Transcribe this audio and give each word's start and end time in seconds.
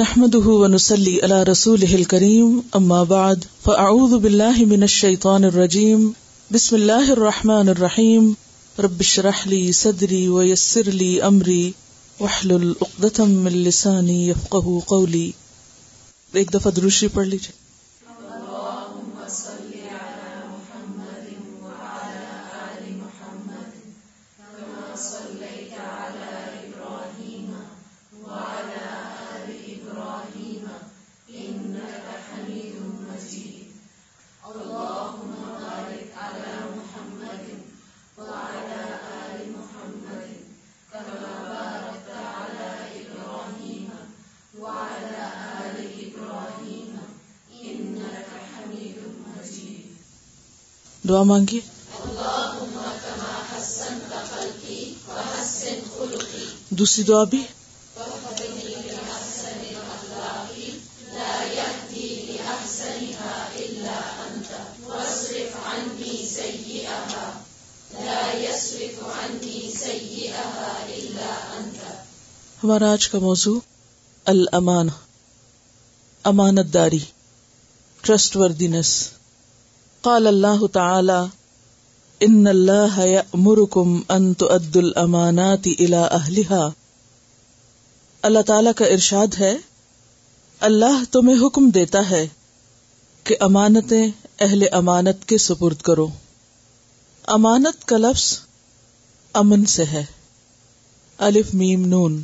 نحمده 0.00 0.46
ونسلي 0.48 1.20
على 1.22 1.42
رسوله 1.42 1.94
الكريم، 1.94 2.62
أما 2.78 3.04
بعد، 3.04 3.44
فأعوذ 3.64 4.18
بالله 4.18 4.64
من 4.64 4.82
الشيطان 4.82 5.44
الرجيم. 5.44 6.08
بسم 6.50 6.76
الله 6.76 7.12
الرحمن 7.12 7.68
الرحيم. 7.68 8.32
رب 8.78 9.00
اشرح 9.00 9.48
لي 9.48 9.72
صدري 9.72 10.28
ويسر 10.28 10.88
لي 10.88 11.22
أمري. 11.22 11.70
واحلل 12.20 12.72
عقدة 12.82 13.24
من 13.24 13.52
لساني 13.52 14.28
يفقه 14.28 14.78
قولي. 14.86 15.30
ایک 16.32 16.54
دفعہ 16.54 16.70
دروشی 16.70 17.08
پڑھ 17.08 17.26
لیجیے 17.26 17.67
دعا 51.08 51.22
مانگیے 51.22 51.60
دوسری 56.70 57.02
دعا 57.02 57.24
بھی؟ 57.24 57.42
ہمارا 72.62 72.92
آج 72.92 73.08
کا 73.08 73.18
موضوع 73.18 73.58
المان 74.24 74.88
امانت 76.24 76.74
داری 76.74 76.98
ٹرسٹ 78.00 78.36
وردینس 78.36 79.17
قال 80.00 80.26
اللہ 80.26 80.66
تعالی، 80.66 81.26
ان 82.20 82.46
اللہ 82.46 82.98
یأمرکم 82.98 84.00
ان 84.08 84.34
تؤدوا 84.34 84.82
الامانات 84.82 85.68
الى 85.78 85.96
اہلها 85.96 86.68
اللہ 88.22 88.38
تعالی 88.46 88.70
کا 88.76 88.84
ارشاد 88.84 89.26
ہے، 89.38 89.56
اللہ 90.60 91.04
تمہیں 91.12 91.46
حکم 91.46 91.70
دیتا 91.70 92.10
ہے 92.10 92.28
کہ 93.24 93.36
امانتیں 93.40 94.08
اہل 94.40 94.62
امانت 94.72 95.24
کے 95.24 95.38
سپرد 95.38 95.76
کرو۔ 95.76 96.06
امانت 97.26 97.84
کا 97.84 97.96
لفظ 97.96 98.40
امن 99.32 99.64
سے 99.64 99.84
ہے۔ 99.84 100.04
الف 101.18 101.54
میم 101.54 101.86
نون۔ 101.86 102.22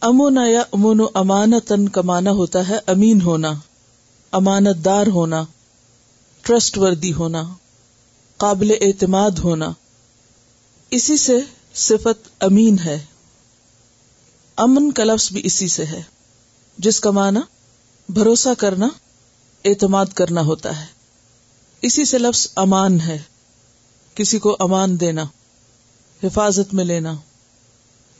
امن 0.00 0.38
یا 0.50 0.60
امن 0.60 1.00
امانتن 1.14 1.88
کا 1.88 2.00
معنی 2.00 2.30
ہوتا 2.30 2.68
ہے، 2.68 2.76
امین 2.86 3.20
ہونا 3.20 3.52
امانت 4.32 4.84
دار 4.84 5.06
ہونا۔ 5.06 5.44
ٹرسٹ 6.46 6.78
وردی 6.78 7.12
ہونا، 7.12 7.42
قابل 8.36 8.70
اعتماد 8.80 9.30
ہونا، 9.30 9.72
اسی 10.90 11.16
سے 11.16 11.38
صفت 11.74 12.28
امین 12.40 12.78
ہے۔ 12.78 13.04
امن 14.56 14.92
کا 14.92 15.04
لفظ 15.04 15.32
بھی 15.32 15.40
اسی 15.44 15.68
سے 15.68 15.84
ہے، 15.84 16.02
جس 16.78 17.00
کا 17.00 17.10
معنی 17.10 17.40
بھروسہ 18.08 18.48
کرنا، 18.58 18.88
اعتماد 19.64 20.06
کرنا 20.06 20.40
ہوتا 20.40 20.80
ہے۔ 20.80 20.86
اسی 21.82 22.04
سے 22.04 22.18
لفظ 22.18 22.48
امان 22.56 23.00
ہے، 23.00 23.22
کسی 24.14 24.38
کو 24.38 24.56
امان 24.60 25.00
دینا، 25.00 25.24
حفاظت 26.22 26.74
میں 26.74 26.84
لینا۔ 26.84 27.14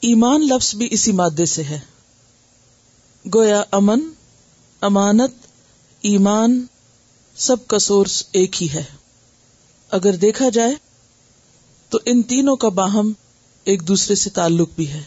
ایمان 0.00 0.46
لفظ 0.46 0.74
بھی 0.74 0.88
اسی 0.90 1.12
مادے 1.12 1.44
سے 1.44 1.62
ہے۔ 1.62 1.80
گویا 3.34 3.62
امن، 3.70 4.00
امانت، 4.80 5.32
ایمان 6.00 6.66
سب 7.38 7.66
کا 7.66 7.78
سورس 7.78 8.24
ایک 8.32 8.62
ہی 8.62 8.68
ہے۔ 8.74 8.84
اگر 9.90 10.16
دیکھا 10.16 10.48
جائے 10.48 10.74
تو 11.88 11.98
ان 12.04 12.22
تینوں 12.22 12.56
کا 12.56 12.68
باہم 12.68 13.12
ایک 13.64 13.88
دوسرے 13.88 14.14
سے 14.14 14.30
تعلق 14.30 14.70
بھی 14.76 14.88
ہے۔ 14.88 15.02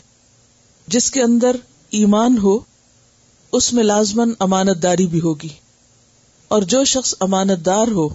جس 0.87 1.11
کے 1.11 1.21
اندر 1.21 1.55
ایمان 1.89 2.37
ہو، 2.37 2.59
اس 3.51 3.73
میں 3.73 3.83
لازمن 3.83 4.31
امانت 4.39 4.83
داری 4.83 5.07
بھی 5.07 5.21
ہوگی۔ 5.21 5.49
اور 6.47 6.61
جو 6.61 6.83
شخص 6.83 7.15
امانت 7.19 7.65
دار 7.65 7.87
ہو، 7.87 8.09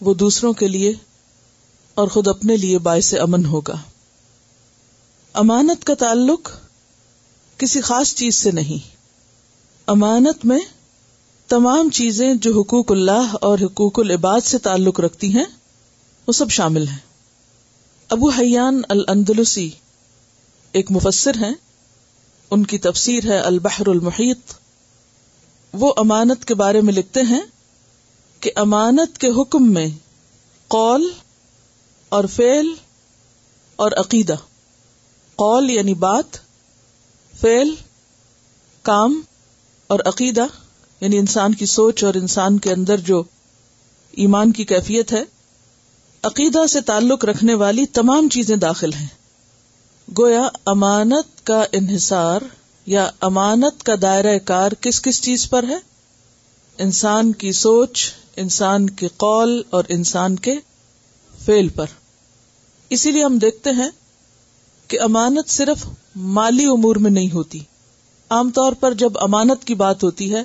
وہ 0.00 0.14
دوسروں 0.14 0.52
کے 0.52 0.68
لیے 0.68 0.92
اور 1.94 2.08
خود 2.08 2.28
اپنے 2.28 2.56
لیے 2.56 2.78
باعث 2.78 3.14
امن 3.14 3.44
ہوگا۔ 3.44 3.76
امانت 5.32 5.84
کا 5.84 5.94
تعلق 5.94 6.50
کسی 7.58 7.80
خاص 7.80 8.14
چیز 8.14 8.34
سے 8.34 8.50
نہیں۔ 8.50 8.94
امانت 9.86 10.44
میں 10.44 10.60
تمام 11.50 11.90
چیزیں 11.90 12.34
جو 12.34 12.60
حقوق 12.60 12.92
اللہ 12.92 13.34
اور 13.40 13.58
حقوق 13.58 13.98
العباد 13.98 14.40
سے 14.40 14.58
تعلق 14.58 15.00
رکھتی 15.00 15.34
ہیں، 15.34 15.44
وہ 16.26 16.32
سب 16.32 16.50
شامل 16.50 16.88
ہیں۔ 16.88 16.98
ابو 18.08 18.28
حیان 18.28 18.82
الاندلسی 18.88 19.70
ایک 20.72 20.90
مفسر 20.90 21.34
ہیں۔ 21.34 21.54
ان 22.50 22.66
کی 22.66 22.78
تفسیر 22.78 23.24
ہے 23.24 23.38
البحر 23.38 23.86
المحیط۔ 23.86 24.38
وہ 25.72 25.92
امانت 25.96 26.44
کے 26.44 26.54
بارے 26.54 26.80
میں 26.80 26.92
لکھتے 26.92 27.20
ہیں 27.22 27.42
کہ 28.40 28.50
امانت 28.56 29.18
کے 29.18 29.28
حکم 29.28 29.72
میں 29.72 29.88
قول 30.68 31.12
اور 32.08 32.24
فعل 32.24 32.66
اور 33.76 33.92
عقیدہ۔ 33.92 34.34
قول 35.36 35.70
یعنی 35.70 35.94
بات، 35.94 36.36
فعل، 37.40 37.74
کام 38.82 39.20
اور 39.86 40.00
عقیدہ۔ 40.06 40.44
یعنی 41.00 41.18
انسان 41.18 41.54
کی 41.54 41.66
سوچ 41.66 42.04
اور 42.04 42.14
انسان 42.14 42.58
کے 42.58 42.72
اندر 42.72 42.96
جو 42.96 43.22
ایمان 44.10 44.52
کی 44.52 44.64
کیفیت 44.64 45.12
ہے، 45.12 45.22
عقیدہ 46.22 46.66
سے 46.66 46.80
تعلق 46.80 47.24
رکھنے 47.24 47.54
والی 47.54 47.86
تمام 47.86 48.28
چیزیں 48.28 48.56
داخل 48.56 48.92
ہیں۔ 48.92 49.06
گویا 50.18 50.48
امانت 50.66 51.46
کا 51.46 51.64
انحصار 51.72 52.40
یا 52.86 53.10
امانت 53.20 53.82
کا 53.82 53.92
دائرہ 54.02 54.38
کار 54.38 54.72
کس 54.80 55.02
کس 55.02 55.22
چیز 55.22 55.50
پر 55.50 55.64
ہے؟ 55.68 55.78
انسان 56.78 57.32
کی 57.32 57.52
سوچ، 57.52 58.12
انسان 58.36 58.90
کے 58.90 59.08
قول 59.08 59.62
اور 59.70 59.84
انسان 59.88 60.36
کے 60.36 60.54
فیل 61.44 61.68
پر۔ 61.68 61.86
اسی 62.90 63.10
لیے 63.10 63.24
ہم 63.24 63.38
دیکھتے 63.38 63.70
ہیں 63.70 63.90
کہ 64.88 65.00
امانت 65.00 65.50
صرف 65.50 65.86
مالی 66.16 66.64
امور 66.64 66.96
میں 66.96 67.10
نہیں 67.10 67.34
ہوتی۔ 67.34 67.58
عام 68.30 68.50
طور 68.50 68.72
پر 68.72 68.94
جب 68.94 69.18
امانت 69.18 69.64
کی 69.64 69.74
بات 69.74 70.04
ہوتی 70.04 70.34
ہے 70.34 70.42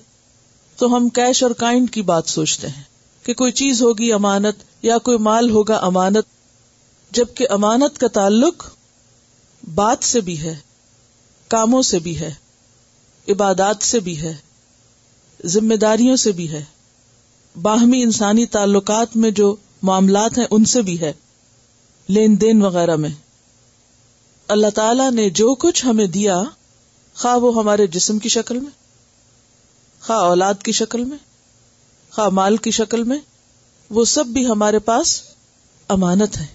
تو 0.77 0.95
ہم 0.95 1.09
کیش 1.09 1.43
اور 1.43 1.51
کائنڈ 1.51 1.91
کی 1.91 2.01
بات 2.01 2.27
سوچتے 2.27 2.67
ہیں 2.67 2.83
کہ 3.23 3.33
کوئی 3.33 3.51
چیز 3.51 3.81
ہوگی 3.81 4.13
امانت 4.13 4.55
یا 4.81 4.97
کوئی 4.97 5.17
مال 5.17 5.49
ہوگا 5.49 5.77
امانت، 5.77 6.25
جبکہ 7.11 7.47
امانت 7.49 7.97
کا 7.97 8.07
تعلق 8.07 8.63
بات 9.75 10.03
سے 10.03 10.21
بھی 10.21 10.39
ہے، 10.39 10.55
کاموں 11.47 11.81
سے 11.81 11.99
بھی 11.99 12.19
ہے، 12.19 12.33
عبادات 13.27 13.83
سے 13.83 13.99
بھی 13.99 14.21
ہے، 14.21 14.33
ذمہ 15.45 15.75
داریوں 15.75 16.15
سے 16.15 16.31
بھی 16.31 16.49
ہے۔ 16.49 16.63
باہمی 17.61 18.03
انسانی 18.03 18.45
تعلقات 18.45 19.17
میں 19.17 19.31
جو 19.31 19.55
معاملات 19.81 20.37
ہیں 20.37 20.45
ان 20.51 20.65
سے 20.65 20.81
بھی 20.81 20.99
ہے، 20.99 21.13
لین 22.09 22.41
دین 22.41 22.61
وغیرہ 22.61 22.95
میں۔ 22.95 23.09
اللہ 24.47 24.67
تعالی 24.75 25.15
نے 25.15 25.29
جو 25.29 25.55
کچھ 25.55 25.85
ہمیں 25.85 26.07
دیا، 26.07 26.43
خواہ 27.15 27.37
وہ 27.37 27.55
ہمارے 27.55 27.87
جسم 27.87 28.19
کی 28.19 28.29
شکل 28.29 28.59
میں۔ 28.59 28.84
خواہ 30.05 30.19
اولاد 30.19 30.53
کی 30.63 30.71
شکل 30.71 31.03
میں، 31.03 31.17
خواہ 32.11 32.29
مال 32.29 32.57
کی 32.57 32.71
شکل 32.71 33.03
میں، 33.03 33.19
وہ 33.89 34.05
سب 34.05 34.25
بھی 34.25 34.47
ہمارے 34.47 34.79
پاس 34.79 35.21
امانت 35.87 36.37
ہے 36.37 36.45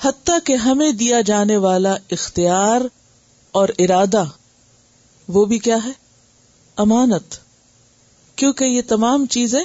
حتیٰ 0.00 0.38
کہ 0.44 0.52
ہمیں 0.52 0.92
دیا 0.92 1.20
جانے 1.20 1.56
والا 1.56 1.96
اختیار 2.10 2.80
اور 3.50 3.68
ارادہ، 3.78 4.24
وہ 5.28 5.44
بھی 5.44 5.58
کیا 5.58 5.78
ہے؟ 5.84 5.90
امانت۔ 6.76 7.36
کیونکہ 8.36 8.64
یہ 8.64 8.82
تمام 8.88 9.26
چیزیں 9.26 9.64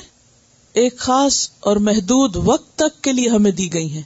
ایک 0.73 0.97
خاص 0.97 1.49
اور 1.59 1.77
محدود 1.77 2.35
وقت 2.35 2.77
تک 2.77 3.03
کے 3.03 3.13
لیے 3.13 3.29
ہمیں 3.29 3.51
دی 3.51 3.73
گئی 3.73 3.91
ہیں۔ 3.91 4.03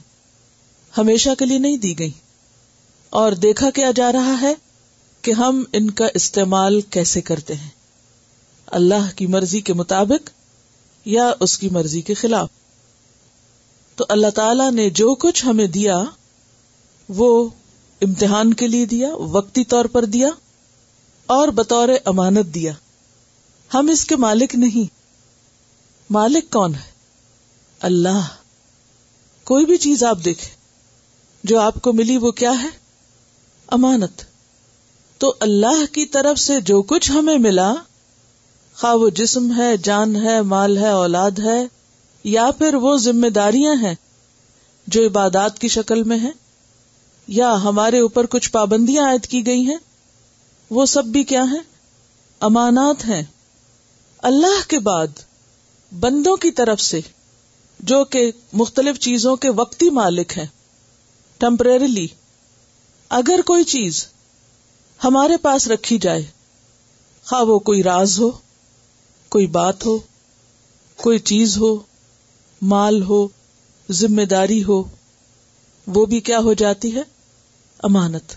ہمیشہ 0.98 1.30
کے 1.38 1.44
لیے 1.44 1.58
نہیں 1.58 1.76
دی 1.76 1.98
گئی۔ 1.98 2.12
اور 3.10 3.32
دیکھا 3.32 3.70
کیا 3.70 3.90
جا 3.96 4.12
رہا 4.12 4.40
ہے 4.40 4.54
کہ 5.22 5.32
ہم 5.32 5.64
ان 5.72 5.90
کا 5.90 6.06
استعمال 6.14 6.80
کیسے 6.80 7.20
کرتے 7.20 7.54
ہیں۔ 7.54 7.75
اللہ 8.66 9.16
کی 9.16 9.26
مرضی 9.26 9.60
کے 9.60 9.72
مطابق 9.72 10.30
یا 11.04 11.32
اس 11.40 11.58
کی 11.58 11.68
مرضی 11.68 12.00
کے 12.00 12.14
خلاف۔ 12.14 12.48
تو 13.96 14.04
اللہ 14.08 14.30
تعالی 14.34 14.70
نے 14.70 14.90
جو 14.90 15.14
کچھ 15.14 15.46
ہمیں 15.46 15.66
دیا، 15.66 16.04
وہ 17.08 17.48
امتحان 18.02 18.54
کے 18.54 18.66
لیے 18.66 18.86
دیا، 18.86 19.14
وقتی 19.14 19.64
طور 19.64 19.84
پر 19.84 20.04
دیا 20.04 20.28
اور 21.26 21.48
بطور 21.48 21.88
امانت 22.04 22.54
دیا۔ 22.54 22.72
ہم 23.74 23.88
اس 23.88 24.04
کے 24.04 24.16
مالک 24.16 24.54
نہیں۔ 24.54 24.94
مالک 26.10 26.52
کون 26.52 26.74
ہے؟ 26.74 26.90
اللہ۔ 27.80 28.28
کوئی 29.44 29.66
بھی 29.66 29.76
چیز 29.76 30.04
آپ 30.04 30.18
دیکھیں، 30.24 30.56
جو 31.44 31.60
آپ 31.60 31.74
کو 31.82 31.92
ملی 31.92 32.16
وہ 32.16 32.30
کیا 32.30 32.62
ہے؟ 32.62 32.68
امانت۔ 33.66 34.22
تو 35.18 35.34
اللہ 35.40 35.94
کی 35.94 36.06
طرف 36.06 36.38
سے 36.38 36.60
جو 36.60 36.82
کچھ 36.82 37.10
ہمیں 37.10 37.38
ملا 37.38 37.74
خواہ 38.80 38.94
وہ 38.94 39.08
جسم 39.08 39.56
ہے، 39.56 39.76
جان 39.76 40.16
ہے، 40.16 40.42
مال 40.42 40.78
ہے، 40.78 40.88
اولاد 40.88 41.38
ہے، 41.38 41.66
یا 42.24 42.50
پھر 42.58 42.74
وہ 42.74 42.96
ذمہ 42.96 43.28
داریاں 43.28 43.74
ہیں 43.74 43.94
جو 44.86 45.06
عبادات 45.06 45.58
کی 45.58 45.68
شکل 45.68 46.02
میں 46.02 46.18
ہیں، 46.18 46.30
یا 47.28 47.62
ہمارے 47.62 48.00
اوپر 48.00 48.26
کچھ 48.26 48.50
پابندیاں 48.50 49.06
عائد 49.06 49.26
کی 49.26 49.46
گئی 49.46 49.66
ہیں، 49.66 49.78
وہ 50.70 50.86
سب 50.86 51.04
بھی 51.04 51.24
کیا 51.24 51.42
ہیں؟ 51.42 51.62
امانات 52.40 53.04
ہیں۔ 53.04 53.22
اللہ 54.22 54.68
کے 54.68 54.78
بعد 54.78 55.06
بندوں 55.92 56.36
کی 56.36 56.50
طرف 56.50 56.80
سے 56.80 57.00
جو 57.80 58.04
کہ 58.04 58.30
مختلف 58.52 58.98
چیزوں 58.98 59.36
کے 59.36 59.50
وقتی 59.50 59.90
مالک 59.90 60.38
ہیں 60.38 60.46
ٹمپریریلی 61.38 62.06
اگر 63.08 63.40
کوئی 63.46 63.64
چیز 63.64 64.06
ہمارے 65.04 65.36
پاس 65.36 65.68
رکھی 65.68 65.98
جائے، 65.98 66.24
خواہ 67.26 67.42
وہ 67.42 67.58
کوئی 67.58 67.82
راز 67.82 68.18
ہو 68.18 68.30
کوئی 69.28 69.46
بات 69.46 69.86
ہو، 69.86 69.98
کوئی 70.96 71.18
چیز 71.18 71.58
ہو، 71.58 71.78
مال 72.62 73.02
ہو، 73.02 73.28
ذمہ 73.90 74.22
داری 74.22 74.64
ہو، 74.64 74.82
وہ 75.86 76.06
بھی 76.06 76.20
کیا 76.20 76.38
ہو 76.38 76.52
جاتی 76.52 76.94
ہے؟ 76.94 77.02
امانت۔ 77.82 78.32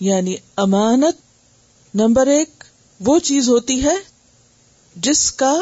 یعنی 0.00 0.36
امانت 0.56 1.16
نمبر 1.94 2.26
ایک 2.26 2.64
وہ 3.00 3.18
چیز 3.18 3.48
ہوتی 3.48 3.84
ہے 3.84 3.94
جس 4.96 5.32
کا 5.32 5.58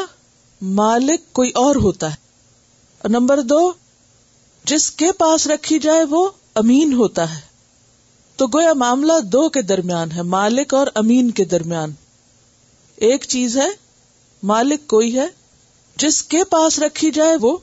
مالک 0.61 1.33
کوئی 1.33 1.51
اور 1.51 1.75
ہوتا 1.75 2.09
ہے۔ 2.09 2.15
اور 2.99 3.09
نمبر 3.09 3.41
دو، 3.41 3.73
جس 4.65 4.91
کے 4.91 5.11
پاس 5.11 5.47
رکھی 5.47 5.79
جائے 5.79 6.03
وہ 6.03 6.29
امین 6.55 6.93
ہوتا 6.93 7.35
ہے۔ 7.35 7.41
تو 8.35 8.47
گویا 8.47 8.73
معاملہ 8.73 9.19
دو 9.23 9.49
کے 9.49 9.61
درمیان 9.61 10.11
ہے، 10.11 10.21
مالک 10.21 10.73
اور 10.73 10.87
امین 10.95 11.31
کے 11.31 11.45
درمیان۔ 11.45 11.91
ایک 12.95 13.25
چیز 13.27 13.57
ہے 13.57 13.86
مالک 14.47 14.87
کوئی 14.87 15.19
ہے؟ 15.19 15.27
جس 15.95 16.23
کے 16.23 16.43
پاس 16.43 16.79
رکھی 16.79 17.11
جائے 17.11 17.35
وہ 17.41 17.57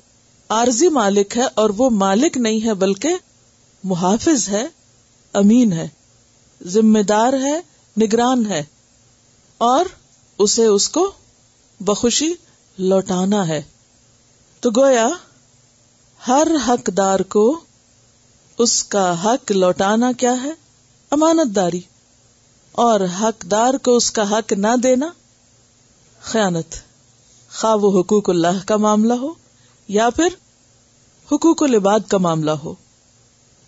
عارضی 0.48 0.88
مالک 0.88 1.36
ہے 1.36 1.42
اور 1.54 1.70
وہ 1.76 1.90
مالک 1.90 2.36
نہیں 2.36 2.64
ہے 2.64 2.75
بلکہ 2.75 3.08
محافظ 3.84 4.48
ہے، 4.48 4.66
امین 5.32 5.72
ہے، 5.72 5.88
ذمہ 6.66 6.98
دار 6.98 7.32
ہے، 7.32 7.60
نگران 8.00 8.46
ہے 8.46 8.62
اور 9.58 9.84
اسے 10.38 10.64
اس 10.64 10.88
کو 10.88 11.12
بخوشی 11.81 12.34
لوٹانا 12.78 13.48
ہے۔ 13.48 13.62
تو 14.60 14.70
گویا 14.70 15.08
ہر 16.28 16.46
حقدار 16.69 17.20
کو 17.20 17.60
اس 18.58 18.84
کا 18.84 19.25
حق 19.25 19.52
لوٹانا 19.52 20.12
کیا 20.12 20.42
ہے؟ 20.42 20.50
امانت 21.10 21.56
داری 21.56 21.81
اور 22.72 23.00
حقدار 23.20 23.75
کو 23.75 23.96
اس 23.96 24.10
کا 24.10 24.31
حق 24.31 24.52
نہ 24.52 24.76
دینا 24.82 25.06
خیانت، 26.24 26.74
خواہ 27.50 27.74
وہ 27.74 28.00
حقوق 28.00 28.30
اللہ 28.30 28.64
کا 28.66 28.76
معاملہ 28.76 29.12
ہو 29.12 29.32
یا 29.88 30.10
پھر 30.10 30.28
حقوق 31.32 31.62
العباد 31.62 32.00
کا 32.08 32.18
معاملہ 32.18 32.50
ہو۔ 32.50 32.74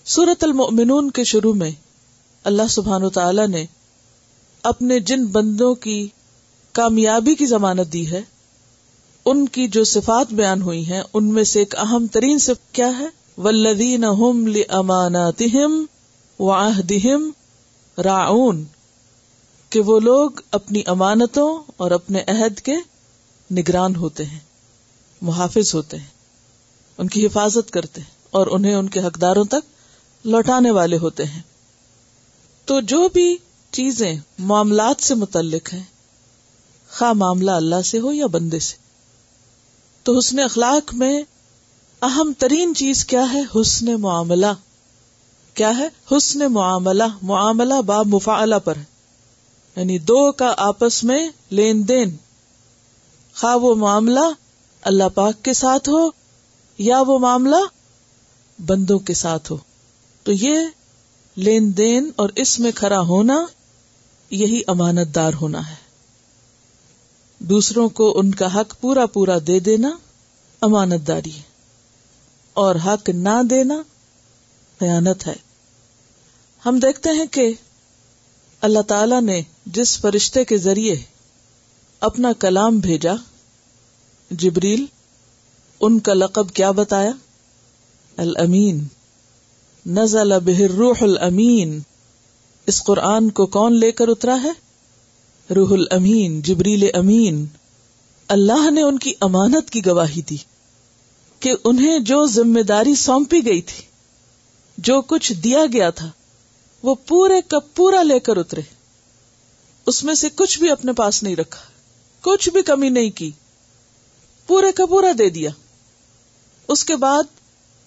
سورت 0.05 0.45
المؤمنون 0.45 1.11
کے 1.11 1.25
شروع 1.25 1.55
میں 1.55 1.71
اللہ 2.45 2.69
سبحان 2.71 3.03
و 3.03 3.11
تعالی 3.11 3.47
نے 3.47 3.67
اپنے 4.63 5.01
جن 5.01 5.27
بندوں 5.27 5.75
کی 5.75 6.09
کامیابی 6.73 7.35
کی 7.35 7.47
ضمانت 7.47 7.93
دی 7.93 8.11
ہے، 8.11 8.23
ان 9.25 9.49
کی 9.49 9.69
جو 9.69 9.85
صفات 9.85 10.33
بیان 10.33 10.63
ہوئی 10.63 10.87
ہیں، 10.87 11.03
ان 11.15 11.33
میں 11.33 11.45
سے 11.45 11.59
ایک 11.59 11.77
اہم 11.79 12.07
ترین 12.07 12.39
صف 12.39 12.73
کیا 12.73 12.99
ہے؟ 12.99 13.07
ولدین 13.39 14.01
لماناتہم 14.01 15.85
وعہدہم 16.39 17.31
کہ 19.77 19.81
وہ 19.81 20.01
لوگ 20.01 20.31
اپنی 20.51 20.83
امانتوں 20.87 21.63
اور 21.77 21.91
اپنے 21.91 22.23
عہد 22.27 22.61
کے 22.61 22.77
نگران 23.51 23.97
ہوتے 23.97 24.25
ہیں، 24.25 24.39
محافظ 25.23 25.75
ہوتے 25.75 25.97
ہیں، 25.97 26.07
ان 26.99 27.09
کی 27.09 27.27
حفاظت 27.27 27.71
کرتے 27.71 28.01
ہیں 28.01 28.11
اور 28.31 28.47
انہیں 28.47 28.75
ان 28.75 28.89
کے 28.89 29.01
حقداروں 29.01 29.45
تک 29.45 29.55
لوٹانے 30.25 30.71
والے 30.71 30.99
ہوتے 30.99 31.25
ہیں۔ 31.25 31.43
تو 32.65 32.81
جو 32.81 33.09
بھی 33.09 33.37
چیزیں 33.71 34.17
معاملات 34.39 35.03
سے 35.03 35.15
متعلق 35.15 35.75
ہیں، 35.75 35.83
خواہ 36.99 37.13
معاملہ 37.13 37.51
اللہ 37.51 37.83
سے 37.85 37.99
ہو 37.99 38.13
یا 38.13 38.27
بندے 38.27 38.59
سے، 38.59 38.77
تو 40.03 40.19
حسن 40.19 40.39
اخلاق 40.39 40.95
میں 40.95 41.23
اہم 42.03 42.33
ترین 42.39 42.75
چیز 42.75 43.05
کیا 43.05 43.33
ہے؟ 43.33 43.61
حسن 43.61 44.01
معاملہ۔ 44.01 44.53
کیا 45.55 45.79
ہے؟ 45.79 46.17
حسن 46.17 46.53
معاملہ 46.53 47.05
معاملہ 47.23 47.81
با 47.83 48.03
مفعلہ 48.03 48.55
پر 48.65 48.77
ہے۔ 48.77 48.96
یعنی 49.77 49.99
دو 49.99 50.33
کا 50.33 50.55
آپس 50.57 51.05
میں 51.05 51.29
لین 51.51 51.89
دین۔ 51.89 52.17
خواہ 53.37 53.57
وہ 53.57 53.75
معاملہ 53.75 54.31
اللہ 54.83 55.09
پاک 55.15 55.45
کے 55.45 55.53
ساتھ 55.53 55.89
ہو 55.89 56.11
یا 56.79 57.01
وہ 57.01 57.19
معاملہ 57.19 57.57
بندوں 58.67 58.99
کے 58.99 59.15
ساتھ 59.15 59.53
ہو۔ 59.53 59.57
تو 60.23 60.33
یہ 60.33 60.55
لین 61.37 61.77
دین 61.77 62.11
اور 62.17 62.29
اس 62.37 62.61
میں 62.61 62.73
کھڑا 62.75 63.01
ہونا 63.01 63.47
یہی 64.31 64.63
امانت 64.67 65.15
دار 65.15 65.33
ہونا 65.35 65.71
ہے۔ 65.71 65.75
دوسروں 67.39 67.89
کو 67.89 68.19
ان 68.19 68.35
کا 68.35 68.61
حق 68.61 68.81
پورا 68.81 69.07
پورا 69.07 69.39
دے 69.47 69.59
دینا 69.61 69.91
امانت 70.61 71.09
داری 71.09 71.37
ہے۔ 71.37 71.43
اور 72.55 72.75
حق 72.87 73.09
نہ 73.09 73.43
دینا 73.51 73.83
خیانت 74.81 75.27
ہے۔ 75.27 75.37
ہم 76.67 76.79
دیکھتے 76.79 77.11
ہیں 77.11 77.27
کہ 77.27 77.53
اللہ 78.61 78.83
تعالی 78.83 79.21
نے 79.21 79.43
جس 79.67 80.01
فرشتے 80.01 80.45
کے 80.45 80.59
ذریعے 80.59 80.97
اپنا 82.01 82.33
کلام 82.33 82.79
بھیجا، 82.79 83.13
جبریل، 84.31 84.85
ان 85.81 85.99
کا 85.99 86.15
لقب 86.15 86.51
کیا 86.51 86.71
بتایا؟ 86.71 87.11
الامین۔ 88.17 88.85
نزل 89.87 90.33
به 90.41 90.65
الروح 90.71 90.97
الامین۔ 91.01 91.81
اس 92.67 92.85
قرآن 92.85 93.31
کو 93.31 93.47
کون 93.47 93.81
لے 93.81 93.93
کر 93.93 94.09
اترا 94.09 94.37
ہے؟ 94.43 94.51
روح 95.53 95.73
الامین، 95.73 96.43
جبریل 96.43 96.89
امین۔ 96.95 97.47
اللہ 98.29 98.71
نے 98.71 98.83
ان 98.83 98.99
کی 98.99 99.13
امانت 99.21 99.71
کی 99.71 99.87
گواہی 99.87 100.23
دی 100.23 100.37
کہ 101.41 101.51
انہیں 101.65 101.99
جو 101.99 102.27
ذمہ 102.27 102.61
داری 102.61 102.95
سونپی 102.95 103.47
گئی 103.47 103.63
تھی، 103.63 103.85
جو 104.79 105.01
کچھ 105.01 105.33
دیا 105.33 105.61
گیا 105.73 105.91
تھا، 105.91 106.11
وہ 106.83 106.95
پورے 106.95 107.41
کا 107.49 107.59
پورا 107.59 108.03
لے 108.03 108.21
کر 108.21 108.37
اترے۔ 108.37 108.76
اس 109.87 110.05
میں 110.05 110.15
سے 110.15 110.29
کچھ 110.35 110.59
بھی 110.59 110.71
اپنے 110.71 110.93
پاس 110.93 111.23
نہیں 111.23 111.37
رکھا۔ 111.37 111.61
کچھ 112.21 112.51
بھی 112.51 112.63
کمی 112.63 112.89
نہیں 112.89 113.11
کی۔ 113.11 113.31
پورے 114.47 114.73
کا 114.73 114.87
پورا 114.87 115.13
دے 115.19 115.31
دیا۔ 115.31 115.51
اس 116.69 116.85
کے 116.85 116.97
بعد 116.97 117.23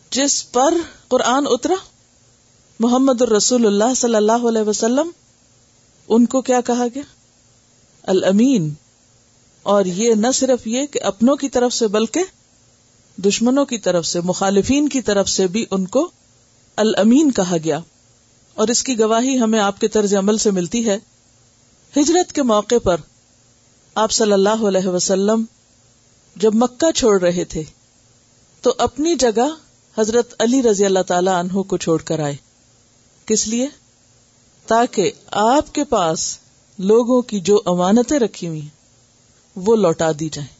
جس 0.10 0.51
پر 0.51 0.74
قرآن 1.08 1.44
اترا، 1.48 1.74
محمد 2.79 3.22
الرسول 3.22 3.65
اللہ 3.65 3.94
صلی 3.96 4.15
اللہ 4.15 4.48
علیہ 4.50 4.62
وسلم، 4.62 5.10
ان 6.08 6.25
کو 6.25 6.41
کیا 6.41 6.62
کہا 6.62 6.86
گیا؟ 6.96 7.03
الامین۔ 8.03 8.74
اور 9.63 9.86
یہ 9.86 10.13
نہ 10.13 10.27
صرف 10.34 10.68
یہ 10.68 10.86
کہ 10.86 11.03
اپنوں 11.03 11.36
کی 11.36 11.50
طرف 11.50 11.74
سے، 11.74 11.88
بلکہ 11.88 12.24
دشمنوں 13.18 13.65
کی 13.65 13.77
طرف 13.77 14.06
سے، 14.06 14.22
مخالفین 14.22 14.89
کی 14.89 15.01
طرف 15.01 15.29
سے 15.29 15.48
بھی 15.48 15.65
ان 15.72 15.88
کو 15.88 16.12
الامین 16.75 17.32
کہا 17.32 17.58
گیا۔ 17.63 17.79
اور 18.53 18.68
اس 18.68 18.84
کی 18.84 19.00
گواہی 19.00 19.39
ہمیں 19.39 19.60
آپ 19.60 19.79
کے 19.79 19.88
طرز 19.88 20.13
عمل 20.13 20.38
سے 20.38 20.51
ملتی 20.51 20.89
ہے۔ 20.89 20.98
ہجرت 21.98 22.34
کے 22.34 22.43
موقع 22.43 22.75
پر 22.84 22.98
آپ 23.96 24.12
صلی 24.12 24.31
اللہ 24.31 24.67
علیہ 24.67 24.88
وسلم 24.88 25.43
جب 26.36 26.55
مکہ 26.55 26.91
چھوڑ 26.91 27.22
رہے 27.22 27.43
تھے، 27.43 27.63
تو 28.62 28.74
اپنی 28.77 29.15
جگہ 29.15 29.48
حضرت 29.98 30.34
علی 30.39 30.63
رضی 30.63 30.86
اللہ 30.86 31.00
تعالی 31.08 31.29
عنہ 31.29 31.62
کو 31.62 31.77
چھوڑ 31.77 32.01
کر 32.01 32.19
آئے۔ 32.19 32.36
کس 33.25 33.48
لیے؟ 33.48 33.67
تاکہ 34.67 35.12
آپ 35.27 35.75
کے 35.75 35.84
پاس 35.84 36.38
لوگوں 36.77 37.22
کی 37.22 37.39
جو 37.39 37.62
امانتیں 37.65 38.19
رکھی 38.19 38.48
ہوئی 38.48 38.62
ہیں، 38.62 38.69
وہ 39.55 39.75
لوٹا 39.75 40.12
دی 40.19 40.29
جائیں۔ 40.29 40.60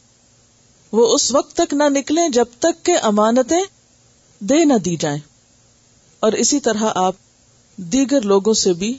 وہ 0.91 1.13
اس 1.13 1.31
وقت 1.31 1.55
تک 1.55 1.74
نہ 1.74 1.83
نکلیں 1.89 2.29
جب 2.29 2.45
تک 2.59 2.86
کہ 2.86 2.98
امانتیں 3.01 3.63
دے 4.39 4.65
نہ 4.65 4.74
دی 4.74 4.95
جائیں۔ 4.95 5.19
اور 6.19 6.31
اسی 6.31 6.59
طرح 6.59 6.83
آپ 6.95 7.15
دیگر 7.77 8.21
لوگوں 8.21 8.53
سے 8.53 8.74
بھی 8.74 8.98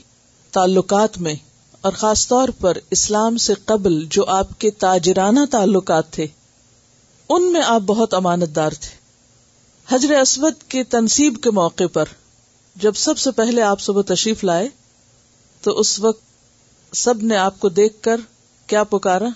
تعلقات 0.51 1.17
میں 1.17 1.35
اور 1.81 1.93
خاص 1.93 2.27
طور 2.27 2.49
پر 2.49 2.77
اسلام 2.91 3.37
سے 3.37 3.53
قبل 3.65 4.05
جو 4.09 4.25
آپ 4.25 4.59
کے 4.59 4.71
تاجرانہ 4.71 5.39
تعلقات 5.51 6.11
تھے، 6.11 6.27
ان 7.29 7.53
میں 7.53 7.61
آپ 7.65 7.81
بہت 7.81 8.13
امانت 8.13 8.55
دار 8.55 8.71
تھے۔ 8.79 9.01
حجر 9.95 10.19
اسود 10.19 10.53
کی 10.67 10.83
تنصیب 10.83 11.39
کے 11.43 11.51
موقع 11.51 11.83
پر 11.93 12.05
جب 12.75 12.93
سب 12.95 13.17
سے 13.17 13.31
پہلے 13.31 13.61
آپ 13.61 13.81
صبح 13.81 14.01
تشریف 14.07 14.43
لائے، 14.43 14.69
تو 15.61 15.79
اس 15.79 15.99
وقت 15.99 16.21
سب 16.95 17.23
نے 17.23 17.35
آپ 17.35 17.59
کو 17.59 17.69
دیکھ 17.69 18.01
کر 18.01 18.15
کیا 18.67 18.83
پکارا؟ 18.83 19.27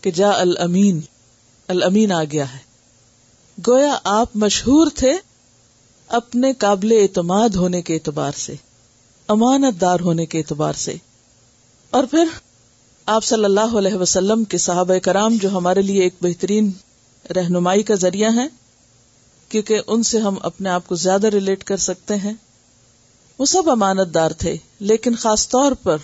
کہ 0.00 0.10
جا 0.10 0.30
الامین 0.30 1.00
الامین 1.68 2.12
آ 2.12 2.24
گیا 2.24 2.54
ہے۔ 2.54 2.58
گویا 3.66 3.98
آپ 4.04 4.28
مشہور 4.34 4.86
تھے 4.94 5.12
اپنے 6.08 6.52
قابل 6.52 6.92
اعتماد 6.92 7.48
ہونے 7.48 7.82
کے 7.82 7.94
اعتبار 7.94 8.32
سے 8.36 8.54
امانت 9.28 9.80
دار 9.80 10.00
ہونے 10.00 10.26
کے 10.26 10.38
اعتبار 10.38 10.72
سے۔ 10.72 10.96
اور 11.90 12.04
پھر 12.04 12.24
آپ 13.06 13.24
صلی 13.24 13.44
اللہ 13.44 13.76
علیہ 13.78 13.94
وسلم 13.94 14.44
کے 14.44 14.58
صحابہ 14.58 14.98
کرام 14.98 15.36
جو 15.42 15.50
ہمارے 15.50 15.82
لیے 15.82 16.02
ایک 16.02 16.14
بہترین 16.22 16.70
رہنمائی 17.36 17.82
کا 17.82 17.94
ذریعہ 17.94 18.34
ہے 18.34 18.46
کیونکہ 19.48 19.80
ان 19.86 20.02
سے 20.02 20.18
ہم 20.18 20.34
اپنے 20.42 20.68
آپ 20.68 20.86
کو 20.86 20.94
زیادہ 20.94 21.26
ریلیٹ 21.26 21.64
کر 21.64 21.76
سکتے 21.76 22.16
ہیں۔ 22.16 22.32
وہ 23.38 23.44
سب 23.44 23.70
امانت 23.70 24.14
دار 24.14 24.30
تھے، 24.30 24.56
لیکن 24.80 25.14
خاص 25.14 25.48
طور 25.48 25.72
پر 25.72 25.96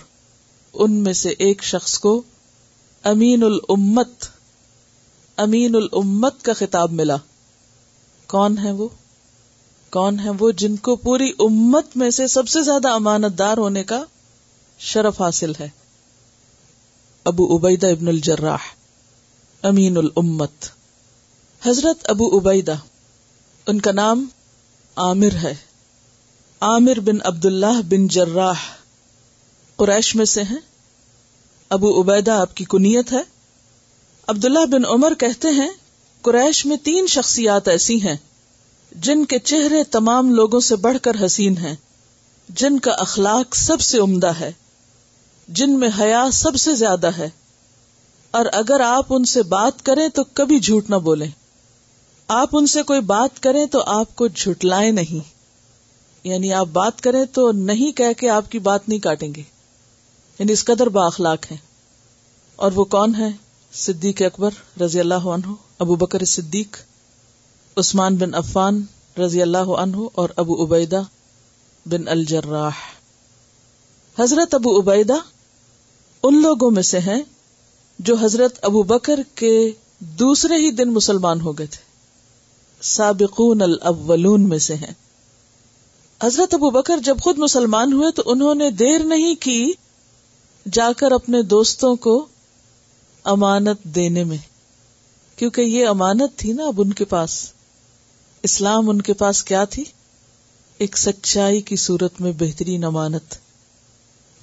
ان 0.73 0.91
میں 0.91 1.13
سے 1.13 1.29
ایک 1.29 1.63
شخص 1.63 1.99
کو 1.99 2.21
امین 3.03 3.43
الامت 3.43 4.25
امین 5.37 5.75
الامت 5.75 6.41
کا 6.41 6.53
خطاب 6.53 6.91
ملا۔ 6.91 7.17
کون 8.27 8.57
ہے 8.57 8.71
وہ؟ 8.71 8.87
کون 9.89 10.19
ہے 10.19 10.29
وہ 10.39 10.51
جن 10.51 10.75
کو 10.75 10.95
پوری 10.95 11.31
امت 11.39 11.97
میں 11.97 12.09
سے 12.09 12.27
سب 12.27 12.47
سے 12.47 12.61
زیادہ 12.61 12.89
امانت 12.89 13.39
دار 13.39 13.57
ہونے 13.57 13.83
کا 13.83 14.03
شرف 14.79 15.21
حاصل 15.21 15.51
ہے۔ 15.59 15.69
ابو 17.23 17.57
عبیدہ 17.57 17.87
ابن 17.87 18.07
الجراح، 18.07 18.75
امین 19.61 19.97
الامت۔ 19.97 20.65
حضرت 21.65 22.09
ابو 22.09 22.39
عبیدہ، 22.39 22.75
ان 23.67 23.81
کا 23.81 23.91
نام 23.91 24.25
عامر 24.95 25.35
ہے۔ 25.43 25.55
عامر 26.59 26.99
بن 26.99 27.15
عبد 27.23 27.45
اللہ 27.45 27.81
بن 27.89 28.07
جراح۔ 28.07 28.59
قریش 29.75 30.15
میں 30.15 30.25
سے 30.25 30.43
ہیں۔ 30.43 30.59
ابو 31.69 32.01
عبیدہ 32.01 32.31
آپ 32.31 32.55
کی 32.55 32.65
کنیت 32.69 33.11
ہے۔ 33.11 33.21
عبداللہ 34.27 34.65
بن 34.65 34.85
عمر 34.85 35.13
کہتے 35.13 35.47
ہیں، 35.47 35.69
قریش 36.21 36.65
میں 36.65 36.77
تین 36.77 37.07
شخصیات 37.07 37.67
ایسی 37.67 38.01
ہیں، 38.01 38.17
جن 38.91 39.25
کے 39.25 39.39
چہرے 39.39 39.83
تمام 39.83 40.29
لوگوں 40.29 40.59
سے 40.59 40.75
بڑھ 40.75 40.97
کر 41.01 41.25
حسین 41.25 41.57
ہیں، 41.57 41.75
جن 42.49 42.79
کا 42.79 42.91
اخلاق 42.91 43.55
سب 43.55 43.81
سے 43.81 43.97
عمدہ 43.97 44.31
ہے۔ 44.39 44.51
جن 45.47 45.79
میں 45.79 45.89
حیا 45.99 46.25
سب 46.33 46.55
سے 46.55 46.75
زیادہ 46.75 47.07
ہے۔ 47.07 47.29
اور 48.31 48.45
اگر 48.53 48.79
آپ 48.79 49.05
ان 49.09 49.25
سے 49.25 49.43
بات 49.43 49.85
کریں 49.85 50.07
تو 50.07 50.23
کبھی 50.33 50.59
جھوٹ 50.59 50.89
نہ 50.89 50.95
بولیں۔ 50.95 51.31
آپ 52.27 52.49
ان 52.53 52.67
سے 52.67 52.83
کوئی 52.83 53.01
بات 53.01 53.43
کریں 53.43 53.65
تو 53.65 53.81
آپ 53.81 54.15
کو 54.15 54.27
جھٹلائیں 54.27 54.91
نہیں۔ 54.91 55.35
یعنی 56.23 56.53
آپ 56.53 56.67
بات 56.67 57.01
کریں 57.01 57.25
تو 57.25 57.51
نہیں 57.51 57.91
کہہ 57.91 58.13
کے 58.17 58.29
آپ 58.29 58.51
کی 58.51 58.59
بات 58.59 58.89
نہیں 58.89 58.99
کاٹیں 58.99 59.35
گے۔ 59.35 59.43
یعنی 60.39 60.53
اس 60.53 60.65
قدر 60.65 60.89
با 60.89 61.05
اخلاق 61.05 61.51
ہے 61.51 61.57
اور 62.55 62.71
وہ 62.71 62.85
کون 62.85 63.15
ہے 63.15 63.29
صدیق 63.73 64.21
اکبر 64.21 64.81
رضی 64.81 64.99
اللہ 64.99 65.13
عنہ، 65.13 65.53
ابو 65.79 65.95
بکر 65.95 66.25
صدیق، 66.25 66.77
عثمان 67.77 68.15
بن 68.15 68.35
عفان 68.35 68.83
رضی 69.17 69.41
اللہ 69.41 69.57
عنہ، 69.57 69.97
اور 70.15 70.29
ابو 70.35 70.65
عبیدہ 70.65 71.01
بن 71.85 72.07
الجراح۔ 72.07 72.71
حضرت 74.19 74.53
ابو 74.53 74.79
عبیدہ 74.79 75.13
ان 76.27 76.41
لوگوں 76.41 76.71
میں 76.71 76.83
سے 76.83 76.99
ہیں 76.99 77.21
جو 77.99 78.15
حضرت 78.15 78.59
ابو 78.61 78.83
بکر 78.83 79.19
کے 79.35 79.71
دوسرے 79.99 80.55
ہی 80.55 80.71
دن 80.71 80.93
مسلمان 80.93 81.41
ہو 81.41 81.57
گئے 81.57 81.65
تھے۔ 81.65 81.83
سابقون 82.81 83.61
الاولون 83.61 84.49
میں 84.49 84.57
سے 84.57 84.75
ہیں۔ 84.75 84.93
حضرت 86.23 86.53
ابو 86.53 86.69
بکر 86.69 86.97
جب 86.97 87.17
خود 87.23 87.37
مسلمان 87.37 87.93
ہوئے 87.93 88.11
تو 88.11 88.23
انہوں 88.25 88.55
نے 88.55 88.71
دیر 88.71 88.99
نہیں 88.99 89.35
کی 89.35 89.71
جا 90.71 90.91
کر 90.97 91.11
اپنے 91.11 91.41
دوستوں 91.41 91.95
کو 91.95 92.25
امانت 93.23 93.83
دینے 93.83 94.23
میں۔ 94.23 94.37
کیونکہ 95.35 95.61
یہ 95.61 95.87
امانت 95.87 96.35
تھی 96.35 96.53
نا 96.53 96.65
اب 96.65 96.81
ان 96.81 96.93
کے 96.93 97.05
پاس۔ 97.05 97.51
اسلام 98.43 98.89
ان 98.89 99.01
کے 99.01 99.13
پاس 99.13 99.43
کیا 99.43 99.65
تھی؟ 99.65 99.83
ایک 100.77 100.97
سچائی 100.97 101.61
کی 101.61 101.75
صورت 101.75 102.21
میں 102.21 102.31
بہترین 102.39 102.83
امانت۔ 102.83 103.44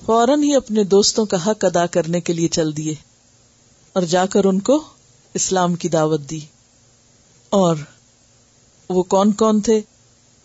فوراً 0.07 0.43
ہی 0.43 0.55
اپنے 0.55 0.85
دوستوں 0.85 1.27
کا 1.27 1.47
حق 1.47 1.65
ادا 1.65 1.87
کرنے 1.87 2.21
کے 2.21 2.33
لیے 2.33 2.49
چل 2.49 2.77
دیے 2.77 2.95
اور 3.93 4.03
جا 4.03 4.27
کر 4.27 4.45
ان 4.45 4.61
کو 4.61 4.85
اسلام 5.35 5.75
کی 5.75 5.89
دعوت 5.89 6.21
دی۔ 6.31 6.41
اور 7.51 7.77
وہ 8.89 9.03
کون 9.03 9.33
کون 9.33 9.61
تھے؟ 9.61 9.81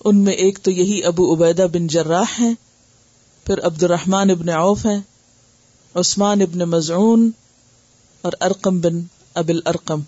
ان 0.05 0.17
میں 0.17 0.33
ایک 0.33 0.59
تو 0.61 0.71
یہی 0.71 1.03
ابو 1.03 1.35
عبیدہ 1.35 1.67
بن 1.73 1.87
جراح 1.87 2.23
ہیں، 2.39 2.53
پھر 3.45 3.65
عبد 3.65 3.83
الرحمان 3.83 4.29
ابن 4.29 4.49
عوف 4.49 4.85
ہیں، 4.85 4.99
عثمان 5.95 6.41
ابن 6.41 6.59
مزعون 6.59 7.31
اور 8.21 8.33
ارقم 8.41 8.79
بن 8.79 9.01
ابل 9.33 9.59
ارقم 9.65 10.01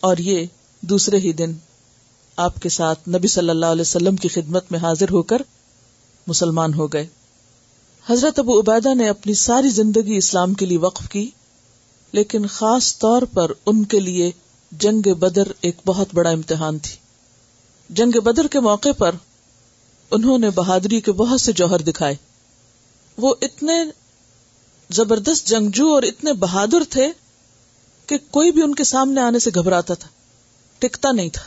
اور 0.00 0.16
یہ 0.16 0.46
دوسرے 0.80 1.18
ہی 1.18 1.32
دن 1.32 1.52
آپ 2.36 2.54
کے 2.60 2.68
ساتھ 2.68 3.08
نبی 3.08 3.28
صلی 3.28 3.50
اللہ 3.50 3.66
علیہ 3.66 3.80
وسلم 3.80 4.16
کی 4.16 4.28
خدمت 4.28 4.72
میں 4.72 4.80
حاضر 4.80 5.10
ہو 5.10 5.22
کر 5.22 5.42
مسلمان 6.26 6.74
ہو 6.74 6.86
گئے۔ 6.86 7.06
حضرت 8.08 8.38
ابو 8.38 8.60
عبیدہ 8.60 8.94
نے 8.94 9.08
اپنی 9.08 9.34
ساری 9.34 9.68
زندگی 9.68 10.16
اسلام 10.16 10.54
کے 10.54 10.66
لیے 10.66 10.78
وقف 10.78 11.08
کی، 11.08 11.30
لیکن 12.12 12.46
خاص 12.46 12.98
طور 12.98 13.22
پر 13.22 13.50
ان 13.66 13.84
کے 13.84 14.00
لیے 14.00 14.30
جنگ 14.72 15.14
بدر 15.14 15.42
ایک 15.60 15.76
بہت 15.86 16.08
بڑا 16.14 16.30
امتحان 16.30 16.78
تھی۔ 16.78 16.96
جنگ 17.90 18.20
بدر 18.20 18.46
کے 18.46 18.60
موقع 18.60 18.88
پر 18.98 19.10
انہوں 20.10 20.38
نے 20.38 20.50
بہادری 20.50 21.00
کے 21.00 21.12
بہت 21.12 21.40
سے 21.40 21.52
جوہر 21.52 21.78
دکھائے۔ 21.78 22.14
وہ 23.16 23.34
اتنے 23.42 23.72
زبردست 24.90 25.46
جنگجو 25.46 25.94
اور 25.94 26.02
اتنے 26.02 26.32
بہادر 26.32 26.82
تھے 26.90 27.12
کہ 28.06 28.18
کوئی 28.30 28.52
بھی 28.52 28.62
ان 28.62 28.74
کے 28.74 28.84
سامنے 28.84 29.20
آنے 29.20 29.38
سے 29.38 29.50
گھبراتا 29.54 29.94
تھا، 29.94 30.08
ٹکتا 30.78 31.12
نہیں 31.12 31.28
تھا۔ 31.28 31.42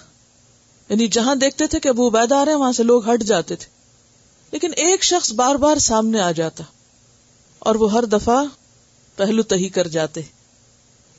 یعنی 0.90 1.08
جہاں 1.08 1.36
دیکھتے 1.36 1.68
تھے 1.68 1.80
کہ 1.80 1.88
ابو 1.88 2.08
عبید 2.08 2.32
آ 2.32 2.46
رہے 2.46 2.52
ہیں، 2.52 2.60
وہاں 2.60 2.72
سے 2.72 2.84
لوگ 2.84 3.10
ہٹ 3.10 3.24
جاتے 3.24 3.56
تھے۔ 3.56 3.73
لیکن 4.54 4.72
ایک 4.76 5.04
شخص 5.04 5.32
بار 5.32 5.56
بار 5.56 5.78
سامنے 5.78 6.20
آ 6.20 6.32
جاتا 6.32 6.64
اور 7.60 7.76
وہ 7.76 7.92
ہر 7.92 8.04
دفعہ 8.04 8.44
پہلو 9.16 9.44
تہی 9.44 9.70
کر 9.70 9.88
جاتے۔ 9.88 10.22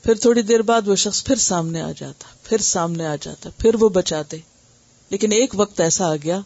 پھر 0.03 0.15
تھوڑی 0.15 0.41
دیر 0.41 0.61
بعد 0.61 0.87
وہ 0.87 0.95
شخص 0.95 1.23
پھر 1.23 1.35
سامنے 1.35 1.81
آ 1.81 1.91
جاتا، 1.97 2.25
پھر 2.43 2.57
سامنے 2.57 3.07
آ 3.07 3.15
جاتا، 3.21 3.49
پھر 3.57 3.75
وہ 3.75 3.89
بچاتے۔ 3.89 4.37
لیکن 5.09 5.31
ایک 5.31 5.53
وقت 5.53 5.81
ایسا 5.81 6.11
آ 6.11 6.15
گیا 6.15 6.39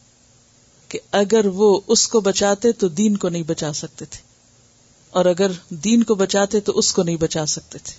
کہ 0.88 1.00
اگر 1.12 1.46
وہ 1.46 1.79
اس 1.88 2.08
کو 2.08 2.22
بچاتے 2.22 2.72
تو 2.72 2.88
دین 2.88 3.17
کو 3.17 3.29
نہیں 3.29 3.43
بچا 3.43 3.74
سکتے 3.74 4.05
تھے۔ 4.05 4.22
اور 5.10 5.25
اگر 5.25 5.51
دین 5.69 6.03
کو 6.03 6.15
بچاتے 6.15 6.60
تو 6.60 6.77
اس 6.77 6.93
کو 6.93 7.03
نہیں 7.03 7.15
بچا 7.15 7.46
سکتے 7.46 7.77
تھے۔ 7.84 7.93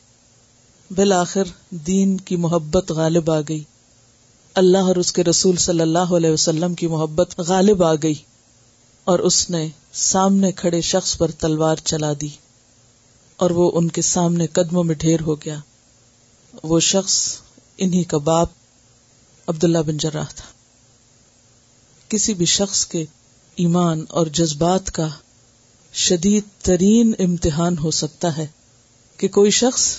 بالآخر 0.95 1.45
دین 1.71 2.17
کی 2.17 2.37
محبت 2.37 2.91
غالب 2.91 3.31
آ 3.31 3.41
گئی۔ 3.41 3.65
اللہ 4.55 4.79
اور 4.79 4.97
اس 4.97 5.13
کے 5.13 5.25
رسول 5.25 5.57
صلی 5.57 5.81
اللہ 5.81 5.99
علیہ 5.99 6.31
وسلم 6.31 6.75
کی 6.75 6.87
محبت 6.87 7.41
غالب 7.41 7.83
آ 7.83 7.95
گئی۔ 7.95 8.15
اور 9.05 9.19
اس 9.19 9.51
نے 9.51 9.69
سامنے 9.93 10.53
کھڑے 10.53 10.81
شخص 10.81 11.19
پر 11.19 11.31
تلوار 11.31 11.77
چلا 11.77 12.13
دی 12.21 12.29
اور 13.37 13.51
وہ 13.51 13.71
ان 13.75 13.89
کے 13.89 14.03
سامنے 14.03 14.47
قدموں 14.47 14.85
میں 14.85 14.95
ڈھیر 14.95 15.21
ہو 15.21 15.35
گیا۔ 15.35 15.59
وہ 16.63 16.81
شخص 16.81 17.37
انہی 17.79 18.05
کا 18.05 18.19
باپ 18.19 18.49
عبداللہ 19.47 19.79
بن 19.79 19.97
جراح 19.97 20.25
تھا۔ 20.25 20.45
کسی 22.09 22.35
بھی 22.35 22.47
شخص 22.47 22.87
کے 22.87 23.05
ایمان 23.57 24.05
اور 24.09 24.27
جذبات 24.27 24.91
کا 24.91 25.09
شدید 25.93 26.45
ترین 26.63 27.13
امتحان 27.19 27.79
ہو 27.79 27.91
سکتا 27.91 28.37
ہے 28.37 28.47
کہ 29.17 29.29
کوئی 29.29 29.51
شخص 29.51 29.97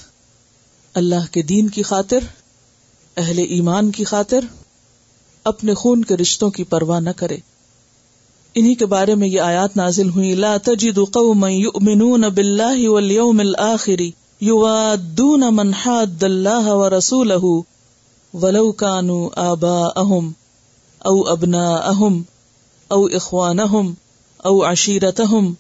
اللہ 0.94 1.32
کے 1.32 1.42
دین 1.42 1.70
کی 1.70 1.84
خاطر، 1.84 2.20
اہل 3.18 3.38
ایمان 3.38 3.92
کی 3.92 4.04
خاطر، 4.04 4.40
اپنے 5.44 5.74
خون 5.74 6.04
کے 6.04 6.18
رشتوں 6.18 6.50
کی 6.50 6.64
پرواہ 6.64 7.00
نہ 7.00 7.10
کرے۔ 7.10 7.38
انہی 8.60 8.74
کے 8.76 8.86
بارے 8.86 9.14
میں 9.16 9.28
یہ 9.28 9.42
آیات 9.42 9.76
نازل 9.78 10.10
ہوئی 10.16 10.34
لا 10.36 10.56
تجد 10.64 10.98
قوما 11.18 11.50
يؤمنون 11.50 12.26
بالله 12.30 12.90
واليوم 12.90 13.40
الاخر 13.40 14.02
يوادون 14.42 15.46
من 15.54 15.74
حاد 15.74 16.24
الله 16.24 16.74
ورسوله 16.76 17.52
ولو 18.34 18.66
كانوا 18.74 19.30
آباءهم 19.44 20.28
او 21.06 21.16
ابناءهم 21.28 22.20
او 22.92 23.08
اخوانهم 23.22 23.96
او 24.46 24.64
عشيرتهم 24.64 25.56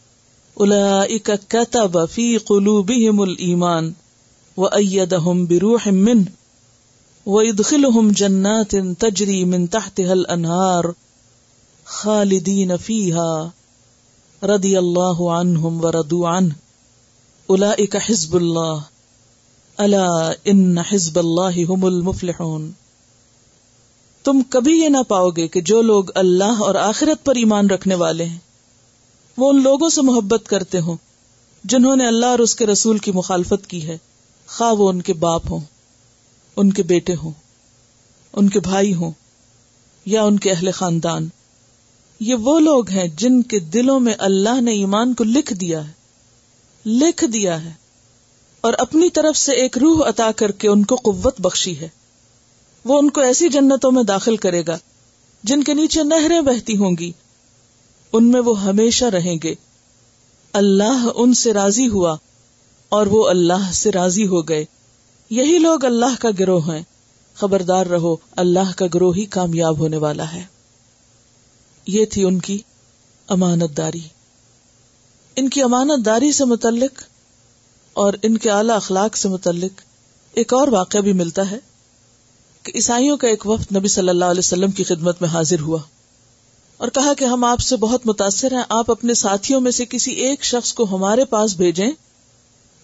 اولئك 0.57 1.39
كتب 1.49 2.05
في 2.07 2.27
قلوبهم 2.37 3.23
الايمان 3.23 3.93
وايدهم 4.57 5.47
بروح 5.47 5.87
منه 5.87 6.25
ويدخلهم 7.25 8.11
جنات 8.11 8.75
تجري 8.75 9.45
من 9.45 9.69
تحتها 9.69 10.13
الانهار 11.91 12.21
خالدين 12.21 12.77
فيها 12.77 14.55
رضي 14.55 14.77
الله 14.77 15.39
عنهم 15.39 15.83
ورضوا 15.83 16.29
عنه 16.29 16.55
حزب 18.09 18.35
الله 18.35 18.79
الا 19.77 20.31
ان 20.45 20.77
حزب 20.77 21.19
الله 21.19 21.65
هم 21.65 21.85
المفلحون. 21.85 22.71
تم 24.23 24.41
کبھی 24.49 24.81
یہ 24.81 24.89
نہ 24.89 24.97
پاؤ 25.07 25.29
گے 25.29 25.47
کہ 25.47 25.61
جو 25.61 25.81
لوگ 25.81 26.03
اللہ 26.15 26.59
اور 26.59 26.75
آخرت 26.75 27.25
پر 27.25 27.35
ایمان 27.35 27.69
رکھنے 27.69 27.95
والے 27.95 28.25
ہیں، 28.25 28.39
وہ 29.37 29.49
ان 29.49 29.63
لوگوں 29.63 29.89
سے 29.89 30.01
محبت 30.01 30.41
کرتے 30.47 30.79
ہوں، 30.79 30.97
جنہوں 31.63 31.95
نے 31.95 32.07
اللہ 32.07 32.25
اور 32.25 32.39
اس 32.39 32.55
کے 32.55 32.65
رسول 32.65 32.97
کی 32.97 33.11
مخالفت 33.11 33.67
کی 33.67 33.87
ہے۔ 33.87 33.97
خواہ 34.47 34.73
وہ 34.73 34.89
ان 34.89 35.01
کے 35.01 35.13
باپ 35.13 35.41
ہوں، 35.49 35.59
ان 36.55 36.73
کے 36.73 36.83
بیٹے 36.83 37.15
ہوں، 37.15 37.31
ان 38.33 38.49
کے 38.49 38.59
بھائی 38.59 38.93
ہوں 38.93 39.11
یا 40.05 40.23
ان 40.23 40.39
کے 40.39 40.51
اہل 40.51 40.71
خاندان۔ 40.71 41.27
یہ 42.21 42.35
وہ 42.35 42.59
لوگ 42.59 42.89
ہیں 42.89 43.07
جن 43.07 43.41
کے 43.41 43.59
دلوں 43.59 43.99
میں 43.99 44.13
اللہ 44.17 44.61
نے 44.61 44.71
ایمان 44.71 45.13
کو 45.13 45.23
لکھ 45.23 45.53
دیا 45.53 45.87
ہے، 45.87 45.91
لکھ 46.85 47.25
دیا 47.25 47.65
ہے۔ 47.65 47.73
اور 48.61 48.73
اپنی 48.77 49.09
طرف 49.09 49.37
سے 49.37 49.51
ایک 49.51 49.77
روح 49.77 50.09
عطا 50.09 50.31
کر 50.35 50.51
کے 50.51 50.67
ان 50.67 50.85
کو 50.85 50.95
قوت 50.95 51.41
بخشی 51.41 51.79
ہے۔ 51.79 51.89
وہ 52.85 52.99
ان 52.99 53.09
کو 53.09 53.21
ایسی 53.21 53.49
جنتوں 53.49 53.91
میں 53.91 54.03
داخل 54.03 54.37
کرے 54.37 54.63
گا 54.67 54.77
جن 55.43 55.63
کے 55.63 55.73
نیچے 55.73 56.03
نہریں 56.03 56.41
بہتی 56.41 56.77
ہوں 56.77 56.91
گی۔ 56.99 57.11
ان 58.13 58.31
میں 58.31 58.41
وہ 58.41 58.63
ہمیشہ 58.63 59.05
رہیں 59.05 59.35
گے۔ 59.43 59.55
اللہ 60.53 61.07
ان 61.15 61.33
سے 61.33 61.53
راضی 61.53 61.87
ہوا 61.87 62.15
اور 62.89 63.05
وہ 63.05 63.29
اللہ 63.29 63.71
سے 63.73 63.91
راضی 63.91 64.27
ہو 64.27 64.41
گئے۔ 64.41 64.65
یہی 65.29 65.57
لوگ 65.57 65.85
اللہ 65.85 66.21
کا 66.21 66.29
گروہ 66.39 66.75
ہیں۔ 66.75 66.83
خبردار 67.35 67.85
رہو، 67.85 68.15
اللہ 68.35 68.71
کا 68.75 68.85
گروہ 68.93 69.17
ہی 69.17 69.25
کامیاب 69.25 69.79
ہونے 69.79 69.97
والا 69.97 70.33
ہے۔ 70.33 70.60
یہ 71.87 72.05
تھی 72.05 72.23
ان 72.23 72.39
کی 72.39 72.61
امانت 73.27 73.77
داری۔ 73.77 73.99
ان 75.35 75.49
کی 75.49 75.61
امانت 75.61 76.05
داری 76.05 76.31
سے 76.31 76.45
متعلق 76.45 77.03
اور 77.93 78.13
ان 78.23 78.37
کے 78.37 78.49
اعلی 78.49 78.71
اخلاق 78.71 79.17
سے 79.17 79.29
متعلق 79.29 79.81
ایک 80.33 80.53
اور 80.53 80.67
واقعہ 80.67 80.99
بھی 80.99 81.13
ملتا 81.13 81.51
ہے 81.51 81.57
کہ 82.63 82.71
عیسائیوں 82.75 83.17
کا 83.17 83.27
ایک 83.27 83.47
وقت 83.47 83.75
نبی 83.75 83.87
صلی 83.87 84.09
اللہ 84.09 84.25
علیہ 84.25 84.39
وسلم 84.39 84.71
کی 84.71 84.83
خدمت 84.83 85.21
میں 85.21 85.29
حاضر 85.29 85.59
ہوا 85.59 85.79
اور 86.77 86.87
کہا 86.87 87.13
کہ 87.13 87.25
ہم 87.25 87.43
آپ 87.43 87.59
سے 87.59 87.75
بہت 87.75 88.07
متاثر 88.07 88.51
ہیں، 88.51 88.63
آپ 88.69 88.91
اپنے 88.91 89.13
ساتھیوں 89.13 89.61
میں 89.61 89.71
سے 89.71 89.85
کسی 89.85 90.11
ایک 90.11 90.43
شخص 90.43 90.73
کو 90.73 90.83
ہمارے 90.83 91.25
پاس 91.25 91.55
بھیجیں 91.55 91.91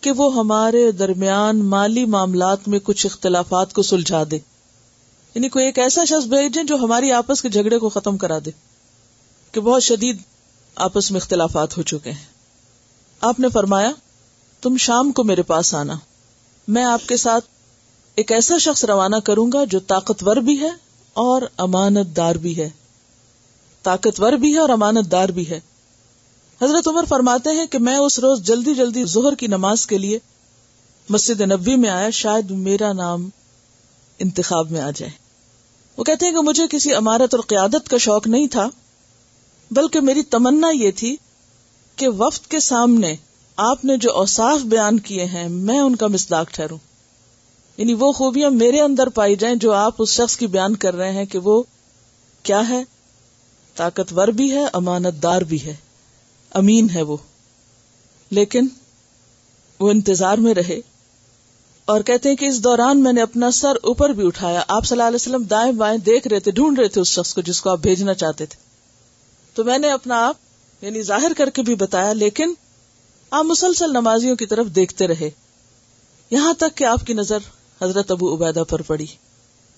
کہ 0.01 0.11
وہ 0.11 0.35
ہمارے 0.35 0.91
درمیان 0.91 1.65
مالی 1.65 2.05
معاملات 2.05 2.67
میں 2.67 2.79
کچھ 2.83 3.05
اختلافات 3.05 3.73
کو 3.73 3.81
سلجھا 3.81 4.23
دے۔ 4.31 4.35
یعنی 5.35 5.49
کوئی 5.49 5.65
ایک 5.65 5.79
ایسا 5.79 6.03
شخص 6.03 6.27
بھیجیں 6.27 6.63
جو 6.63 6.75
ہماری 6.75 7.11
آپس 7.11 7.41
کے 7.41 7.49
جھگڑے 7.49 7.79
کو 7.79 7.89
ختم 7.89 8.17
کرا 8.17 8.39
دے۔ 8.45 8.66
کہ 9.51 9.61
بہت 9.61 9.83
شدید 9.83 10.17
آپس 10.75 11.11
میں 11.11 11.19
اختلافات 11.19 11.77
ہو 11.77 11.83
چکے 11.83 12.11
ہیں۔ 12.11 12.25
آپ 13.21 13.39
نے 13.39 13.49
فرمایا، 13.49 13.91
تم 14.61 14.77
شام 14.77 15.11
کو 15.11 15.23
میرے 15.23 15.41
پاس 15.41 15.73
آنا۔ 15.73 15.93
میں 16.67 16.83
آپ 16.83 17.07
کے 17.07 17.17
ساتھ 17.17 17.45
ایک 18.15 18.31
ایسا 18.31 18.57
شخص 18.57 18.85
روانہ 18.85 19.15
کروں 19.15 19.51
گا 19.51 19.63
جو 19.63 19.79
طاقتور 19.79 20.35
بھی 20.35 20.61
ہے 20.61 20.69
اور 21.13 21.41
امانت 21.57 22.17
دار 22.17 22.35
بھی 22.35 22.57
ہے۔ 22.57 22.69
طاقتور 23.83 24.33
بھی 24.33 24.53
ہے 24.53 24.59
اور 24.59 24.69
امانت 24.69 25.11
دار 25.11 25.29
بھی 25.29 25.49
ہے۔ 25.49 25.59
حضرت 26.61 26.87
عمر 26.87 27.03
فرماتے 27.05 27.49
ہیں 27.49 27.65
کہ 27.65 27.79
میں 27.79 27.97
اس 27.97 28.19
روز 28.19 28.41
جلدی 28.41 28.75
جلدی 28.75 29.05
ظہر 29.05 29.35
کی 29.35 29.47
نماز 29.47 29.87
کے 29.87 29.97
لیے 29.97 30.19
مسجد 31.09 31.41
نبی 31.41 31.75
میں 31.75 31.89
آیا، 31.89 32.09
شاید 32.09 32.51
میرا 32.51 32.93
نام 32.93 33.29
انتخاب 34.19 34.71
میں 34.71 34.81
آ 34.81 34.91
جائے۔ 34.95 35.11
وہ 35.97 36.03
کہتے 36.03 36.25
ہیں 36.25 36.33
کہ 36.33 36.39
مجھے 36.39 36.63
کسی 36.69 36.93
امارت 36.93 37.33
اور 37.33 37.43
قیادت 37.47 37.89
کا 37.89 37.97
شوق 37.97 38.27
نہیں 38.27 38.47
تھا۔ 38.47 38.69
بلکہ 39.71 40.01
میری 40.01 40.23
تمنا 40.23 40.69
یہ 40.69 40.91
تھی 40.91 41.15
کہ 41.95 42.09
وفد 42.09 42.47
کے 42.47 42.59
سامنے 42.59 43.15
آپ 43.55 43.85
نے 43.85 43.97
جو 43.97 44.13
اوساف 44.13 44.59
بیان 44.59 44.99
کیے 44.99 45.25
ہیں، 45.25 45.49
میں 45.49 45.79
ان 45.79 45.95
کا 45.95 46.07
مسداق 46.07 46.47
ٹھہروں۔ 46.51 46.77
یعنی 47.77 47.93
وہ 47.93 48.11
خوبیاں 48.11 48.49
میرے 48.49 48.81
اندر 48.81 49.09
پائی 49.09 49.35
جائیں 49.35 49.55
جو 49.55 49.73
آپ 49.73 49.95
اس 49.97 50.09
شخص 50.09 50.37
کی 50.37 50.47
بیان 50.47 50.75
کر 50.75 50.95
رہے 50.95 51.11
ہیں 51.11 51.25
کہ 51.25 51.39
وہ 51.39 51.63
کیا 52.43 52.69
ہے؟ 52.69 52.83
طاقتور 53.75 54.27
بھی 54.27 54.51
ہے 54.51 54.65
امانت 54.73 55.23
دار 55.23 55.41
بھی 55.41 55.65
ہے۔ 55.65 55.75
امین 56.51 56.87
ہے 56.95 57.01
وہ۔ 57.01 57.17
لیکن 58.29 58.67
وہ 59.79 59.89
انتظار 59.89 60.37
میں 60.37 60.53
رہے 60.53 60.79
اور 61.85 62.01
کہتے 62.01 62.29
ہیں 62.29 62.35
کہ 62.35 62.45
اس 62.45 62.63
دوران 62.63 63.03
میں 63.03 63.13
نے 63.13 63.21
اپنا 63.21 63.51
سر 63.51 63.75
اوپر 63.83 64.09
بھی 64.09 64.27
اٹھایا۔ 64.27 64.63
آپ 64.67 64.85
صلی 64.85 64.95
اللہ 64.95 65.07
علیہ 65.07 65.15
وسلم 65.15 65.43
دائیں 65.43 65.71
بائیں 65.71 65.97
دیکھ 65.97 66.27
رہے 66.27 66.39
تھے، 66.39 66.51
ڈھونڈ 66.51 66.79
رہے 66.79 66.87
تھے 66.87 67.01
اس 67.01 67.07
شخص 67.07 67.33
کو 67.33 67.41
جس 67.41 67.61
کو 67.61 67.69
آپ 67.69 67.79
بھیجنا 67.79 68.13
چاہتے 68.13 68.45
تھے۔ 68.45 68.66
تو 69.57 69.63
میں 69.63 69.77
نے 69.77 69.91
اپنا 69.91 70.27
آپ 70.27 70.35
یعنی 70.81 71.01
ظاہر 71.01 71.31
کر 71.37 71.49
کے 71.49 71.61
بھی 71.61 71.75
بتایا، 71.75 72.13
لیکن 72.13 72.53
آپ 73.31 73.45
مسلسل 73.45 73.89
نمازیوں 73.89 74.35
کی 74.35 74.45
طرف 74.45 74.67
دیکھتے 74.67 75.07
رہے۔ 75.07 75.29
یہاں 76.31 76.53
تک 76.53 76.77
کہ 76.77 76.83
آپ 76.83 77.07
کی 77.07 77.13
نظر 77.13 77.37
حضرت 77.81 78.11
ابو 78.11 78.35
عبیدہ 78.35 78.63
پر 78.69 78.81
پڑی۔ 78.81 79.05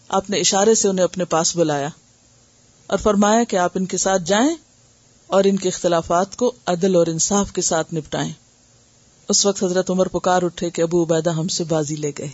آپ 0.09 0.29
نے 0.29 0.39
اشارے 0.39 0.75
سے 0.75 0.87
انہیں 0.87 1.03
اپنے 1.03 1.25
پاس 1.25 1.55
بلایا 1.55 1.89
اور 2.87 2.97
فرمایا 2.97 3.43
کہ 3.43 3.55
آپ 3.55 3.71
ان 3.75 3.85
کے 3.85 3.97
ساتھ 3.97 4.21
جائیں 4.25 4.55
اور 5.27 5.43
ان 5.43 5.57
کے 5.57 5.69
اختلافات 5.69 6.35
کو 6.35 6.51
عدل 6.65 6.95
اور 6.95 7.07
انصاف 7.07 7.51
کے 7.51 7.61
ساتھ 7.61 7.93
نپٹائیں۔ 7.93 8.33
اس 9.29 9.45
وقت 9.45 9.63
حضرت 9.63 9.89
عمر 9.89 10.07
پکار 10.07 10.43
اٹھے 10.43 10.69
کہ 10.69 10.81
ابو 10.81 11.03
عبیدہ 11.03 11.29
ہم 11.29 11.47
سے 11.47 11.63
بازی 11.63 11.95
لے 11.95 12.11
گئے۔ 12.17 12.29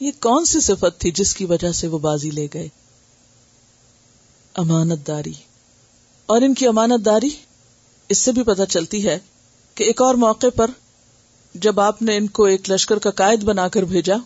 یہ 0.00 0.10
کون 0.20 0.44
سی 0.44 0.60
صفت 0.60 1.00
تھی 1.00 1.10
جس 1.10 1.34
کی 1.34 1.44
وجہ 1.44 1.72
سے 1.72 1.86
وہ 1.86 1.98
بازی 1.98 2.30
لے 2.30 2.48
گئے؟ 2.54 2.68
امانت 4.54 5.06
داری۔ 5.06 5.51
اور 6.28 6.42
ان 6.42 6.54
کی 6.54 6.66
امانت 6.66 7.04
داری 7.06 7.30
اس 8.10 8.18
سے 8.18 8.32
بھی 8.32 8.42
پتہ 8.42 8.64
چلتی 8.68 9.04
ہے 9.06 9.18
کہ 9.76 9.84
ایک 9.84 10.02
اور 10.02 10.14
موقع 10.16 10.46
پر 10.56 10.70
جب 11.54 11.80
آپ 11.80 12.02
نے 12.02 12.16
ان 12.16 12.26
کو 12.28 12.44
ایک 12.44 12.70
لشکر 12.70 12.98
کا 12.98 13.10
قائد 13.10 13.42
بنا 13.44 13.66
کر 13.68 13.82
بھیجا، 13.84 14.16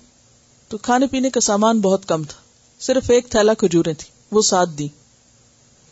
تو 0.71 0.79
کھانے 0.79 1.07
پینے 1.07 1.31
کا 1.31 1.41
سامان 1.41 1.81
بہت 1.81 2.07
کم 2.09 2.25
تھا۔ 2.25 2.41
صرف 2.81 3.11
ایک 3.11 3.29
تھیلا 3.31 3.55
کھجورے 3.55 3.95
تھی 3.95 4.09
وہ 4.33 4.43
ساتھ 4.43 4.71
دی 4.71 4.87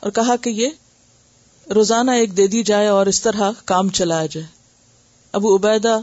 اور 0.03 0.11
کہا 0.11 0.37
کہ 0.37 0.51
یہ 0.51 0.69
روزانہ 1.67 2.11
ایک 2.11 2.37
دے 2.37 2.47
دی 2.47 2.62
جائے 2.62 2.87
اور 2.87 3.07
اس 3.07 3.21
طرح 3.23 3.51
کام 3.64 3.88
چلایا 3.90 4.27
جائے۔ 4.27 4.47
ابو 5.35 5.55
عبیدہ 5.57 5.99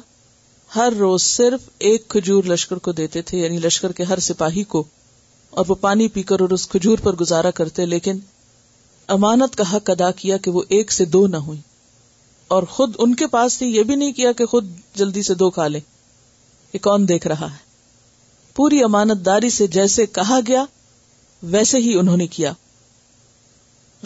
ہر 0.70 0.94
روز 1.00 1.22
صرف 1.24 1.70
ایک 1.80 2.08
کھجور 2.08 2.44
لشکر 2.44 2.78
کو 2.78 2.92
دیتے 2.92 3.22
تھے 3.22 3.38
یعنی 3.38 3.58
لشکر 3.60 3.92
کے 3.92 4.04
ہر 4.04 4.20
سپاہی 4.20 4.64
کو، 4.64 4.84
اور 5.54 5.66
وہ 5.68 5.76
پانی 5.76 6.08
پی 6.08 6.24
کر 6.24 6.42
اور 6.42 6.50
اس 6.50 6.68
کھجور 6.68 6.98
پر 6.98 7.16
گزارا 7.16 7.52
کرتے، 7.52 7.86
لیکن 7.86 8.20
امانت 9.12 9.56
کا 9.56 9.76
حق 9.76 9.90
ادا 9.90 10.12
کیا 10.12 10.38
کہ 10.38 10.52
وہ 10.52 10.64
ایک 10.70 10.92
سے 10.92 11.06
دو 11.06 11.28
نہ 11.28 11.38
ہوئی۔ 11.38 11.60
اور 12.48 12.64
خود 12.64 12.96
ان 12.98 13.16
کے 13.16 13.28
پاس 13.28 13.58
تھی 13.58 13.68
یہ 13.68 13.84
بھی 13.84 13.96
نہیں 13.96 14.14
کیا 14.14 14.32
کہ 14.32 14.46
خود 14.46 14.72
جلدی 14.96 15.22
سے 15.22 15.34
دو 15.34 15.50
کھا 15.50 15.68
لیں۔ 15.68 15.82
یہ 16.74 16.80
کون 16.80 17.08
دیکھ 17.08 17.28
رہا 17.28 17.52
ہے؟ 17.52 17.58
پوری 18.56 18.84
امانت 18.84 19.26
داری 19.26 19.50
سے 19.50 19.68
جیسے 19.68 20.06
کہا 20.06 20.40
گیا، 20.48 20.66
ویسے 21.44 21.78
ہی 21.78 21.98
انہوں 22.00 22.18
نے 22.18 22.28
کیا۔ 22.28 22.54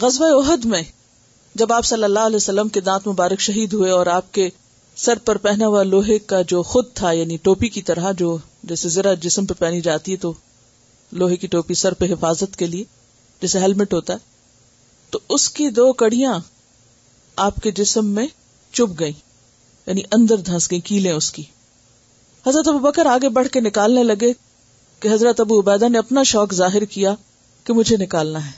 غزوہ 0.02 0.42
عہد 0.42 0.64
میں 0.64 0.82
جب 1.54 1.72
آپ 1.72 1.84
صلی 1.84 2.04
اللہ 2.04 2.18
علیہ 2.18 2.36
وسلم 2.36 2.68
کے 2.68 2.80
دانت 2.80 3.08
مبارک 3.08 3.40
شہید 3.40 3.72
ہوئے 3.72 3.90
اور 3.90 4.06
آپ 4.06 4.34
کے 4.34 4.48
سر 4.96 5.18
پر 5.18 5.36
پہنا 5.36 5.66
ہوا 5.66 5.82
لوہے 5.82 6.18
کا 6.18 6.42
جو 6.42 6.62
خود 6.62 6.84
تھا 6.94 7.12
یعنی 7.12 7.36
ٹوپی 7.36 7.68
کی 7.68 7.82
طرح 7.82 8.12
جو 8.12 8.38
جیسے 8.62 8.88
ذرا 8.88 9.14
جسم 9.14 9.46
پہ 9.46 9.54
پہنی 9.58 9.80
جاتی 9.80 10.12
ہے 10.12 10.16
تو 10.16 10.32
لوہے 11.12 11.36
کی 11.36 11.46
ٹوپی 11.46 11.74
سر 11.74 11.94
پہ 11.94 12.04
حفاظت 12.04 12.56
کے 12.56 12.66
لیے، 12.66 12.84
جیسے 13.42 13.58
ہیلمٹ 13.58 13.94
ہوتا 13.94 14.12
ہے۔ 14.12 14.35
تو 15.10 15.18
اس 15.28 15.50
کی 15.50 15.70
دو 15.70 15.92
کڑیاں 15.92 16.38
آپ 17.36 17.56
کے 17.56 17.70
جسم 17.70 18.06
میں 18.06 18.26
چپ 18.72 19.00
گئی 19.00 19.12
یعنی 19.86 20.02
اندر 20.12 20.36
دھنس 20.36 20.70
گئی 20.70 20.80
کیلیں 20.80 21.12
اس 21.12 21.32
کی۔ 21.32 21.42
حضرت 22.46 22.68
ابو 22.68 22.78
بکر 22.78 23.06
آگے 23.06 23.28
بڑھ 23.28 23.48
کے 23.48 23.60
نکالنے 23.60 24.02
لگے 24.02 24.32
کہ 25.00 25.08
حضرت 25.08 25.40
ابو 25.40 25.60
عبیدہ 25.60 25.88
نے 25.88 25.98
اپنا 25.98 26.22
شوق 26.22 26.54
ظاہر 26.54 26.84
کیا 26.84 27.14
کہ 27.64 27.72
مجھے 27.72 27.96
نکالنا 27.96 28.46
ہے۔ 28.46 28.50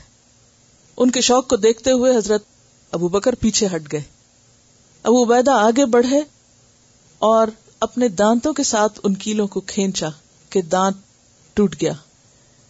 ان 0.97 1.11
کے 1.11 1.21
شوق 1.21 1.47
کو 1.47 1.55
دیکھتے 1.55 1.91
ہوئے 1.91 2.17
حضرت 2.17 2.43
ابو 2.91 3.07
بکر 3.07 3.35
پیچھے 3.35 3.67
ہٹ 3.67 3.91
گئے۔ 3.91 4.01
ابو 5.03 5.23
عبیدہ 5.23 5.51
آگے 5.51 5.85
بڑھے 5.85 6.21
اور 7.19 7.47
اپنے 7.79 8.07
دانتوں 8.07 8.53
کے 8.53 8.63
ساتھ 8.63 8.99
ان 9.03 9.13
کیلوں 9.13 9.47
کو 9.47 9.59
کھینچا 9.59 10.09
کہ 10.49 10.61
دانت 10.61 10.97
ٹوٹ 11.53 11.75
گیا۔ 11.81 11.93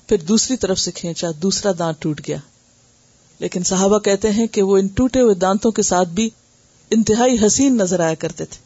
پھر 0.07 0.17
دوسری 0.17 0.57
طرف 0.57 0.79
سے 0.79 0.91
کھینچا، 0.91 1.27
دوسرا 1.41 1.71
دانت 1.79 2.01
ٹوٹ 2.01 2.21
گیا۔ 2.27 2.37
لیکن 3.39 3.63
صحابہ 3.63 3.99
کہتے 3.99 4.31
ہیں 4.31 4.47
کہ 4.47 4.61
وہ 4.61 4.77
ان 4.77 4.87
ٹوٹے 4.87 5.21
ہوئے 5.21 5.35
دانتوں 5.35 5.71
کے 5.71 5.81
ساتھ 5.81 6.09
بھی 6.09 6.29
انتہائی 6.91 7.45
حسین 7.45 7.77
نظر 7.77 7.99
آیا 7.99 8.13
کرتے 8.13 8.45
تھے۔ 8.45 8.57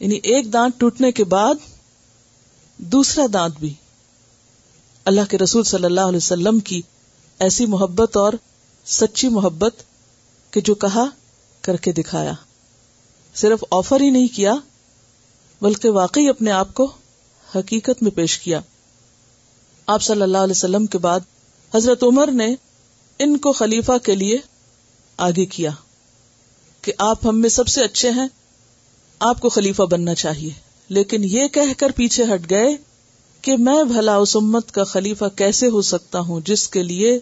یعنی 0.00 0.14
ایک 0.14 0.52
دانت 0.52 0.80
ٹوٹنے 0.80 1.12
کے 1.12 1.24
بعد 1.24 1.54
دوسرا 2.78 3.26
دانت 3.32 3.56
بھی۔ 3.58 3.74
اللہ 5.04 5.20
کے 5.30 5.38
رسول 5.38 5.62
صلی 5.62 5.84
اللہ 5.84 6.00
علیہ 6.00 6.16
وسلم 6.16 6.58
کی 6.58 6.82
ایسی 7.38 7.66
محبت 7.66 8.16
اور 8.16 8.32
سچی 8.86 9.28
محبت 9.28 9.74
کہ 10.50 10.60
جو 10.60 10.74
کہا 10.74 11.04
کر 11.60 11.76
کے 11.76 11.92
دکھایا۔ 11.92 12.32
صرف 13.34 13.64
آفر 13.70 14.00
ہی 14.00 14.10
نہیں 14.10 14.28
کیا، 14.28 14.54
بلکہ 15.62 15.90
واقعی 15.90 16.28
اپنے 16.28 16.50
آپ 16.50 16.74
کو 16.74 16.92
حقیقت 17.54 18.02
میں 18.02 18.10
پیش 18.10 18.38
کیا۔ 18.38 18.60
آپ 19.86 20.02
صلی 20.02 20.22
اللہ 20.22 20.38
علیہ 20.38 20.50
وسلم 20.50 20.86
کے 20.86 20.98
بعد 20.98 21.20
حضرت 21.74 22.02
عمر 22.02 22.30
نے 22.30 22.54
ان 23.18 23.38
کو 23.38 23.52
خلیفہ 23.52 23.98
کے 24.02 24.14
لیے 24.14 24.38
آگے 25.16 25.46
کیا 25.46 25.70
کہ 26.82 26.92
آپ 26.98 27.26
ہم 27.26 27.40
میں 27.40 27.48
سب 27.48 27.68
سے 27.68 27.84
اچھے 27.84 28.10
ہیں، 28.10 28.28
آپ 29.18 29.40
کو 29.40 29.48
خلیفہ 29.48 29.82
بننا 29.82 30.14
چاہیے۔ 30.14 30.50
لیکن 30.88 31.24
یہ 31.24 31.48
کہہ 31.48 31.72
کر 31.78 31.90
پیچھے 31.90 32.24
ہٹ 32.24 32.50
گئے 32.50 32.76
کہ 33.42 33.56
میں 33.56 33.84
بھلا 33.84 34.16
اس 34.16 34.36
امت 34.36 34.72
کا 34.72 34.84
خلیفہ 34.84 35.24
کیسے 35.36 35.68
ہو 35.68 35.82
سکتا 35.82 36.20
ہوں، 36.20 36.40
جس 36.40 36.68
کے 36.68 36.82
لیے 36.82 37.18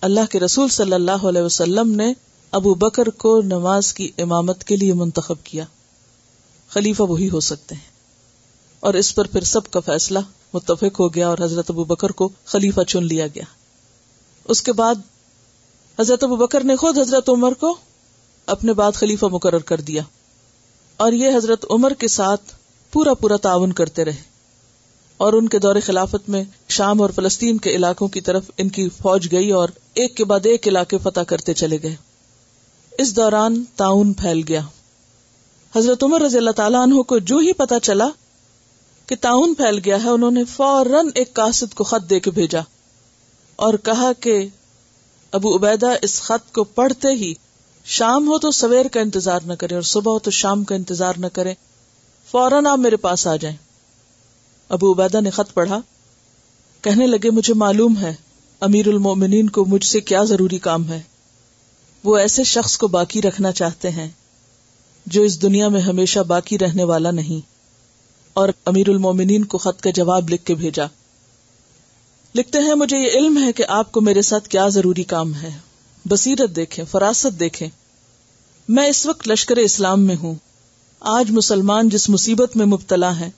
اللہ 0.00 0.20
کے 0.30 0.40
رسول 0.40 0.68
صلی 0.68 0.92
اللہ 0.92 1.26
علیہ 1.28 1.42
وسلم 1.42 1.94
نے 1.94 2.12
ابو 2.50 2.74
بکر 2.74 3.06
کو 3.06 3.40
نماز 3.42 3.94
کی 3.94 4.12
امامت 4.18 4.64
کے 4.64 4.76
لیے 4.76 4.92
منتخب 4.92 5.44
کیا۔ 5.44 5.64
خلیفہ 6.68 7.02
وہی 7.02 7.30
ہو 7.30 7.40
سکتے 7.40 7.74
ہیں۔ 7.74 7.90
اور 8.80 8.94
اس 8.94 9.14
پر 9.14 9.26
پھر 9.26 9.40
سب 9.40 9.70
کا 9.70 9.80
فیصلہ 9.80 10.18
متفق 10.54 11.00
ہو 11.00 11.14
گیا 11.14 11.28
اور 11.28 11.38
حضرت 11.42 11.70
ابو 11.70 11.84
بکر 11.84 12.10
کو 12.10 12.28
خلیفہ 12.44 12.80
چن 12.80 13.04
لیا 13.04 13.26
گیا۔ 13.26 13.44
اس 14.48 14.62
کے 14.62 14.72
بعد 14.72 14.94
حضرت 16.00 16.24
ابو 16.24 16.36
بکر 16.36 16.64
نے 16.64 16.76
خود 16.76 16.98
حضرت 16.98 17.28
عمر 17.28 17.52
کو 17.52 17.76
اپنے 18.46 18.72
بعد 18.72 18.92
خلیفہ 18.92 19.26
مقرر 19.26 19.58
کر 19.58 19.80
دیا 19.80 20.02
اور 20.96 21.12
یہ 21.12 21.36
حضرت 21.36 21.64
عمر 21.70 21.92
کے 21.92 22.08
ساتھ 22.08 22.42
پورا 22.92 23.14
پورا 23.14 23.36
تعاون 23.36 23.72
کرتے 23.72 24.04
رہے 24.04 24.16
اور 25.16 25.32
ان 25.32 25.48
کے 25.48 25.58
دور 25.58 25.76
خلافت 25.86 26.28
میں 26.28 26.44
شام 26.68 27.02
اور 27.02 27.10
فلسطین 27.10 27.58
کے 27.58 27.70
علاقوں 27.70 28.08
کی 28.08 28.20
طرف 28.20 28.50
ان 28.56 28.68
کی 28.68 28.88
فوج 28.88 29.28
گئی 29.32 29.50
اور 29.50 29.68
ایک 29.94 30.16
کے 30.16 30.24
بعد 30.24 30.40
ایک 30.44 30.68
علاقے 30.68 30.98
فتح 30.98 31.20
کرتے 31.20 31.54
چلے 31.54 31.78
گئے۔ 31.82 31.96
اس 32.98 33.16
دوران 33.16 33.64
تعاون 33.76 34.12
پھیل 34.12 34.42
گیا۔ 34.48 34.60
حضرت 35.76 36.02
عمر 36.02 36.22
رضی 36.22 36.38
اللہ 36.38 36.50
تعالیٰ 36.50 36.82
عنہ 36.82 37.02
کو 37.02 37.18
جو 37.18 37.38
ہی 37.38 37.52
پتا 37.52 37.80
چلا 37.80 38.08
کہ 39.06 39.16
تعاون 39.20 39.54
پھیل 39.54 39.80
گیا 39.84 40.04
ہے، 40.04 40.08
انہوں 40.08 40.30
نے 40.30 40.44
فوراً 40.44 41.08
ایک 41.14 41.34
قاصد 41.34 41.74
کو 41.74 41.84
خط 41.84 42.10
دے 42.10 42.20
کے 42.20 42.30
بھیجا۔ 42.30 42.60
اور 43.58 43.74
کہا 43.74 44.12
کہ 44.12 44.48
ابو 45.32 45.56
عبیدہ 45.56 45.86
اس 46.02 46.22
خط 46.22 46.54
کو 46.54 46.64
پڑھتے 46.64 47.08
ہی 47.08 47.34
شام 47.84 48.28
ہو 48.28 48.38
تو 48.38 48.50
سویر 48.50 48.88
کا 48.88 49.00
انتظار 49.00 49.40
نہ 49.46 49.52
کرے 49.52 49.74
اور 49.74 49.82
صبح 49.82 50.12
ہو 50.12 50.18
تو 50.18 50.30
شام 50.30 50.64
کا 50.64 50.74
انتظار 50.74 51.14
نہ 51.16 51.26
کرے 51.26 51.54
فوراً 52.30 52.66
آپ 52.66 52.78
میرے 52.78 52.96
پاس 52.96 53.26
آ 53.26 53.36
جائیں۔ 53.36 53.56
ابو 54.68 54.92
عبیدہ 54.92 55.20
نے 55.20 55.30
خط 55.30 55.54
پڑھا، 55.54 55.80
کہنے 56.82 57.06
لگے، 57.06 57.30
مجھے 57.30 57.54
معلوم 57.54 57.98
ہے 57.98 58.14
امیر 58.60 58.88
المومنین 58.88 59.50
کو 59.50 59.64
مجھ 59.64 59.84
سے 59.84 60.00
کیا 60.00 60.24
ضروری 60.24 60.58
کام 60.58 60.88
ہے۔ 60.88 61.02
وہ 62.04 62.16
ایسے 62.16 62.44
شخص 62.44 62.78
کو 62.78 62.88
باقی 62.88 63.22
رکھنا 63.22 63.52
چاہتے 63.52 63.90
ہیں 63.90 64.08
جو 65.06 65.22
اس 65.22 65.42
دنیا 65.42 65.68
میں 65.68 65.80
ہمیشہ 65.80 66.20
باقی 66.20 66.58
رہنے 66.58 66.84
والا 66.84 67.10
نہیں۔ 67.10 67.46
اور 68.34 68.48
امیر 68.66 68.88
المومنین 68.88 69.44
کو 69.44 69.58
خط 69.58 69.80
کا 69.80 69.90
جواب 69.90 70.30
لکھ 70.30 70.44
کے 70.44 70.54
بھیجا۔ 70.54 70.84
لکھتے 72.38 72.58
ہیں، 72.58 72.74
مجھے 72.74 72.96
یہ 72.96 73.10
علم 73.10 73.42
ہے 73.42 73.52
کہ 73.52 73.64
آپ 73.68 73.92
کو 73.92 74.00
میرے 74.00 74.22
ساتھ 74.22 74.48
کیا 74.48 74.68
ضروری 74.68 75.02
کام 75.02 75.34
ہے۔ 75.34 75.50
بصیرت 76.08 76.56
دیکھیں، 76.56 76.84
فراست 76.84 77.40
دیکھیں۔ 77.40 77.68
میں 78.68 78.86
اس 78.86 79.06
وقت 79.06 79.28
لشکر 79.28 79.56
اسلام 79.56 80.00
میں 80.00 80.16
ہوں۔ 80.22 80.34
آج 81.00 81.30
مسلمان 81.30 81.88
جس 81.88 82.08
مصیبت 82.08 82.56
میں 82.56 82.66
مبتلا 82.66 83.20
ہے 83.20 83.30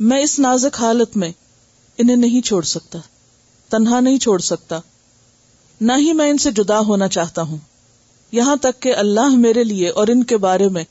میں 0.00 0.20
اس 0.20 0.38
نازک 0.38 0.80
حالت 0.80 1.16
میں 1.16 1.32
انہیں 1.98 2.16
نہیں 2.16 2.40
چھوڑ 2.40 2.62
سکتا، 2.62 2.98
تنہا 3.68 4.00
نہیں 4.00 4.18
چھوڑ 4.18 4.38
سکتا۔ 4.38 4.80
نہ 5.80 5.92
ہی 5.98 6.12
میں 6.12 6.30
ان 6.30 6.38
سے 6.38 6.50
جدا 6.50 6.80
ہونا 6.80 7.08
چاہتا 7.08 7.42
ہوں۔ 7.42 7.58
یہاں 8.32 8.56
تک 8.56 8.82
کہ 8.82 8.96
اللہ 8.96 9.28
میرے 9.28 9.64
لیے 9.64 9.88
اور 9.88 10.08
ان 10.08 10.24
کے 10.24 10.36
بارے 10.36 10.68
میں 10.68 10.84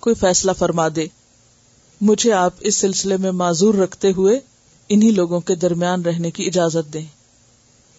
کوئی 0.00 0.14
فیصلہ 0.14 0.52
فرما 0.52 0.88
دے۔ 0.96 1.06
مجھے 2.00 2.32
آپ 2.32 2.54
اس 2.60 2.74
سلسلے 2.74 3.16
میں 3.16 3.30
معذور 3.30 3.74
رکھتے 3.74 4.12
ہوئے 4.12 4.40
انہی 4.88 5.10
لوگوں 5.10 5.40
کے 5.40 5.54
درمیان 5.54 6.02
رہنے 6.02 6.30
کی 6.30 6.46
اجازت 6.46 6.92
دیں۔ 6.92 7.04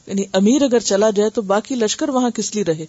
یعنی 0.08 0.24
امیر 0.34 0.62
اگر 0.62 0.80
چلا 0.80 1.10
جائے 1.10 1.30
تو 1.30 1.42
باقی 1.42 1.76
لشکر 1.76 2.10
وہاں 2.10 2.30
کس 2.30 2.56
لیے 2.56 2.64
رہے؟ 2.64 2.86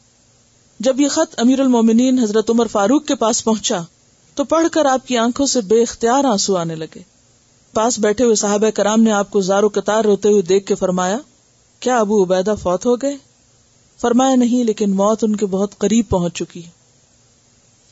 جب 0.81 1.01
یہ 1.01 1.09
خط 1.09 1.35
امیر 1.37 1.61
المومنین 1.61 2.19
حضرت 2.19 2.51
عمر 2.51 2.67
فاروق 2.67 3.07
کے 3.07 3.15
پاس 3.15 3.45
پہنچا، 3.45 3.81
تو 4.35 4.45
پڑھ 4.45 4.67
کر 4.73 4.85
آپ 4.85 5.09
کی 5.09 5.19
آنکھوں 5.19 5.47
سے 5.47 5.61
بے 5.61 5.83
اختیار 5.83 6.25
آنسو 6.25 6.57
آنے 6.57 6.75
لگے۔ 6.75 7.03
پاس 7.73 7.99
بیٹھے 7.99 8.25
ہوئے 8.25 8.35
صاحب 8.35 8.65
کرام 8.75 9.03
نے 9.03 9.13
آپ 9.13 9.31
کو 9.31 9.41
زارو 9.41 9.69
قطار 9.69 10.05
روتے 10.05 10.29
ہوئے 10.29 10.43
دیکھ 10.43 10.67
کے 10.67 10.75
فرمایا، 10.75 11.19
کیا 11.81 12.01
ابو 12.01 12.25
عبیدہ 12.25 12.55
فوت 12.63 12.87
ہو 12.87 12.97
گئے؟ 12.97 13.17
فرمایا، 14.01 14.35
نہیں، 14.35 14.65
لیکن 14.65 14.91
موت 14.91 15.25
ان 15.25 15.37
کے 15.37 15.47
بہت 15.47 15.79
قریب 15.79 16.05
پہنچ 16.09 16.35
چکی 16.35 16.63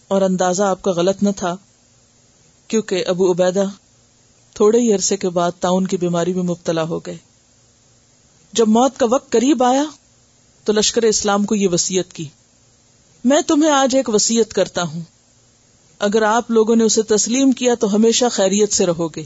اور 0.09 0.23
اندازہ 0.23 0.63
آپ 0.63 0.83
کا 0.83 0.91
غلط 0.91 1.23
نہ 1.23 1.29
تھا، 1.37 1.57
کیونکہ 2.69 3.05
ابو 3.07 3.33
عبیدہ 3.33 3.65
تھوڑے 4.57 4.79
ہی 4.79 4.95
عرصے 4.95 5.17
کے 5.17 5.29
بعد 5.29 5.53
تاؤن 5.61 5.87
کی 5.87 5.97
بیماری 5.97 6.33
میں 6.33 6.43
مبتلا 6.43 6.83
ہو 6.83 6.99
گئے۔ 6.99 7.17
جب 8.53 8.69
موت 8.69 8.99
کا 8.99 9.07
وقت 9.11 9.33
قریب 9.33 9.63
آیا 9.63 9.85
تو 10.65 10.73
لشکر 10.73 11.03
اسلام 11.03 11.45
کو 11.45 11.55
یہ 11.55 11.69
وسیعت 11.69 12.13
کی۔ 12.13 12.29
میں 13.25 13.41
تمہیں 13.41 13.71
آج 13.71 13.97
ایک 13.97 14.09
وسیعت 14.09 14.53
کرتا 14.53 14.83
ہوں۔ 14.83 15.01
اگر 15.99 16.23
آپ 16.23 16.51
لوگوں 16.51 16.77
نے 16.77 16.85
اسے 16.85 17.03
تسلیم 17.03 17.53
کیا 17.53 17.75
تو 17.75 17.95
ہمیشہ 17.95 18.25
خیریت 18.33 18.73
سے 18.73 18.87
رہو 18.87 19.09
گے۔ 19.09 19.25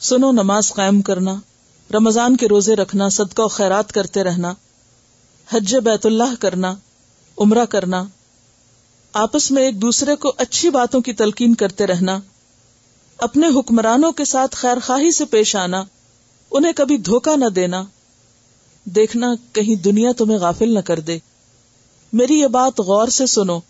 سنو، 0.00 0.32
نماز 0.32 0.72
قائم 0.72 1.02
کرنا، 1.02 1.34
رمضان 1.94 2.36
کے 2.36 2.48
روزے 2.48 2.76
رکھنا، 2.76 3.08
صدقہ 3.08 3.42
و 3.42 3.48
خیرات 3.48 3.92
کرتے 3.92 4.22
رہنا، 4.22 4.54
حج 5.52 5.76
بیت 5.76 6.06
اللہ 6.06 6.34
کرنا، 6.40 6.74
عمرہ 7.38 7.64
کرنا، 7.64 8.04
آپس 9.12 9.50
میں 9.50 9.62
ایک 9.62 9.82
دوسرے 9.82 10.16
کو 10.16 10.32
اچھی 10.36 10.70
باتوں 10.70 11.00
کی 11.00 11.12
تلقین 11.12 11.54
کرتے 11.54 11.86
رہنا 11.86 12.20
اپنے 13.20 13.46
حکمرانوں 13.46 14.12
کے 14.12 14.24
ساتھ 14.24 14.56
خیر 14.56 14.76
خواہی 14.86 15.12
سے 15.12 15.24
پیش 15.24 15.56
آنا، 15.56 15.82
انہیں 16.50 16.72
کبھی 16.72 16.96
دھوکہ 16.96 17.36
نہ 17.36 17.44
دینا۔ 17.44 17.84
دیکھنا 18.84 19.34
کہیں 19.52 19.74
دنیا 19.74 20.12
تمہیں 20.16 20.38
غافل 20.38 20.74
نہ 20.74 20.78
کر 20.78 21.00
دے۔ 21.00 21.18
میری 22.12 22.40
یہ 22.40 22.46
بات 22.46 22.80
غور 22.80 23.08
سے 23.08 23.26
سنو۔ 23.26 23.60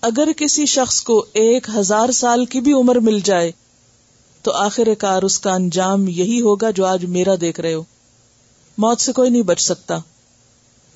اگر 0.00 0.28
کسی 0.36 0.66
شخص 0.66 1.02
کو 1.02 1.26
ایک 1.32 1.66
ہزار 1.76 2.10
سال 2.10 2.44
کی 2.44 2.60
بھی 2.60 2.72
عمر 2.72 2.96
مل 2.96 3.20
جائے، 3.20 3.52
تو 4.42 4.52
آخر 4.52 4.94
کار 4.98 5.22
اس 5.22 5.40
کا 5.40 5.54
انجام 5.54 6.08
یہی 6.08 6.40
ہوگا 6.40 6.70
جو 6.70 6.86
آج 6.86 7.04
میرا 7.04 7.34
دیکھ 7.40 7.60
رہے 7.60 7.74
ہو۔ 7.74 7.82
موت 8.78 9.00
سے 9.00 9.12
کوئی 9.12 9.30
نہیں 9.30 9.42
بچ 9.42 9.60
سکتا۔ 9.60 9.98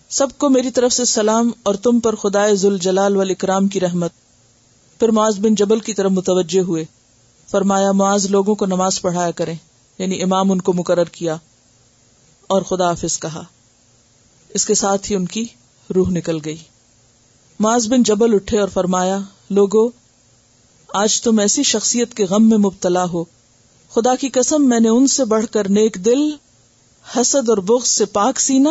سب 0.08 0.26
کو 0.38 0.48
میری 0.48 0.70
طرف 0.70 0.92
سے 0.92 1.04
سلام 1.04 1.50
اور 1.62 1.74
تم 1.74 2.00
پر 2.00 2.14
خدائے 2.14 2.56
ذل 2.56 2.78
جلال 2.78 3.16
وال 3.16 3.30
اکرام 3.30 3.68
کی 3.68 3.80
رحمت۔ 3.80 4.10
پھر 4.98 5.08
معاذ 5.08 5.38
بن 5.38 5.54
جبل 5.54 5.80
کی 5.80 5.94
طرف 5.94 6.10
متوجہ 6.10 6.60
ہوئے۔ 6.60 6.84
فرمایا، 7.52 7.92
معاذ 7.92 8.26
لوگوں 8.26 8.54
کو 8.54 8.66
نماز 8.66 9.00
پڑھایا 9.00 9.30
کریں۔ 9.30 9.54
یعنی 9.98 10.22
امام 10.22 10.52
ان 10.52 10.60
کو 10.60 10.72
مقرر 10.72 11.04
کیا 11.04 11.36
اور 12.46 12.62
خدا 12.62 12.90
حافظ 12.90 13.18
کہا۔ 13.18 13.42
اس 14.48 14.64
کے 14.64 14.74
ساتھ 14.74 15.10
ہی 15.10 15.16
ان 15.16 15.26
کی 15.26 15.46
روح 15.94 16.10
نکل 16.10 16.38
گئی۔ 16.44 16.56
معاذ 17.60 17.88
بن 17.88 18.02
جبل 18.02 18.34
اٹھے 18.34 18.60
اور 18.60 18.68
فرمایا، 18.68 19.18
لوگو، 19.50 19.88
آج 20.94 21.22
تم 21.22 21.38
ایسی 21.38 21.62
شخصیت 21.62 22.14
کے 22.14 22.24
غم 22.24 22.48
میں 22.48 22.58
مبتلا 22.58 23.04
ہو۔ 23.04 23.24
خدا 23.90 24.14
کی 24.14 24.28
قسم، 24.28 24.68
میں 24.68 24.80
نے 24.80 24.88
ان 24.88 25.06
سے 25.06 25.24
بڑھ 25.24 25.46
کر 25.46 25.68
نیک 25.68 25.96
دل، 26.04 26.30
حسد 27.16 27.48
اور 27.48 27.58
بغض 27.58 27.88
سے 27.88 28.04
پاک 28.04 28.40
سینا 28.40 28.70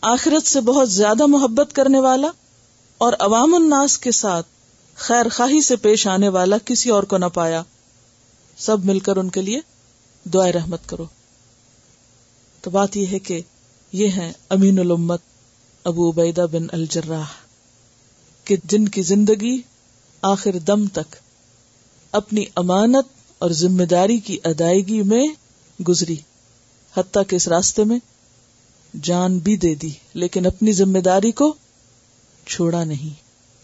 آخرت 0.00 0.46
سے 0.46 0.60
بہت 0.60 0.90
زیادہ 0.90 1.26
محبت 1.26 1.72
کرنے 1.72 2.00
والا 2.00 2.28
اور 2.98 3.12
عوام 3.18 3.54
الناس 3.54 3.98
کے 3.98 4.10
ساتھ 4.10 4.46
خیر 4.94 5.26
خواہی 5.28 5.62
سے 5.62 5.76
پیش 5.76 6.06
آنے 6.06 6.28
والا 6.28 6.56
کسی 6.64 6.90
اور 6.90 7.02
کو 7.02 7.18
نہ 7.18 7.26
پایا۔ 7.34 7.62
سب 8.58 8.84
مل 8.84 8.98
کر 8.98 9.16
ان 9.16 9.28
کے 9.30 9.42
لیے 9.42 9.60
دعائیں 10.26 10.52
رحمت 10.52 10.88
کرو۔ 10.88 11.04
تو 12.64 12.70
بات 12.70 12.96
یہ 12.96 13.06
ہے 13.06 13.18
کہ 13.18 13.40
یہ 13.92 14.08
ہے 14.08 14.32
امین 14.48 14.78
الامت 14.78 15.20
ابو 15.84 16.10
عبیدہ 16.10 16.46
بن 16.52 16.66
الجراح، 16.72 17.30
کہ 18.46 18.56
جن 18.64 18.88
کی 18.88 19.02
زندگی 19.02 19.56
آخر 20.22 20.58
دم 20.58 20.86
تک 20.86 21.16
اپنی 22.12 22.44
امانت 22.54 23.06
اور 23.40 23.50
ذمہ 23.50 23.84
داری 23.84 24.18
کی 24.18 24.38
ادائیگی 24.44 25.02
میں 25.02 25.26
گزری، 25.78 26.16
حتیٰ 26.94 27.22
کہ 27.28 27.36
اس 27.36 27.48
راستے 27.48 27.84
میں 27.84 27.98
جان 28.94 29.38
بھی 29.38 29.56
دے 29.56 29.74
دی، 29.74 29.90
لیکن 30.14 30.46
اپنی 30.46 30.72
ذمہ 30.72 30.98
داری 30.98 31.30
کو 31.32 31.52
چھوڑا 32.46 32.82
نہیں، 32.84 33.14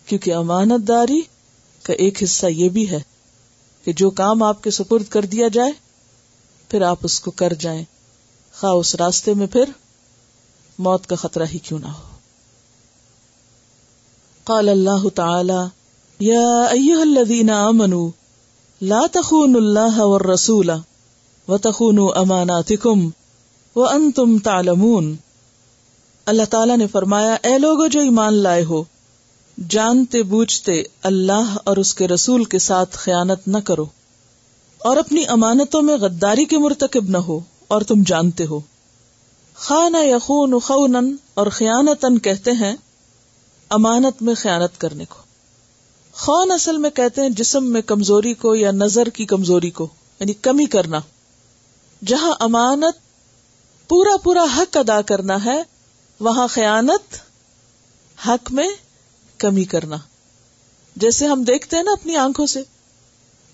کیونکہ 0.07 0.35
امانت 0.35 0.87
داری 0.89 1.21
کا 1.85 1.93
ایک 1.93 2.23
حصہ 2.23 2.47
یہ 2.47 2.69
بھی 2.69 2.89
ہے 2.91 3.01
کہ 3.85 3.93
جو 3.93 4.11
کام 4.11 4.43
آپ 4.43 4.63
کے 4.63 4.71
سپرد 4.71 5.05
کر 5.09 5.25
دیا 5.25 5.49
جائے، 5.49 5.73
پھر 6.69 6.83
آپ 6.83 6.99
اس 7.03 7.21
کو 7.21 7.31
کر 7.31 7.53
جائیں۔ 7.53 7.85
خواہ 8.61 8.73
اس 8.73 8.95
راستے 8.95 9.35
میں 9.35 9.47
پھر 9.47 9.65
موت 10.79 11.07
کا 11.07 11.17
خطرہ 11.17 11.47
ہی 11.53 11.59
کیوں 11.59 11.79
نہ 11.79 11.87
ہو۔ 11.87 12.17
قال 14.45 14.69
اللہ 14.69 15.09
تعالی، 15.15 15.67
یا 16.19 16.65
ایوہ 16.65 17.01
الذین 17.01 17.51
آمنوا، 17.51 18.11
لا 18.83 19.01
تخونوا 19.13 19.61
اللہ 19.61 20.01
والرسول 20.01 20.71
وتخونوا 21.49 22.13
اماناتکم 22.17 23.11
وانتم 23.77 24.39
تعلمون۔ 24.39 25.17
اللہ 26.27 26.43
تعالیٰ 26.51 26.77
نے 26.77 26.87
فرمایا، 26.87 27.37
اے 27.43 27.59
لوگو 27.59 27.87
جو 27.87 28.01
ایمان 28.01 28.35
لائے 28.35 28.65
ہو 28.65 28.85
جانتے 29.69 30.23
بوجھتے 30.23 30.83
اللہ 31.03 31.57
اور 31.65 31.77
اس 31.77 31.95
کے 31.95 32.09
رسول 32.09 32.45
کے 32.45 32.59
ساتھ 32.59 32.97
خیانت 32.97 33.49
نہ 33.49 33.59
کرو 33.59 33.87
اور 34.79 34.97
اپنی 34.97 35.25
امانتوں 35.29 35.83
میں 35.83 35.97
غداری 35.97 36.45
کے 36.45 36.59
مرتکب 36.59 37.09
نہ 37.09 37.17
ہو 37.17 37.41
اور 37.69 37.83
تم 37.83 38.03
جانتے 38.07 38.47
ہو۔ 38.47 38.61
خانہ 39.55 39.97
یخون 40.01 40.61
خونن 40.61 41.17
اور 41.35 41.47
خیانتن 41.47 42.19
کہتے 42.19 42.53
ہیں، 42.53 42.77
امانت 43.71 44.23
میں 44.23 44.35
خیانت 44.35 44.81
کرنے 44.81 45.05
کو۔ 45.05 45.19
خون 46.13 46.51
اصل 46.51 46.79
میں 46.79 46.91
کہتے 46.91 47.21
ہیں 47.21 47.29
جسم 47.29 47.73
میں 47.73 47.83
کمزوری 47.83 48.35
کو 48.35 48.55
یا 48.55 48.71
نظر 48.71 49.09
کی 49.09 49.27
کمزوری 49.27 49.71
کو 49.71 49.89
یعنی 50.21 50.33
کمی 50.33 50.67
کرنا۔ 50.67 50.99
جہاں 52.05 52.33
امانت 52.41 52.95
پورا 53.89 54.17
پورا 54.17 54.45
حق 54.57 54.77
ادا 54.77 55.03
کرنا 55.03 55.45
ہے، 55.45 55.63
وہاں 56.21 56.47
خیانت 56.47 57.15
حق 58.27 58.53
میں 58.53 58.69
کمی 59.39 59.65
کرنا۔ 59.65 59.97
جیسے 60.97 61.27
ہم 61.27 61.43
دیکھتے 61.43 61.77
ہیں 61.77 61.85
نا 61.85 61.93
اپنی 61.93 62.17
آنکھوں 62.17 62.47
سے، 62.47 62.63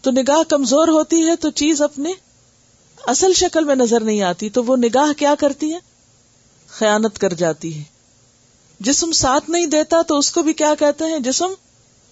تو 0.02 0.10
نگاہ 0.10 0.42
کمزور 0.48 0.88
ہوتی 0.88 1.28
ہے 1.28 1.36
تو 1.36 1.50
چیز 1.50 1.82
اپنے 1.82 2.12
اصل 3.06 3.32
شکل 3.32 3.64
میں 3.64 3.74
نظر 3.74 4.00
نہیں 4.00 4.22
آتی، 4.22 4.50
تو 4.50 4.64
وہ 4.64 4.76
نگاہ 4.76 5.12
کیا 5.12 5.34
کرتی 5.38 5.74
ہے؟ 5.74 5.78
خیانت 6.68 7.18
کر 7.18 7.32
جاتی 7.32 7.78
ہے۔ 7.78 7.82
جسم 8.80 9.12
ساتھ 9.12 9.50
نہیں 9.50 9.66
دیتا 9.66 10.02
تو 10.02 10.18
اس 10.18 10.32
کو 10.32 10.42
بھی 10.42 10.52
کیا 10.52 10.74
کہتے 10.74 11.04
ہیں؟ 11.04 11.18
جسم 11.18 11.52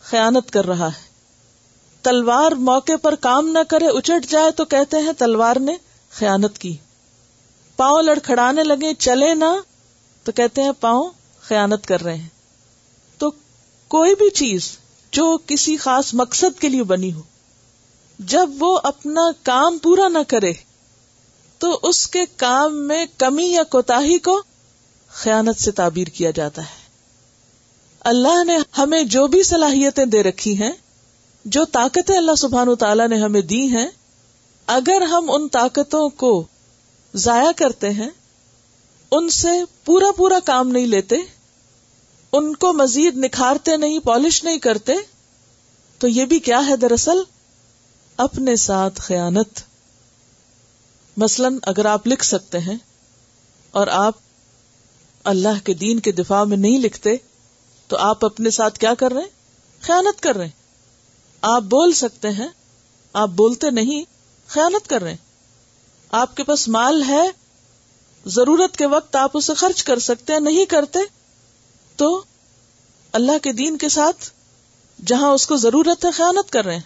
خیانت 0.03 0.51
کر 0.51 0.65
رہا 0.65 0.87
ہے۔ 0.87 1.09
تلوار 2.03 2.53
موقع 2.53 2.97
پر 3.03 3.15
کام 3.15 3.49
نہ 3.49 3.59
کرے، 3.69 3.87
اچٹ 3.87 4.31
جائے 4.31 4.51
تو 4.51 4.65
کہتے 4.65 4.97
ہیں 4.97 5.13
تلوار 5.13 5.57
نے 5.57 5.77
خیانت 6.11 6.59
کی۔ 6.59 6.77
پاؤں 7.77 8.03
لڑکھڑانے 8.03 8.65
لگے، 8.65 8.95
چلے 8.95 9.35
نہ، 9.35 9.61
تو 10.25 10.33
کہتے 10.33 10.63
ہیں 10.63 10.73
پاؤں 10.81 11.11
خیانت 11.41 11.87
کر 11.87 12.01
رہے 12.01 12.17
ہیں۔ 12.17 12.38
کوئی 13.89 14.15
بھی 14.15 14.31
چیز 14.31 14.79
جو 15.13 15.39
کسی 15.47 15.77
خاص 15.77 16.15
مقصد 16.15 16.61
کے 16.61 16.69
لیے 16.69 16.83
بنی 16.83 17.13
ہو، 17.13 17.23
جب 18.19 18.51
وہ 18.59 18.81
اپنا 18.83 19.31
کام 19.43 19.79
پورا 19.79 20.09
نہ 20.09 20.19
کرے، 20.29 20.53
تو 21.59 21.81
اس 21.83 22.07
کے 22.07 22.25
کام 22.37 22.89
میں 22.89 23.07
کمی 23.19 23.47
یا 23.47 23.63
کوتا 23.63 24.01
کو 24.25 24.43
خیانت 25.09 25.61
سے 25.61 25.71
تعبیر 25.71 26.07
کیا 26.07 26.31
جاتا 26.31 26.63
ہے۔ 26.63 26.89
اللہ 28.01 28.45
نے 28.45 28.59
ہمیں 28.79 29.03
جو 29.03 29.27
بھی 29.27 29.43
صلاحیتیں 29.43 30.05
دے 30.05 30.23
رکھی 30.23 30.61
ہیں، 30.63 30.73
جو 31.45 31.65
طاقتیں 31.65 32.17
اللہ 32.17 32.35
سبحان 32.35 32.77
تعالی 32.77 33.07
نے 33.07 33.17
ہمیں 33.17 33.41
دی 33.41 33.67
ہیں، 33.67 33.89
اگر 34.67 35.01
ہم 35.01 35.31
ان 35.31 35.49
طاقتوں 35.49 36.09
کو 36.09 36.45
ضائع 37.15 37.51
کرتے 37.57 37.91
ہیں، 37.91 38.09
ان 39.11 39.29
سے 39.29 39.49
پورا 39.85 40.13
پورا 40.17 40.39
کام 40.45 40.69
نہیں 40.69 40.87
لیتے 40.87 41.17
ان 42.33 42.57
کو 42.57 42.73
مزید 42.73 43.17
نکھارتے 43.17 43.77
نہیں، 43.77 43.99
پالش 43.99 44.45
نہیں 44.45 44.59
کرتے، 44.59 44.93
تو 45.99 46.09
یہ 46.09 46.25
بھی 46.25 46.39
کیا 46.39 46.67
ہے 46.67 46.77
دراصل؟ 46.77 47.23
اپنے 48.17 48.57
ساتھ 48.57 49.01
خیانت۔ 49.01 49.61
مثلا 51.17 51.49
اگر 51.63 51.85
آپ 51.85 52.07
لکھ 52.07 52.25
سکتے 52.25 52.59
ہیں 52.59 52.77
اور 53.71 53.87
آپ 53.87 54.15
اللہ 55.25 55.65
کے 55.65 55.75
دین 55.75 56.01
کے 56.01 56.13
دفاع 56.13 56.45
میں 56.45 56.57
نہیں 56.57 56.79
لکھتے، 56.79 57.17
تو 57.89 57.97
آپ 57.97 58.25
اپنے 58.25 58.51
ساتھ 58.51 58.79
کیا 58.79 58.95
کر 58.95 59.13
رہے 59.13 59.21
ہیں؟ 59.21 59.29
خیانت 59.81 60.23
کر 60.23 60.37
رہے 60.37 60.45
ہیں۔ 60.45 60.53
آپ 61.43 61.63
بول 61.63 61.93
سکتے 61.93 62.31
ہیں، 62.31 62.49
آپ 63.13 63.29
بولتے 63.29 63.71
نہیں، 63.71 64.05
خیانت 64.47 64.89
کر 64.89 65.03
رہے 65.03 65.11
ہیں۔ 65.11 65.29
آپ 66.11 66.37
کے 66.37 66.45
پاس 66.45 66.69
مال 66.69 67.03
ہے، 67.03 67.31
ضرورت 68.27 68.77
کے 68.77 68.87
وقت 68.87 69.17
آپ 69.17 69.31
اسے 69.35 69.55
خرچ 69.55 69.85
کر 69.85 69.99
سکتے 69.99 70.33
ہیں، 70.33 70.41
نہیں 70.41 70.65
کرتے 70.65 70.99
تو 71.99 72.23
اللہ 73.13 73.39
کے 73.43 73.53
دین 73.53 73.79
کے 73.79 73.89
ساتھ 73.89 74.31
جہاں 75.07 75.31
اس 75.31 75.47
کو 75.47 75.57
ضرورت 75.57 76.05
ہے 76.05 76.11
خیانت 76.11 76.51
کر 76.51 76.65
رہے 76.65 76.75
ہیں۔ 76.75 76.83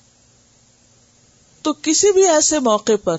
تو 1.62 1.72
کسی 1.72 2.12
بھی 2.12 2.28
ایسے 2.28 2.58
موقع 2.58 2.92
پر 3.04 3.16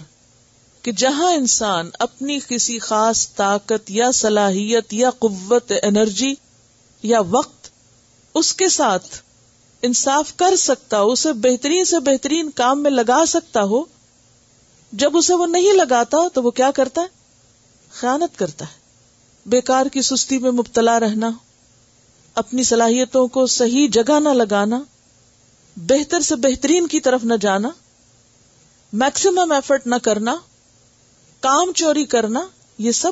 کہ 0.82 0.92
جہاں 0.92 1.34
انسان 1.34 1.90
اپنی 2.00 2.40
کسی 2.48 2.80
خاص 2.80 3.34
طاقت 3.36 3.92
یا 3.92 4.12
صلاحیت 4.12 4.94
یا 4.94 5.10
قوت، 5.10 5.74
انرجی 5.84 6.34
یا 7.04 7.20
وقت 7.30 7.70
اس 8.34 8.54
کے 8.54 8.70
ساتھ 8.70 9.08
انصاف 9.82 10.36
کر 10.36 10.56
سکتا 10.56 11.02
ہو، 11.02 11.12
اسے 11.12 11.34
بہترین 11.34 11.86
سے 11.86 12.00
بہترین 12.00 12.52
کام 12.52 12.84
میں 12.84 12.92
لگا 12.92 13.26
سکتا 13.28 13.64
ہو، 13.64 13.84
جب 14.92 15.18
اسے 15.18 15.34
وہ 15.34 15.46
نہیں 15.46 15.74
لگاتا 15.74 16.18
تو 16.34 16.44
وہ 16.44 16.52
کیا 16.52 16.72
کرتا 16.72 17.02
ہے؟ 17.02 17.08
خیانت 17.92 18.40
کرتا 18.40 18.66
ہے۔ 18.66 18.84
بیکار 19.46 19.86
کی 19.86 20.02
سستی 20.02 20.38
میں 20.38 20.52
مبتلا 20.52 21.00
رہنا۔ 21.00 21.30
اپنی 22.36 22.64
صلاحیتوں 22.64 23.28
کو 23.28 23.46
صحیح 23.48 23.88
جگہ 23.92 24.20
نہ 24.20 24.30
لگانا، 24.30 24.80
بہتر 25.78 26.20
سے 26.20 26.36
بہترین 26.36 26.88
کی 26.88 27.00
طرف 27.00 27.24
نہ 27.24 27.34
جانا 27.42 27.70
میکسیمم 28.94 29.52
ایفرٹ 29.52 29.88
نہ 29.88 29.96
کرنا، 30.04 30.36
کام 31.40 31.72
چوری 31.76 32.06
کرنا، 32.06 32.46
یہ 32.78 32.92
سب 32.92 33.12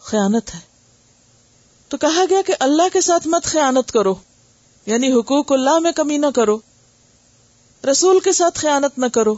خیانت 0.00 0.54
ہے۔ 0.54 0.60
تو 1.88 1.96
کہا 1.96 2.24
گیا 2.30 2.42
کہ 2.46 2.54
اللہ 2.60 2.88
کے 2.92 3.00
ساتھ 3.00 3.28
مت 3.28 3.44
خیانت 3.44 3.92
کرو 3.92 4.14
یعنی 4.86 5.12
حقوق 5.12 5.52
اللہ 5.52 5.78
میں 5.78 5.92
کمی 5.92 6.16
نہ 6.16 6.26
کرو، 6.34 6.58
رسول 7.90 8.20
کے 8.20 8.32
ساتھ 8.32 8.58
خیانت 8.58 8.98
نہ 8.98 9.06
کرو 9.06 9.34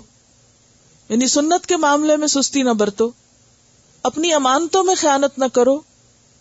یعنی 1.08 1.26
سنت 1.26 1.66
کے 1.66 1.76
معاملے 1.76 2.16
میں 2.16 2.28
سستی 2.28 2.62
نہ 2.62 2.70
برتو، 2.70 3.10
اپنی 4.02 4.32
امانتوں 4.32 4.84
میں 4.84 4.94
خیانت 4.94 5.38
نہ 5.38 5.44
کرو 5.52 5.80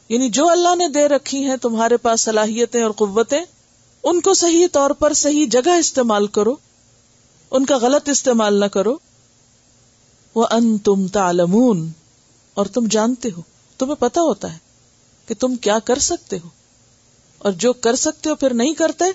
یعنی 0.09 0.29
جو 0.29 0.49
اللہ 0.49 0.75
نے 0.75 0.87
دے 0.87 1.07
رکھی 1.07 1.45
ہیں، 1.45 1.57
تمہارے 1.57 1.97
پاس 1.97 2.21
صلاحیتیں 2.21 2.83
اور 2.83 2.91
قوتیں، 2.91 3.41
ان 4.03 4.21
کو 4.21 4.33
صحیح 4.33 4.67
طور 4.71 4.89
پر 4.89 5.13
صحیح 5.13 5.45
جگہ 5.51 5.69
استعمال 5.69 6.27
کرو۔ 6.27 6.55
ان 7.51 7.65
کا 7.65 7.77
غلط 7.77 8.09
استعمال 8.09 8.59
نہ 8.59 8.65
کرو۔ 8.65 8.97
وہ 10.35 10.47
ان 10.51 10.77
تم 10.77 11.07
تالمون 11.07 11.91
اور 12.53 12.65
تم 12.65 12.87
جانتے 12.91 13.29
ہو۔ 13.37 13.41
تمہیں 13.77 13.95
پتا 13.95 14.21
ہوتا 14.21 14.53
ہے 14.53 14.57
کہ 15.27 15.35
تم 15.39 15.55
کیا 15.55 15.79
کر 15.79 15.99
سکتے 15.99 16.37
ہو۔ 16.43 16.49
اور 17.37 17.51
جو 17.51 17.73
کر 17.73 17.95
سکتے 17.95 18.29
ہو 18.29 18.35
پھر 18.35 18.53
نہیں 18.53 18.73
کرتے، 18.73 19.05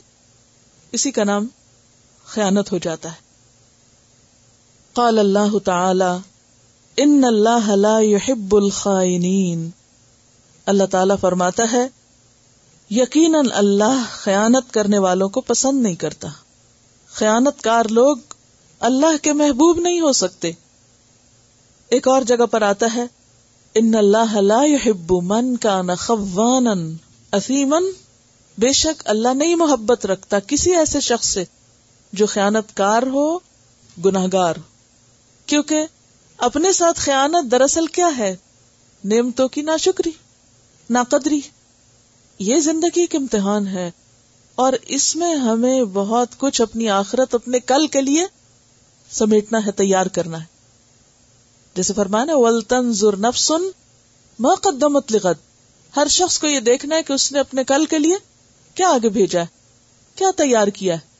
اسی 0.92 1.10
کا 1.10 1.24
نام 1.24 1.46
خیانت 2.24 2.72
ہو 2.72 2.78
جاتا 2.78 3.08
ہے۔ 3.08 3.30
قال 4.92 5.18
اللہ 5.18 5.58
تعالی 5.58 6.18
ان 6.96 7.24
اللہ 7.24 7.70
لا 7.76 8.00
يحب 8.00 8.56
الخائنین 8.56 9.70
اللہ 10.70 10.84
تعالی 10.84 11.14
فرماتا 11.20 11.62
ہے، 11.72 11.88
یقیناً 12.90 13.46
اللہ 13.52 14.02
خیانت 14.10 14.74
کرنے 14.74 14.98
والوں 14.98 15.28
کو 15.28 15.40
پسند 15.40 15.82
نہیں 15.82 15.94
کرتا۔ 15.94 16.28
خیانت 17.12 17.62
کار 17.62 17.84
لوگ 17.84 18.16
اللہ 18.80 19.16
کے 19.22 19.32
محبوب 19.32 19.80
نہیں 19.80 20.00
ہو 20.00 20.12
سکتے۔ 20.12 20.52
ایک 21.88 22.08
اور 22.08 22.22
جگہ 22.22 22.46
پر 22.46 22.62
آتا 22.62 22.86
ہے، 22.94 23.06
ان 23.74 23.94
اللہ 23.94 24.34
لا 24.34 24.64
يحب 24.64 25.12
من 25.22 25.56
كان 25.56 25.94
خوانا 25.98 26.74
اثیما 27.32 27.78
بے 28.58 28.72
شک 28.72 29.02
اللہ 29.04 29.28
نہیں 29.28 29.54
محبت 29.54 30.06
رکھتا 30.06 30.38
کسی 30.38 30.74
ایسے 30.74 31.00
شخص 31.00 31.28
سے 31.28 31.44
جو 32.12 32.26
خیانت 32.26 32.76
کار 32.76 33.02
ہو 33.02 33.38
گناہ 34.04 34.26
گار 34.32 34.54
کیونکہ 35.46 35.82
اپنے 36.38 36.72
ساتھ 36.72 37.00
خیانت 37.00 37.50
دراصل 37.50 37.86
کیا 37.86 38.08
ہے؟ 38.18 38.36
نعمتوں 39.04 39.48
کی 39.48 39.62
ناشکری۔ 39.62 40.10
ناقدری۔ 40.90 41.40
یہ 42.38 42.56
زندگی 42.56 43.06
کے 43.06 43.18
امتحان 43.18 43.66
ہے 43.66 43.90
اور 44.54 44.72
اس 44.86 45.16
میں 45.16 45.34
ہمیں 45.34 45.82
بہت 45.82 46.28
کچھ 46.38 46.62
اپنی 46.62 46.88
آخرت، 46.88 47.34
اپنے 47.34 47.60
کل 47.60 47.86
کے 47.86 48.00
لیے 48.00 48.26
سمیٹنا 49.10 49.66
ہے، 49.66 49.72
تیار 49.72 50.06
کرنا 50.06 50.40
ہے۔ 50.40 50.44
جیسے 51.74 51.92
فرمانا 51.92 52.32
ولطن 52.36 52.92
ضر 52.92 53.16
نفسن 53.16 53.62
مقدمت 54.38 55.12
لغت 55.12 55.36
ہر 55.96 56.06
شخص 56.06 56.38
کو 56.38 56.46
یہ 56.46 56.60
دیکھنا 56.60 56.96
ہے 56.96 57.02
کہ 57.02 57.12
اس 57.12 57.32
نے 57.32 57.38
اپنے 57.38 57.64
کل 57.64 57.86
کے 57.86 57.98
لیے 57.98 58.16
کیا 58.74 58.88
آگے 58.88 59.08
بھیجا 59.08 59.40
ہے، 59.40 59.46
کیا 60.14 60.30
تیار 60.36 60.68
کیا 60.68 60.94
ہے۔ 60.94 61.10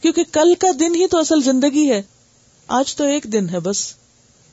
کیونکہ 0.00 0.24
کل 0.32 0.54
کا 0.54 0.68
دن 0.80 0.94
ہی 0.94 1.06
تو 1.06 1.18
اصل 1.18 1.42
زندگی 1.42 1.90
ہے۔ 1.90 2.02
آج 2.66 2.96
تو 2.96 3.04
ایک 3.04 3.24
دن 3.24 3.48
ہے 3.48 3.60
بس۔ 3.60 3.94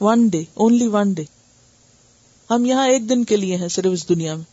One 0.01 0.27
day 0.27 0.43
only 0.53 0.87
one 0.87 1.13
day 1.13 1.23
ہم 2.51 2.65
یہاں 2.65 2.87
ایک 2.87 3.09
دن 3.09 3.23
کے 3.23 3.37
لیے 3.37 3.55
ہیں 3.55 3.67
صرف 3.67 3.85
اس 3.91 4.09
دنیا 4.09 4.35
میں۔ 4.35 4.43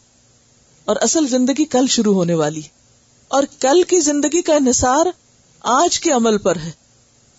اور 0.85 0.96
اصل 1.00 1.29
زندگی 1.29 1.64
کل 1.64 1.87
شروع 1.87 2.14
ہونے 2.14 2.35
والی۔ 2.35 2.62
اور 3.29 3.42
کل 3.61 3.83
کی 3.83 4.00
زندگی 4.00 4.42
کا 4.42 4.55
انحصار 4.55 5.07
آج 5.61 6.00
کے 6.00 6.11
عمل 6.11 6.38
پر 6.38 6.57
ہے 6.57 6.70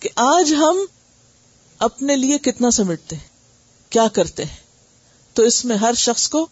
کہ 0.00 0.08
آج 0.16 0.54
ہم 0.54 0.76
اپنے 1.78 2.16
لیے 2.16 2.38
کتنا 2.38 2.70
سمٹتے 2.70 3.16
ہیں، 3.16 3.28
کیا 3.90 4.08
کرتے 4.08 4.44
ہیں۔ 4.44 4.56
تو 5.32 5.42
اس 5.42 5.64
میں 5.64 5.76
ہر 5.76 5.94
شخص 5.94 6.28
کو 6.28 6.46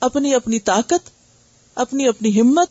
اپنی 0.00 0.34
اپنی 0.34 0.58
طاقت، 0.58 1.10
اپنی 1.74 2.08
اپنی 2.08 2.40
ہمت، 2.40 2.68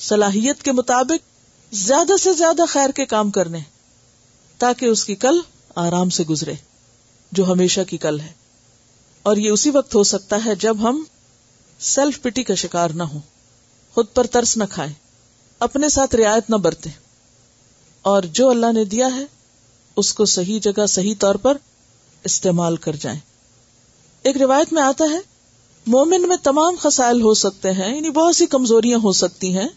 صلاحیت 0.00 0.62
کے 0.62 0.72
مطابق 0.72 1.28
زیادہ 1.74 2.12
سے 2.20 2.32
زیادہ 2.32 2.62
خیر 2.68 2.90
کے 2.90 3.06
کام 3.06 3.30
کرنے، 3.30 3.58
تاکہ 4.58 4.86
اس 4.86 5.04
کی 5.04 5.14
کل 5.14 5.40
آرام 5.74 6.10
سے 6.10 6.24
گزرے، 6.24 6.52
جو 7.32 7.52
ہمیشہ 7.52 7.80
کی 7.88 7.96
کل 7.96 8.20
ہے۔ 8.20 8.39
اور 9.22 9.36
یہ 9.36 9.50
اسی 9.50 9.70
وقت 9.70 9.94
ہو 9.94 10.02
سکتا 10.02 10.38
ہے 10.44 10.54
جب 10.54 10.76
ہم 10.80 11.04
سیلف 11.80 12.22
پٹی 12.22 12.42
کا 12.42 12.54
شکار 12.54 12.90
نہ 12.90 13.02
ہو 13.02 13.18
خود 13.94 14.06
پر 14.14 14.26
ترس 14.26 14.56
نہ 14.56 14.64
کھائیں، 14.70 14.92
اپنے 15.58 15.88
ساتھ 15.88 16.14
رعایت 16.14 16.50
نہ 16.50 16.56
برتے 16.56 16.90
اور 18.02 18.22
جو 18.22 18.50
اللہ 18.50 18.72
نے 18.72 18.84
دیا 18.84 19.08
ہے، 19.16 19.24
اس 19.96 20.14
کو 20.14 20.24
صحیح 20.24 20.60
جگہ 20.62 20.86
صحیح 20.86 21.14
طور 21.18 21.34
پر 21.34 21.56
استعمال 22.24 22.76
کر 22.76 22.96
جائیں۔ 22.96 23.20
ایک 24.22 24.36
روایت 24.36 24.72
میں 24.72 24.82
آتا 24.82 25.04
ہے، 25.04 25.18
مومن 25.86 26.28
میں 26.28 26.36
تمام 26.36 26.74
خسائل 26.80 27.20
ہو 27.20 27.34
سکتے 27.34 27.72
ہیں 27.72 27.96
یعنی 27.96 28.10
بہت 28.10 28.36
سی 28.36 28.46
کمزوریاں 28.46 28.98
ہو 28.98 29.12
سکتی 29.12 29.58
ہیں، 29.58 29.68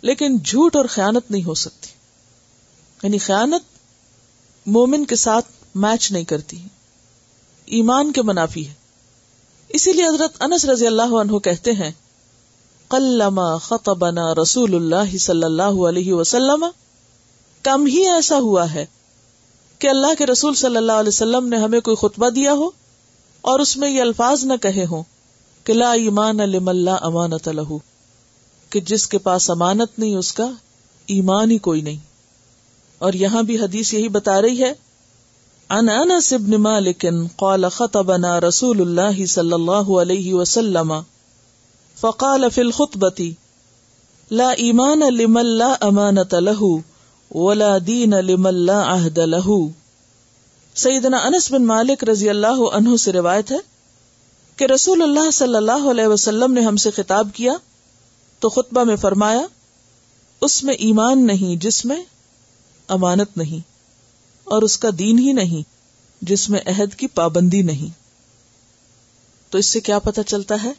لیکن 0.00 0.38
جھوٹ 0.38 0.76
اور 0.76 0.84
خیانت 0.84 1.30
نہیں 1.30 1.44
ہو 1.44 1.54
سکتی۔ 1.54 1.88
یعنی 3.02 3.18
خیانت 3.18 3.62
مومن 4.66 5.04
کے 5.04 5.16
ساتھ 5.16 5.46
میچ 5.74 6.12
نہیں 6.12 6.24
کرتی۔ 6.24 6.64
ایمان 7.66 8.12
کے 8.12 8.22
منافی 8.22 8.66
ہے۔ 8.68 8.72
اسی 9.68 9.92
لیے 9.92 10.06
حضرت 10.06 10.42
انس 10.42 10.64
رضی 10.64 10.86
اللہ 10.86 11.14
عنہ 11.20 11.38
کہتے 11.38 11.72
ہیں، 11.72 11.90
قلما 12.88 13.56
خطبنا 13.56 14.34
رسول 14.34 14.74
اللہ 14.74 15.16
صلی 15.16 15.44
اللہ 15.44 15.86
علیہ 15.88 16.12
وسلم، 16.14 16.64
کم 17.64 17.86
ہی 17.86 18.06
ایسا 18.08 18.38
ہوا 18.38 18.72
ہے 18.74 18.86
کہ 19.78 19.88
اللہ 19.88 20.14
کے 20.18 20.26
رسول 20.26 20.54
صلی 20.54 20.76
اللہ 20.76 20.92
علیہ 20.92 21.08
وسلم 21.08 21.48
نے 21.48 21.56
ہمیں 21.56 21.80
کوئی 21.80 21.96
خطبہ 21.96 22.28
دیا 22.30 22.52
ہو 22.52 22.70
اور 23.40 23.60
اس 23.60 23.76
میں 23.76 23.90
یہ 23.90 24.00
الفاظ 24.00 24.44
نہ 24.44 24.56
کہے 24.62 24.84
ہوں 24.84 25.02
کہ 25.64 25.72
لا 25.72 25.92
ایمان 25.92 26.36
لم 26.36 26.68
اللہ 26.68 26.90
امانت 26.90 27.48
لہو، 27.48 27.78
کہ 28.70 28.80
جس 28.80 29.06
کے 29.06 29.18
پاس 29.18 29.50
امانت 29.50 29.98
نہیں، 29.98 30.16
اس 30.16 30.32
کا 30.32 30.50
ایمان 31.06 31.50
ہی 31.50 31.58
کوئی 31.58 31.80
نہیں۔ 31.80 31.96
اور 32.98 33.12
یہاں 33.12 33.42
بھی 33.42 33.58
حدیث 33.58 33.94
یہی 33.94 34.08
بتا 34.08 34.42
رہی 34.42 34.62
ہے 34.62 34.72
ان 35.70 35.88
انس 35.88 36.32
ابن 36.32 36.54
مالک 36.62 37.04
قال 37.36 37.68
خطبنا 37.68 38.40
رسول 38.40 38.80
اللہ 38.80 39.24
صلی 39.26 39.52
اللہ 39.52 39.88
علیہ 40.00 40.34
وسلم 40.34 40.92
فقال 41.96 42.50
فی 42.50 42.60
الخطبة 42.60 43.26
لا 44.30 44.50
ایمان 44.64 45.02
لمن 45.14 45.50
لا 45.58 45.72
امانت 45.80 46.34
له 46.34 46.70
ولا 47.30 47.72
دین 47.86 48.14
لمن 48.24 48.62
لا 48.64 48.78
عہد 48.94 49.18
له 49.18 49.58
سیدنا 50.76 51.24
انس 51.26 51.50
بن 51.50 51.66
مالک 51.66 52.04
رضی 52.04 52.28
اللہ 52.28 52.64
عنہ 52.72 52.96
سے 52.96 53.12
روایت 53.12 53.52
ہے 53.52 53.62
کہ 54.58 54.64
رسول 54.64 55.02
اللہ 55.02 55.30
صلی 55.30 55.56
اللہ 55.56 55.88
علیہ 55.90 56.06
وسلم 56.06 56.52
نے 56.52 56.60
ہم 56.60 56.76
سے 56.76 56.90
خطاب 56.90 57.28
کیا 57.34 57.52
تو 58.42 58.48
خطبہ 58.48 58.84
میں 58.84 58.96
فرمایا، 58.96 59.46
اس 60.42 60.64
میں 60.64 60.74
ایمان 60.74 61.26
نہیں 61.26 61.62
جس 61.62 61.84
میں 61.84 62.02
امانت 62.88 63.36
نہیں۔ 63.36 63.75
اور 64.46 64.62
اس 64.62 64.78
کا 64.78 64.88
دین 64.98 65.18
ہی 65.18 65.32
نہیں، 65.32 65.62
جس 66.22 66.50
میں 66.50 66.60
عہد 66.66 66.94
کی 66.94 67.06
پابندی 67.06 67.62
نہیں۔ 67.62 68.00
تو 69.50 69.58
اس 69.58 69.66
سے 69.66 69.80
کیا 69.80 69.98
پتا 69.98 70.22
چلتا 70.22 70.54
ہے 70.62 70.72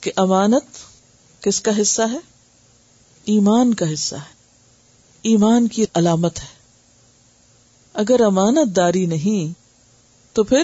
کہ 0.00 0.12
امانت 0.16 0.64
کس 1.42 1.60
کا 1.60 1.80
حصہ 1.80 2.02
ہے؟ 2.12 2.18
ایمان 3.24 3.74
کا 3.74 3.92
حصہ 3.92 4.14
ہے۔ 4.14 4.34
ایمان 5.22 5.68
کی 5.68 5.84
علامت 5.94 6.40
ہے۔ 6.40 6.56
اگر 7.94 8.20
امانت 8.20 8.76
داری 8.76 9.06
نہیں، 9.06 9.60
تو 10.32 10.44
پھر 10.44 10.62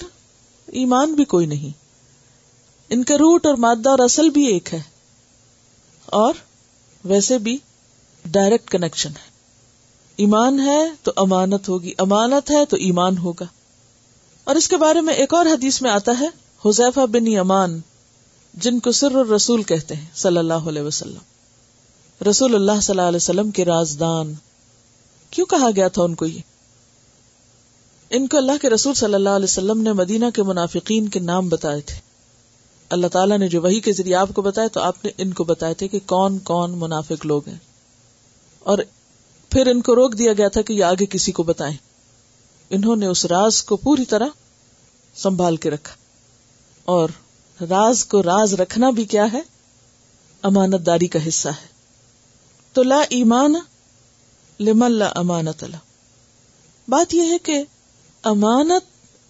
ایمان 0.66 1.14
بھی 1.14 1.24
کوئی 1.24 1.46
نہیں۔ 1.46 1.78
ان 2.88 3.04
کا 3.04 3.14
روٹ 3.14 3.46
اور 3.46 3.54
مادہ 3.54 3.88
اور 3.88 3.98
اصل 3.98 4.30
بھی 4.30 4.46
ایک 4.46 4.74
ہے۔ 4.74 4.82
اور 6.06 6.34
ویسے 7.04 7.38
بھی 7.38 7.58
ڈائریکٹ 8.24 8.70
کنیکشن 8.70 9.10
ہے۔ 9.10 9.31
ایمان 10.16 10.60
ہے 10.60 10.88
تو 11.02 11.12
امانت 11.16 11.68
ہوگی، 11.68 11.92
امانت 11.98 12.50
ہے 12.50 12.64
تو 12.64 12.76
ایمان 12.76 13.18
ہوگا۔ 13.18 13.44
اور 14.44 14.56
اس 14.56 14.68
کے 14.68 14.76
بارے 14.76 15.00
میں 15.00 15.14
ایک 15.14 15.34
اور 15.34 15.46
حدیث 15.46 15.82
میں 15.82 15.90
آتا 15.90 16.12
ہے، 16.20 16.28
حذیفہ 16.68 17.06
بن 17.06 17.26
یمان، 17.26 17.80
جن 18.54 18.80
کو 18.80 18.92
سر 18.92 19.14
الرسول 19.14 19.62
کہتے 19.62 19.94
ہیں، 19.94 20.06
صلی 20.14 20.38
اللہ 20.38 20.54
علیہ 20.54 20.82
وسلم۔ 20.82 21.18
رسول 22.30 22.54
اللہ 22.54 22.80
صلی 22.82 22.92
اللہ 22.92 23.08
علیہ 23.08 23.16
وسلم 23.16 23.50
کے 23.50 23.64
رازدان۔ 23.64 24.34
کیوں 25.30 25.46
کہا 25.46 25.68
گیا 25.76 25.88
تھا 25.88 26.02
ان 26.02 26.14
کو 26.14 26.26
یہ؟ 26.26 26.40
ان 28.10 28.26
کو 28.26 28.36
اللہ 28.36 28.52
کے 28.62 28.70
رسول 28.70 28.94
صلی 28.94 29.14
اللہ 29.14 29.28
علیہ 29.28 29.44
وسلم 29.44 29.80
نے 29.80 29.92
مدینہ 29.92 30.24
کے 30.34 30.42
منافقین 30.42 31.08
کے 31.08 31.20
نام 31.20 31.48
بتائے 31.48 31.80
تھے۔ 31.80 31.96
اللہ 32.90 33.06
تعالیٰ 33.06 33.38
نے 33.38 33.48
جو 33.48 33.62
وہی 33.62 33.80
کے 33.80 33.92
ذریعے 33.92 34.14
آپ 34.14 34.28
کو 34.34 34.42
بتایا 34.42 34.68
تو 34.68 34.80
آپ 34.80 35.04
نے 35.04 35.10
ان 35.18 35.32
کو 35.32 35.44
بتائے 35.44 35.74
تھے 35.74 35.88
کہ 35.88 35.98
کون 36.06 36.38
کون 36.38 36.70
منافق 36.78 37.26
لوگ 37.26 37.48
ہیں۔ 37.48 37.58
اور 38.58 38.78
پھر 39.52 39.66
ان 39.66 39.82
کو 39.82 39.94
روک 39.94 40.18
دیا 40.18 40.32
گیا 40.32 40.48
تھا 40.48 40.62
کہ 40.62 40.72
یہ 40.72 40.84
آگے 40.84 41.06
کسی 41.06 41.32
کو 41.32 41.42
بتائیں۔ 41.42 41.76
انہوں 42.70 42.96
نے 42.96 43.06
اس 43.06 43.26
راز 43.26 43.62
کو 43.62 43.76
پوری 43.76 44.04
طرح 44.04 44.26
سنبھال 45.16 45.56
کے 45.56 45.70
رکھا۔ 45.70 45.94
اور 46.84 47.08
راز 47.70 48.04
کو 48.04 48.22
راز 48.22 48.54
رکھنا 48.54 48.90
بھی 48.90 49.04
کیا 49.04 49.32
ہے؟ 49.32 49.40
امانت 50.42 50.86
داری 50.86 51.06
کا 51.06 51.28
حصہ 51.28 51.48
ہے۔ 51.48 51.66
تو 52.72 52.82
لا 52.82 53.00
ایمان 53.08 53.54
لمن 54.60 54.92
لا 54.92 55.12
امانت 55.14 55.64
اللہ 55.64 55.76
بات 56.88 57.14
یہ 57.14 57.22
ہے 57.22 57.38
کہ 57.38 57.64
امانت 58.22 58.84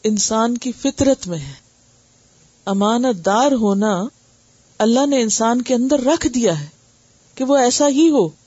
انسان 0.04 0.58
کی 0.58 0.72
فطرت 0.72 1.26
میں 1.26 1.38
ہے۔ 1.38 1.54
امانت 2.64 3.26
دار 3.26 3.52
ہونا 3.52 4.04
اللہ 4.78 5.06
نے 5.06 5.22
انسان 5.22 5.62
کے 5.62 5.74
اندر 5.74 6.00
رکھ 6.00 6.28
دیا 6.28 6.60
ہے 6.60 6.68
کہ 7.34 7.44
وہ 7.44 7.56
ایسا 7.56 7.88
ہی 7.88 8.10
ہو۔ 8.10 8.41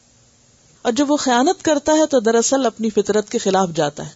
اور 0.85 0.93
جب 0.93 1.11
وہ 1.11 1.17
خیانت 1.17 1.63
کرتا 1.63 1.91
ہے 1.91 2.05
تو 2.05 2.19
دراصل 2.19 2.65
اپنی 2.65 2.89
فطرت 2.89 3.29
کے 3.29 3.37
خلاف 3.37 3.69
جاتا 3.75 4.05
ہے۔ 4.05 4.11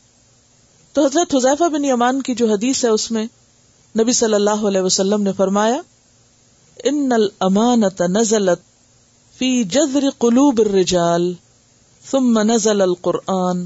تو 0.94 1.06
حضرت 1.06 1.36
حذیفہ 1.36 1.70
بن 1.70 1.86
یمان 1.86 2.22
کی 2.22 2.36
جو 2.36 2.52
حدیث 2.52 2.86
ہے 2.86 2.90
اس 2.90 3.12
میں 3.12 3.26
نبی 4.00 4.12
صلی 4.12 4.34
اللہ 4.34 4.66
علیہ 4.68 4.82
وسلم 4.82 5.22
نے 5.22 5.34
فرمایا، 5.34 5.82
ان 6.84 7.12
الامانت 7.12 8.02
نزلت 8.02 8.60
فی 9.38 9.64
جذر 9.64 10.10
قلوب 10.20 10.60
الرجال، 10.60 11.34
ثم 12.12 12.40
نزل 12.40 12.82
القرآن، 12.82 13.66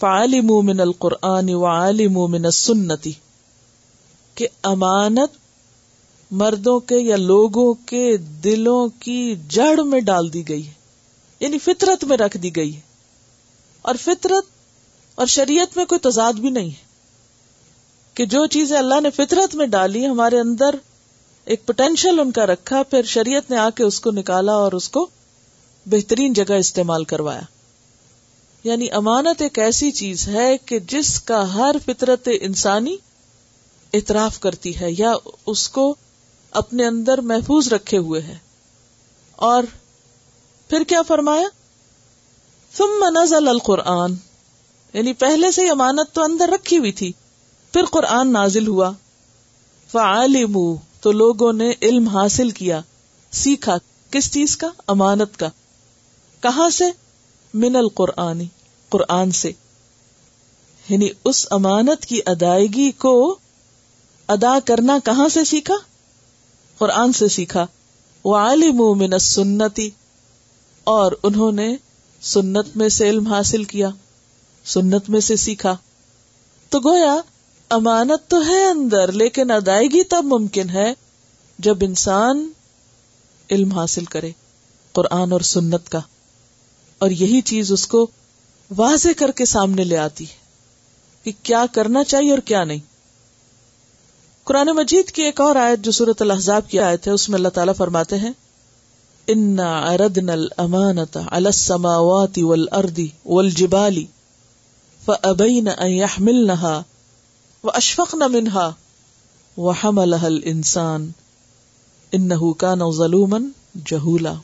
فعلموا 0.00 0.62
من 0.62 0.80
القرآن 0.80 1.54
وعلموا 1.54 2.26
من 2.26 2.44
السنتی 2.44 3.12
کہ 4.34 4.48
امانت 4.62 5.30
مردوں 6.30 6.80
کے 6.80 6.96
یا 6.96 7.16
لوگوں 7.16 7.74
کے 7.74 8.16
دلوں 8.16 8.88
کی 8.98 9.34
جڑ 9.48 9.82
میں 9.82 10.00
ڈال 10.00 10.32
دی 10.32 10.48
گئی 10.48 10.66
ہے۔ 10.66 10.81
یعنی 11.42 11.58
فطرت 11.58 12.04
میں 12.04 12.16
رکھ 12.16 12.36
دی 12.36 12.56
گئی 12.56 12.76
ہے۔ 12.76 12.80
اور 13.82 13.94
فطرت 14.00 14.44
اور 15.14 15.26
شریعت 15.26 15.76
میں 15.76 15.84
کوئی 15.84 15.98
تضاد 15.98 16.32
بھی 16.32 16.50
نہیں 16.50 16.68
ہے۔ 16.68 16.92
کہ 18.14 18.26
جو 18.26 18.46
چیزیں 18.46 18.78
اللہ 18.78 19.00
نے 19.00 19.10
فطرت 19.10 19.54
میں 19.54 19.66
ڈالی، 19.66 20.06
ہمارے 20.06 20.40
اندر 20.40 20.74
ایک 21.44 21.66
پوٹینشیل 21.66 22.20
ان 22.20 22.30
کا 22.30 22.46
رکھا، 22.46 22.82
پھر 22.82 23.02
شریعت 23.02 23.50
نے 23.50 23.58
آ 23.58 23.70
کے 23.70 23.84
اس 23.84 24.00
کو 24.00 24.10
نکالا 24.10 24.52
اور 24.52 24.72
اس 24.72 24.88
کو 24.88 25.08
بہترین 25.86 26.32
جگہ 26.32 26.52
استعمال 26.52 27.04
کروایا۔ 27.04 27.40
یعنی 28.64 28.90
امانت 28.90 29.42
ایک 29.42 29.58
ایسی 29.58 29.90
چیز 29.90 30.28
ہے 30.28 30.58
کہ 30.58 30.78
جس 30.78 31.20
کا 31.20 31.54
ہر 31.54 31.76
فطرت 31.84 32.28
انسانی 32.40 32.96
اعتراف 33.92 34.40
کرتی 34.40 34.80
ہے 34.80 34.86
یا 34.98 35.12
اس 35.46 35.68
کو 35.68 35.94
اپنے 36.50 36.86
اندر 36.86 37.18
محفوظ 37.18 37.68
رکھے 37.68 37.98
ہوئے 37.98 38.20
ہے۔ 38.22 38.38
اور 39.36 39.62
پھر 40.72 40.84
کیا 40.84 41.02
فرمایا؟ 41.02 41.48
ثم 42.76 43.18
نزل 43.18 43.48
القرآن۔ 43.48 44.14
یعنی 44.92 45.12
پہلے 45.12 45.50
سے 45.50 45.70
امانت 45.70 46.14
تو 46.14 46.22
اندر 46.22 46.48
رکھی 46.48 46.78
ہوئی 46.78 46.92
تھی، 46.92 47.12
پھر 47.72 47.84
قرآن 47.84 48.32
نازل 48.32 48.66
ہوا۔ 48.66 48.90
فعلموا 49.90 50.76
تو 51.00 51.12
لوگوں 51.12 51.52
نے 51.52 51.72
علم 51.82 52.08
حاصل 52.08 52.50
کیا۔ 52.50 52.80
سیکھا 53.32 53.76
کس 54.10 54.32
چیز 54.32 54.56
کا؟ 54.56 54.68
امانت 54.86 55.38
کا۔ 55.38 55.48
کہاں 56.40 56.70
سے؟ 56.70 56.84
من 57.54 57.76
القرآنی 57.76 58.46
قرآن 58.88 59.30
سے۔ 59.30 59.52
یعنی 60.88 61.08
اس 61.24 61.46
امانت 61.50 62.06
کی 62.06 62.20
ادائیگی 62.26 62.90
کو 62.90 63.38
ادا 64.28 64.58
کرنا 64.64 64.98
کہاں 65.04 65.28
سے 65.28 65.44
سیکھا؟ 65.44 65.76
قرآن 66.78 67.12
سے 67.12 67.28
سیکھا۔ 67.28 67.66
وہ 68.24 68.36
عالم 68.36 68.98
من 68.98 69.18
سنتی 69.18 69.90
اور 70.84 71.12
انہوں 71.22 71.52
نے 71.52 71.76
سنت 72.20 72.76
میں 72.76 72.88
سے 72.88 73.08
علم 73.10 73.26
حاصل 73.26 73.64
کیا، 73.64 73.90
سنت 74.64 75.10
میں 75.10 75.20
سے 75.20 75.36
سیکھا۔ 75.36 75.76
تو 76.68 76.80
گویا، 76.80 77.16
امانت 77.68 78.30
تو 78.30 78.46
ہے 78.46 78.64
اندر، 78.64 79.12
لیکن 79.12 79.50
ادائیگی 79.50 80.04
تب 80.04 80.24
ممکن 80.24 80.70
ہے 80.70 80.92
جب 81.58 81.78
انسان 81.80 82.48
علم 83.50 83.72
حاصل 83.72 84.04
کرے، 84.04 84.30
قرآن 84.92 85.32
اور 85.32 85.40
سنت 85.40 85.88
کا۔ 85.88 86.00
اور 86.98 87.10
یہی 87.10 87.40
چیز 87.40 87.72
اس 87.72 87.86
کو 87.86 88.06
واضح 88.76 89.08
کر 89.16 89.30
کے 89.30 89.44
سامنے 89.44 89.84
لے 89.84 89.98
آتی 89.98 90.24
ہے 90.24 90.36
کہ 91.24 91.32
کیا 91.42 91.64
کرنا 91.72 92.04
چاہیے 92.04 92.30
اور 92.30 92.38
کیا 92.38 92.64
نہیں۔ 92.64 92.78
قرآن 94.44 94.66
مجید 94.66 95.10
کی 95.10 95.22
ایک 95.22 95.40
اور 95.40 95.56
آیت 95.56 95.78
جو 95.78 95.92
صورت 95.92 96.22
الحضاب 96.22 96.70
کی 96.70 96.78
آیت 96.78 97.06
ہے، 97.06 97.12
اس 97.12 97.28
میں 97.28 97.38
اللہ 97.38 97.48
تعالیٰ 97.48 97.74
فرماتے 97.76 98.18
ہیں 98.18 98.32
انا 99.32 99.94
اردنا 99.94 100.32
الامانت 100.32 101.16
على 101.16 101.48
السماوات 101.48 102.38
والارض 102.38 103.08
والجبال 103.24 104.06
فابين 105.06 105.68
ان 105.68 105.90
يحملنها 105.90 106.82
واشفقن 107.64 108.30
منها 108.32 108.70
وحملها 109.56 110.28
الانسان 110.28 111.10
انه 112.14 112.54
كان 112.54 112.90
ظلوما 112.90 113.40
جهولا 113.74 114.34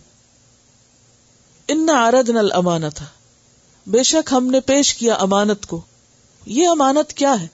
ان 1.69 1.91
آرد 1.91 2.29
نل 2.29 2.53
امانت 2.53 3.03
بے 3.87 4.03
شک 4.03 4.33
ہم 4.33 4.47
نے 4.47 4.61
پیش 4.61 4.95
کیا 4.95 5.15
امانت 5.15 5.67
کو 5.67 5.81
یہ 6.47 6.69
امانت 6.69 7.13
کیا 7.13 7.41
ہے؟ 7.41 7.47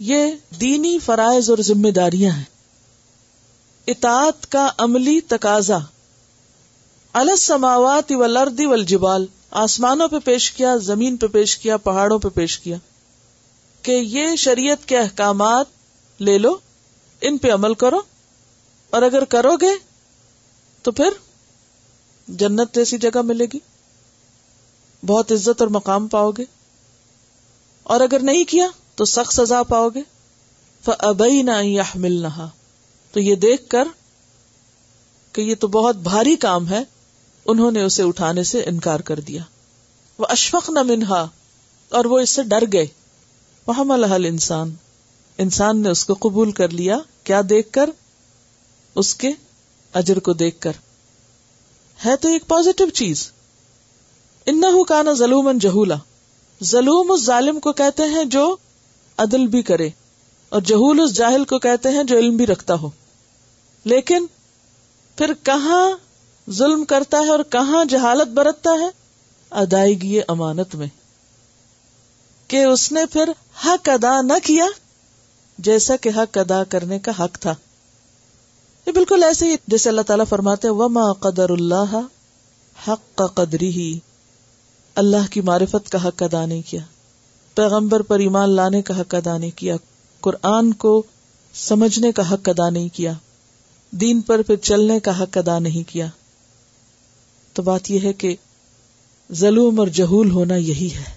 یہ 0.00 0.26
دینی 0.60 0.98
فرائض 0.98 1.50
اور 1.50 1.58
ذمہ 1.58 1.88
داریاں 1.88 2.32
ہیں۔ 2.32 2.44
اطاعت 3.86 4.50
کا 4.50 4.70
عملی 4.78 5.20
تقاضا 5.20 5.78
السماوات 7.12 8.12
والارض 8.12 8.60
والجبال، 8.60 9.26
آسمانوں 9.50 10.08
پہ 10.08 10.18
پیش 10.18 10.52
کیا، 10.52 10.76
زمین 10.76 11.16
پہ 11.16 11.26
پیش 11.26 11.58
کیا، 11.58 11.76
پہاڑوں 11.76 12.18
پہ 12.18 12.28
پیش 12.28 12.58
کیا۔ 12.58 12.76
کہ 13.82 13.92
یہ 13.92 14.36
شریعت 14.36 14.88
کے 14.88 14.98
احکامات 14.98 15.66
لے 16.20 16.38
لو، 16.38 16.56
ان 17.20 17.38
پہ 17.38 17.52
عمل 17.52 17.74
کرو، 17.74 18.00
اور 18.90 19.02
اگر 19.02 19.24
کرو 19.24 19.56
گے 19.56 19.70
تو 20.82 20.92
پھر 20.92 21.08
جنت 22.28 22.74
جیسی 22.74 22.98
جگہ 22.98 23.22
ملے 23.22 23.46
گی۔ 23.52 23.58
بہت 25.06 25.32
عزت 25.32 25.60
اور 25.60 25.68
مقام 25.68 26.08
پاؤ 26.08 26.30
گے۔ 26.30 26.44
اور 27.82 28.00
اگر 28.00 28.18
نہیں 28.20 28.44
کیا 28.44 28.66
تو 28.94 29.04
سخت 29.04 29.34
سزا 29.34 29.62
پاؤ 29.62 29.88
گے۔ 29.88 30.02
ابئی 30.98 31.42
نہ 31.42 31.82
مل 31.94 32.26
تو 33.12 33.20
یہ 33.20 33.34
دیکھ 33.34 33.68
کر 33.68 33.84
کہ 35.32 35.40
یہ 35.40 35.54
تو 35.54 35.68
بہت 35.68 35.96
بھاری 35.96 36.36
کام 36.36 36.68
ہے۔ 36.68 36.82
انہوں 37.48 37.70
نے 37.70 37.82
اسے 37.82 38.02
اٹھانے 38.02 38.42
سے 38.44 38.62
انکار 38.64 39.00
کر 39.00 39.20
دیا۔ 39.20 39.42
وہ 40.18 40.26
اشفق 40.28 40.70
نہ 40.70 40.82
منہا 40.82 41.26
اور 41.88 42.04
وہ 42.04 42.18
اس 42.18 42.30
سے 42.30 42.42
ڈر 42.42 42.64
گئے۔ 42.72 42.86
وہ 43.66 43.92
الحل 43.92 44.24
انسان 44.24 44.74
انسان 45.38 45.82
نے 45.82 45.90
اس 45.90 46.04
کو 46.04 46.14
قبول 46.18 46.52
کر 46.52 46.68
لیا۔ 46.68 46.98
کیا 47.24 47.40
دیکھ 47.50 47.72
کر؟ 47.72 47.90
اس 48.94 49.14
کے 49.14 49.30
اجر 49.94 50.18
کو 50.18 50.32
دیکھ 50.32 50.60
کر۔ 50.60 50.72
ہے 52.04 52.16
تو 52.16 52.28
ایک 52.28 52.46
پازیٹو 52.48 52.88
چیز۔ 52.88 53.30
ان 54.46 54.84
کا 54.84 55.02
نا 55.02 55.12
ظلم 55.12 55.50
جہولا 55.60 55.96
ظلم 56.64 57.10
اس 57.10 57.24
ظالم 57.24 57.60
کو 57.60 57.72
کہتے 57.72 58.02
ہیں 58.02 58.24
جو 58.24 58.56
عدل 59.16 59.46
بھی 59.46 59.62
کرے، 59.62 59.88
اور 60.48 60.60
جہول 60.60 61.00
اس 61.00 61.14
جاہل 61.14 61.44
کو 61.44 61.58
کہتے 61.58 61.88
ہیں 61.88 62.04
جو 62.04 62.18
علم 62.18 62.36
بھی 62.36 62.46
رکھتا 62.46 62.74
ہو۔ 62.74 62.90
لیکن 63.84 64.26
پھر 65.16 65.32
کہاں 65.42 65.90
ظلم 66.50 66.84
کرتا 66.84 67.18
ہے 67.18 67.28
اور 67.28 67.40
کہاں 67.50 67.84
جہالت 67.84 68.28
برتتا 68.28 68.70
ہے؟ 68.70 68.88
ادائیگی 69.50 70.20
امانت 70.28 70.74
میں۔ 70.74 70.86
کہ 72.48 72.64
اس 72.64 72.92
نے 72.92 73.06
پھر 73.06 73.30
حق 73.64 73.88
ادا 73.88 74.20
نہ 74.20 74.32
کیا، 74.44 74.66
جیسا 75.58 75.96
کہ 75.96 76.10
حق 76.16 76.38
ادا 76.38 76.64
کرنے 76.64 76.98
کا 76.98 77.12
حق 77.18 77.38
تھا۔ 77.38 77.54
یہ 78.86 78.92
بالکل 78.92 79.22
ایسے 79.22 79.50
ہی، 79.50 79.56
جیسے 79.66 79.88
اللہ 79.88 80.00
تعالیٰ 80.00 80.24
فرماتے 80.28 80.68
وما 80.68 81.12
قدر 81.12 81.50
اللہ 81.50 82.00
حق 82.88 83.18
کا 83.18 83.26
قدری 83.26 83.70
ہی 83.70 83.98
اللہ 84.94 85.32
کی 85.32 85.40
معرفت 85.40 85.90
کا 85.90 86.08
حق 86.08 86.22
ادا 86.22 86.46
نہیں 86.46 86.62
کیا۔ 86.66 86.80
پیغمبر 87.54 88.02
پر 88.02 88.18
ایمان 88.18 88.50
لانے 88.50 88.82
کا 88.82 89.00
حق 89.00 89.14
ادا 89.14 89.38
نہیں 89.38 89.58
کیا۔ 89.58 89.76
قرآن 90.20 90.72
کو 90.72 91.02
سمجھنے 91.54 92.12
کا 92.12 92.34
حق 92.34 92.48
ادا 92.48 92.70
نہیں 92.70 92.88
کیا۔ 92.88 93.12
دین 93.90 94.20
پر 94.20 94.42
پھر 94.42 94.56
چلنے 94.56 95.00
کا 95.00 95.22
حق 95.22 95.38
ادا 95.38 95.58
نہیں 95.58 95.88
کیا۔ 95.88 96.06
تو 97.52 97.62
بات 97.62 97.90
یہ 97.90 98.00
ہے 98.00 98.12
کہ 98.12 98.36
ظلم 99.32 99.80
اور 99.80 99.88
جہول 99.88 100.30
ہونا 100.30 100.56
یہی 100.56 100.90
ہے 100.94 101.14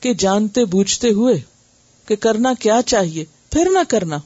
کہ 0.00 0.14
جانتے 0.14 0.64
بوجھتے 0.64 1.10
ہوئے 1.10 1.40
کہ 2.06 2.16
کرنا 2.16 2.54
کیا 2.60 2.80
چاہیے، 2.86 3.24
پھر 3.50 3.68
نہ 3.72 3.78
کرنا۔ 3.88 4.18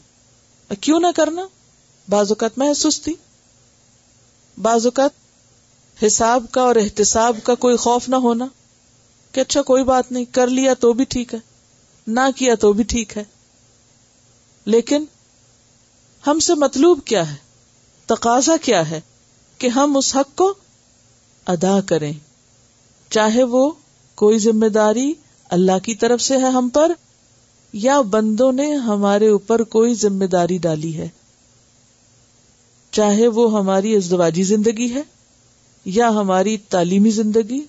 کیوں 0.80 1.00
نہ 1.00 1.06
کرنا؟ 1.16 1.42
بعض 2.08 2.30
اوقات 2.30 2.58
میں 2.58 2.74
سستی 2.74 3.12
بعض 4.62 4.86
اوقات 4.86 5.10
حساب 6.06 6.44
کا 6.50 6.62
اور 6.62 6.76
احتساب 6.76 7.36
کا 7.44 7.54
کوئی 7.54 7.76
خوف 7.76 8.08
نہ 8.08 8.16
ہونا 8.16 8.46
کہ 9.32 9.40
اچھا 9.40 9.62
کوئی 9.62 9.84
بات 9.84 10.12
نہیں، 10.12 10.24
کر 10.32 10.46
لیا 10.46 10.74
تو 10.74 10.92
بھی 10.92 11.04
ٹھیک 11.04 11.34
ہے، 11.34 11.38
نہ 12.06 12.20
کیا 12.36 12.54
تو 12.54 12.72
بھی 12.72 12.84
ٹھیک 12.84 13.16
ہے۔ 13.16 13.24
لیکن 14.64 15.04
ہم 16.26 16.38
سے 16.38 16.54
مطلوب 16.54 17.00
کیا 17.04 17.30
ہے؟ 17.30 17.36
تقاضا 18.06 18.56
کیا 18.62 18.90
ہے؟ 18.90 19.00
کہ 19.62 19.68
ہم 19.68 19.96
اس 19.96 20.16
حق 20.16 20.36
کو 20.36 20.54
ادا 21.46 21.80
کریں۔ 21.80 22.12
چاہے 23.10 23.44
وہ 23.44 23.72
کوئی 24.14 24.38
ذمہ 24.38 24.66
داری 24.66 25.14
اللہ 25.50 25.78
کی 25.82 25.94
طرف 25.94 26.22
سے 26.22 26.36
ہے 26.36 26.48
ہم 26.48 26.68
پر، 26.68 26.92
یا 27.72 28.00
بندوں 28.00 28.52
نے 28.52 28.74
ہمارے 28.74 29.28
اوپر 29.28 29.62
کوئی 29.62 29.94
ذمہ 29.94 30.24
داری 30.24 30.58
ڈالی 30.58 30.96
ہے۔ 30.96 31.08
چاہے 32.90 33.28
وہ 33.28 33.58
ہماری 33.58 33.96
ازدواجی 33.96 34.42
زندگی 34.42 34.94
ہے 34.94 35.02
یا 35.84 36.08
ہماری 36.08 36.56
تعلیمی 36.56 37.10
زندگی، 37.10 37.60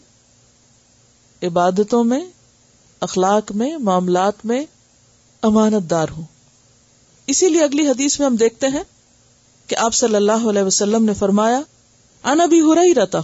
عبادتوں 1.43 2.03
میں، 2.03 2.25
اخلاق 3.01 3.51
میں، 3.51 3.77
معاملات 3.77 4.45
میں 4.45 4.65
امانت 5.41 5.89
دار 5.89 6.07
ہوں۔ 6.17 6.25
اسی 7.27 7.49
لیے 7.49 7.63
اگلی 7.63 7.87
حدیث 7.87 8.19
میں 8.19 8.27
ہم 8.27 8.35
دیکھتے 8.35 8.67
ہیں 8.67 8.83
کہ 9.67 9.75
آپ 9.75 9.93
صلی 9.93 10.15
اللہ 10.15 10.49
علیہ 10.49 10.63
وسلم 10.63 11.05
نے 11.05 11.13
فرمایا 11.13 11.61
انا 12.23 12.45
بھی 12.45 12.61
ہو 12.61 12.75
رہی 12.75 12.93
رہتا 12.95 13.19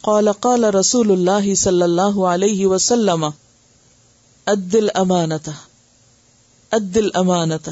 قال 0.00 0.28
قال 0.40 0.64
رسول 0.64 1.10
اللہ 1.10 1.54
صلی 1.54 1.82
اللہ 1.82 2.18
علیہ 2.26 2.66
وسلم 2.66 3.24
ادل 4.46 4.88
امانت 4.94 5.48
ادل 6.72 7.08
امانت 7.14 7.68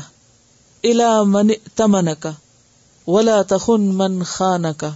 الا 0.84 1.22
من 1.22 1.48
تمن 1.74 2.14
کا 2.20 2.30
ولا 3.06 3.42
تخن 3.42 3.80
من 3.80 4.22
خان 4.22 4.72
کا 4.76 4.90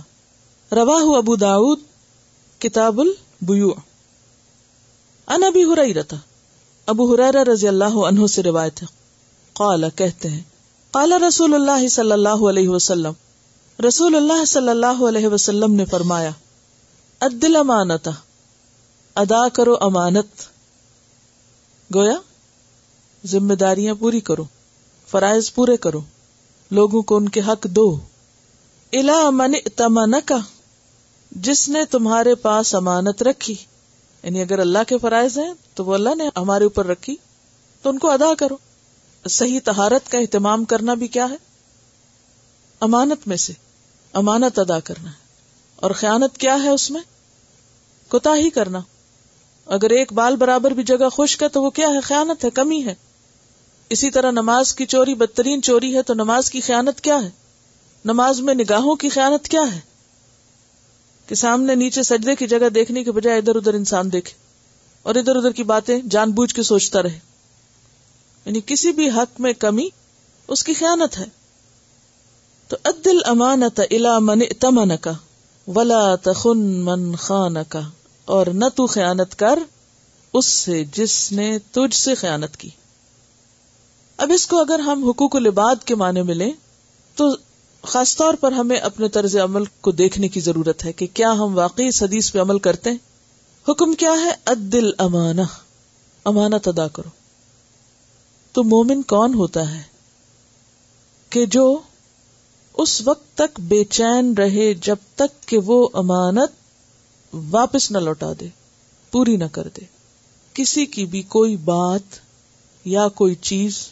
روا 0.73 1.19
ابو 1.19 1.37
داود 1.37 1.79
کتاب 2.59 3.01
البیو 3.01 3.71
ان 5.29 5.43
ابی 5.43 5.65
ہریرہ، 5.65 6.15
ابو 6.87 7.15
ہریرہ 7.15 7.43
رضی 7.43 7.69
اللہ 7.69 7.97
عنہ 8.09 8.27
سے 8.27 8.43
روایت 8.43 8.83
ہے۔ 8.83 8.87
قال، 9.53 9.85
کہتے 9.97 10.29
ہیں، 10.29 10.43
قال 10.91 11.13
رسول 11.13 11.55
اللہ 11.55 11.89
صلی 11.89 12.13
اللہ 12.13 12.49
علیہ 12.49 12.69
وسلم 12.69 13.13
رسول 13.89 14.15
اللہ 14.15 14.45
صلی 14.45 14.69
اللہ 14.69 15.05
علیہ 15.09 15.29
وسلم 15.29 15.75
نے 15.75 15.85
فرمایا 15.85 16.31
ادل 17.21 17.57
امانت 17.57 18.09
ادا 19.15 19.49
کرو 19.49 19.77
امانت۔ 19.81 20.43
گویا 21.95 22.17
ذمہ 23.27 23.55
داریاں 23.55 23.95
پوری 23.95 24.21
کرو، 24.21 24.45
فرائض 25.11 25.55
پورے 25.55 25.77
کرو، 25.77 26.01
لوگوں 26.71 27.03
کو 27.03 27.17
ان 27.17 27.29
کے 27.29 27.41
حق 27.41 27.65
دو۔ 27.65 27.99
الا 28.93 29.31
من 29.31 29.53
تمن 29.77 30.15
کا 30.25 30.37
جس 31.31 31.69
نے 31.69 31.85
تمہارے 31.85 32.35
پاس 32.35 32.75
امانت 32.75 33.23
رکھی۔ 33.23 33.55
یعنی 34.23 34.43
اگر 34.43 34.59
اللہ 34.59 34.79
کے 34.89 34.99
فرائض 34.99 35.39
ہیں، 35.39 35.55
تو 35.75 35.85
وہ 35.85 35.95
اللہ 35.95 36.15
نے 36.15 36.25
ہمارے 36.37 36.65
اوپر 36.65 36.87
رکھی، 36.87 37.17
تو 37.83 37.91
ان 37.91 37.99
کو 37.99 38.11
ادا 38.11 38.35
کرو۔ 38.39 38.57
صحیح 39.29 39.61
تہارت 39.65 40.11
کا 40.11 40.19
اہتمام 40.19 40.65
کرنا 40.65 40.95
بھی 40.95 41.09
کیا 41.09 41.31
ہے؟ 41.31 41.37
امانت 42.81 43.29
میں 43.29 43.37
سے۔ 43.37 43.64
امانت 44.15 44.59
ادا 44.59 44.81
کرنا 44.81 45.11
ہے۔ 45.11 45.17
اور 45.77 45.91
خیانت 45.91 46.39
کیا 46.39 46.63
ہے 46.63 46.69
اس 46.69 46.91
میں؟ 46.91 47.01
کوتا 48.09 48.31
ہی 48.35 48.51
کرنا۔ 48.51 48.81
اگر 49.67 49.91
ایک 49.91 50.13
بال 50.13 50.37
برابر 50.37 50.71
بھی 50.71 50.83
جگہ 50.83 51.09
خشک 51.17 51.43
ہے 51.43 51.49
تو 51.49 51.63
وہ 51.63 51.71
کیا 51.71 51.89
ہے؟ 51.89 52.01
خیانت 52.01 52.45
ہے، 52.45 52.51
کمی 52.51 52.85
ہے۔ 52.85 52.95
اسی 53.89 54.11
طرح 54.11 54.31
نماز 54.31 54.75
کی 54.75 54.87
چوری 54.87 55.15
بدترین 55.15 55.63
چوری 55.63 55.97
ہے 55.97 56.03
تو 56.03 56.15
نماز 56.15 56.51
کی 56.51 56.61
خیانت 56.61 57.01
کیا 57.01 57.23
ہے؟ 57.23 57.31
نماز 58.05 58.41
میں 58.41 58.55
نگاہوں 58.55 58.97
کی 58.97 59.09
خیانت 59.09 59.49
کیا 59.49 59.63
ہے؟ 59.75 59.81
کہ 61.27 61.35
سامنے 61.35 61.75
نیچے 61.75 62.03
سجدے 62.03 62.37
کی 62.37 62.47
جگہ 62.47 62.69
دیکھنے 62.69 63.05
کے 63.05 63.13
بجائے 63.13 63.39
ادھر 63.39 63.57
ادھر 63.57 63.75
انسان 63.75 64.13
دیکھے۔ 64.13 64.33
اور 65.03 65.15
ادھر 65.15 65.37
ادھر 65.37 65.51
کی 65.51 65.63
باتیں 65.63 65.99
جان 66.11 66.31
بوجھ 66.31 66.55
کے 66.55 66.63
سوچتا 66.63 67.03
رہے۔ 67.03 67.19
یعنی 68.45 68.61
کسی 68.67 68.93
بھی 68.93 69.11
حق 69.11 69.41
میں 69.41 69.53
کمی، 69.53 69.89
اس 70.49 70.65
کی 70.65 70.75
خیانت 70.75 71.19
ہے۔ 71.19 71.44
تو 72.75 72.91
عدل 72.91 73.19
امانت 73.25 73.81
الا 73.91 74.19
من 74.19 74.41
تمن 74.61 74.97
کا 74.97 75.13
ولا 75.67 76.15
تخن 76.15 76.59
من 76.59 77.15
خان 77.15 77.57
کا 77.69 77.81
اور 78.25 78.47
نہ 78.47 78.65
تو 78.75 78.87
خیانت 78.87 79.39
کر 79.39 79.59
اس 80.33 80.47
سے 80.47 80.85
جس 80.85 81.33
نے 81.33 81.59
تجھ 81.59 81.97
سے 81.97 82.15
خیانت 82.15 82.57
کی۔ 82.57 82.69
اب 84.17 84.33
اس 84.35 84.47
کو 84.47 84.59
اگر 84.59 84.79
ہم 84.79 85.09
حقوق 85.09 85.37
العباد 85.37 85.77
کے 85.85 85.95
معنی 85.95 86.23
میں 86.23 86.35
لیں، 86.35 86.53
تو 87.15 87.29
خاص 87.83 88.17
طور 88.17 88.35
پر 88.35 88.53
ہمیں 88.53 88.77
اپنے 88.77 89.09
طرز 89.09 89.37
عمل 89.37 89.65
کو 89.81 89.91
دیکھنے 89.91 90.29
کی 90.29 90.41
ضرورت 90.41 90.85
ہے 90.85 90.93
کہ 90.93 91.07
کیا 91.15 91.33
ہم 91.33 91.59
واقعی 91.59 91.87
اس 91.87 92.03
حدیث 92.03 92.33
پہ 92.33 92.41
عمل 92.41 92.59
کرتے 92.59 92.91
ہیں۔ 92.91 92.99
حکم 93.69 93.95
کیا 93.95 94.13
ہے؟ 94.13 94.31
عدل 94.47 94.91
امانہ، 94.99 95.43
امانت 96.25 96.69
ادا 96.69 96.89
کرو۔ 96.89 97.09
تو 98.53 98.65
مومن 98.65 99.03
کون 99.03 99.35
ہوتا 99.35 99.75
ہے؟ 99.75 99.83
کہ 101.31 101.47
جو 101.47 101.79
اس 102.75 103.03
وقت 103.05 103.37
تک 103.37 103.61
بے 103.61 103.85
چین 103.85 104.35
رہے 104.35 104.75
جب 104.75 104.97
تک 105.15 105.49
کہ 105.49 105.59
وہ 105.59 105.89
امانت 105.93 106.51
واپس 107.51 107.91
نہ 107.91 107.99
لوٹا 107.99 108.33
دے، 108.41 108.49
پوری 109.11 109.37
نہ 109.37 109.45
کر 109.53 109.69
دے۔ 109.77 109.85
کسی 110.53 110.87
کی 110.87 111.07
بھی 111.07 111.23
کوئی 111.23 111.57
بات 111.57 112.19
یا 112.85 113.09
کوئی 113.09 113.35
چیز 113.35 113.89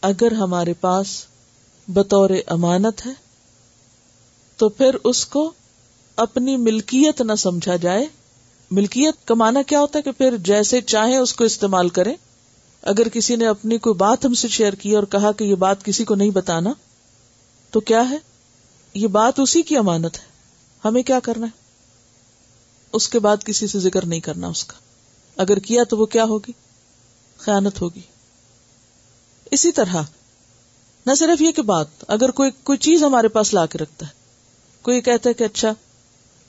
اگر 0.00 0.32
ہمارے 0.32 0.72
پاس 0.72 1.26
بطور 1.88 2.30
امانت 2.46 3.06
ہے، 3.06 3.12
تو 4.56 4.68
پھر 4.68 4.96
اس 5.04 5.26
کو 5.26 5.52
اپنی 6.16 6.56
ملکیت 6.56 7.20
نہ 7.20 7.34
سمجھا 7.34 7.76
جائے۔ 7.76 8.06
ملکیت 8.70 9.26
کا 9.26 9.34
معنی 9.34 9.60
کیا 9.66 9.80
ہوتا 9.80 9.98
ہے 9.98 10.02
کہ 10.02 10.12
پھر 10.12 10.36
جیسے 10.36 10.80
چاہے 10.80 11.16
اس 11.16 11.34
کو 11.34 11.44
استعمال 11.44 11.88
کرے 11.88 12.14
اگر 12.82 13.08
کسی 13.08 13.36
نے 13.36 13.46
اپنی 13.46 13.78
کوئی 13.78 13.94
بات 13.94 14.24
ہم 14.24 14.34
سے 14.34 14.48
شیئر 14.48 14.72
کی 14.72 14.94
اور 14.94 15.04
کہا 15.04 15.32
کہ 15.32 15.44
یہ 15.44 15.54
بات 15.54 15.84
کسی 15.84 16.04
کو 16.04 16.14
نہیں 16.14 16.30
بتانا 16.30 16.72
تو 17.76 17.80
کیا 17.80 18.10
ہے؟ 18.10 18.16
یہ 18.94 19.06
بات 19.06 19.40
اسی 19.40 19.62
کی 19.62 19.76
امانت 19.76 20.14
ہے۔ 20.14 20.24
ہمیں 20.84 21.02
کیا 21.02 21.20
کرنا 21.20 21.46
ہے؟ 21.46 21.60
اس 22.92 23.08
کے 23.08 23.18
بعد 23.18 23.36
کسی 23.44 23.66
سے 23.66 23.78
ذکر 23.78 24.06
نہیں 24.06 24.20
کرنا 24.20 24.48
اس 24.48 24.64
کا۔ 24.64 24.74
اگر 25.36 25.58
کیا 25.58 25.84
تو 25.84 25.96
وہ 25.96 26.06
کیا 26.06 26.24
ہوگی؟ 26.24 26.52
خیانت 27.38 27.80
ہوگی۔ 27.80 28.00
اسی 29.50 29.72
طرح، 29.72 29.96
نہ 31.06 31.14
صرف 31.14 31.42
یہ 31.42 31.52
کہ 31.52 31.62
بات، 31.62 31.86
اگر 32.08 32.30
کوئی 32.30 32.50
کوئی 32.62 32.78
چیز 32.78 33.02
ہمارے 33.02 33.28
پاس 33.28 33.54
لا 33.54 33.66
کے 33.66 33.78
رکھتا 33.78 34.06
ہے۔ 34.06 34.12
کوئی 34.82 35.00
کہتا 35.00 35.28
ہے 35.28 35.34
کہ 35.34 35.44
اچھا 35.44 35.72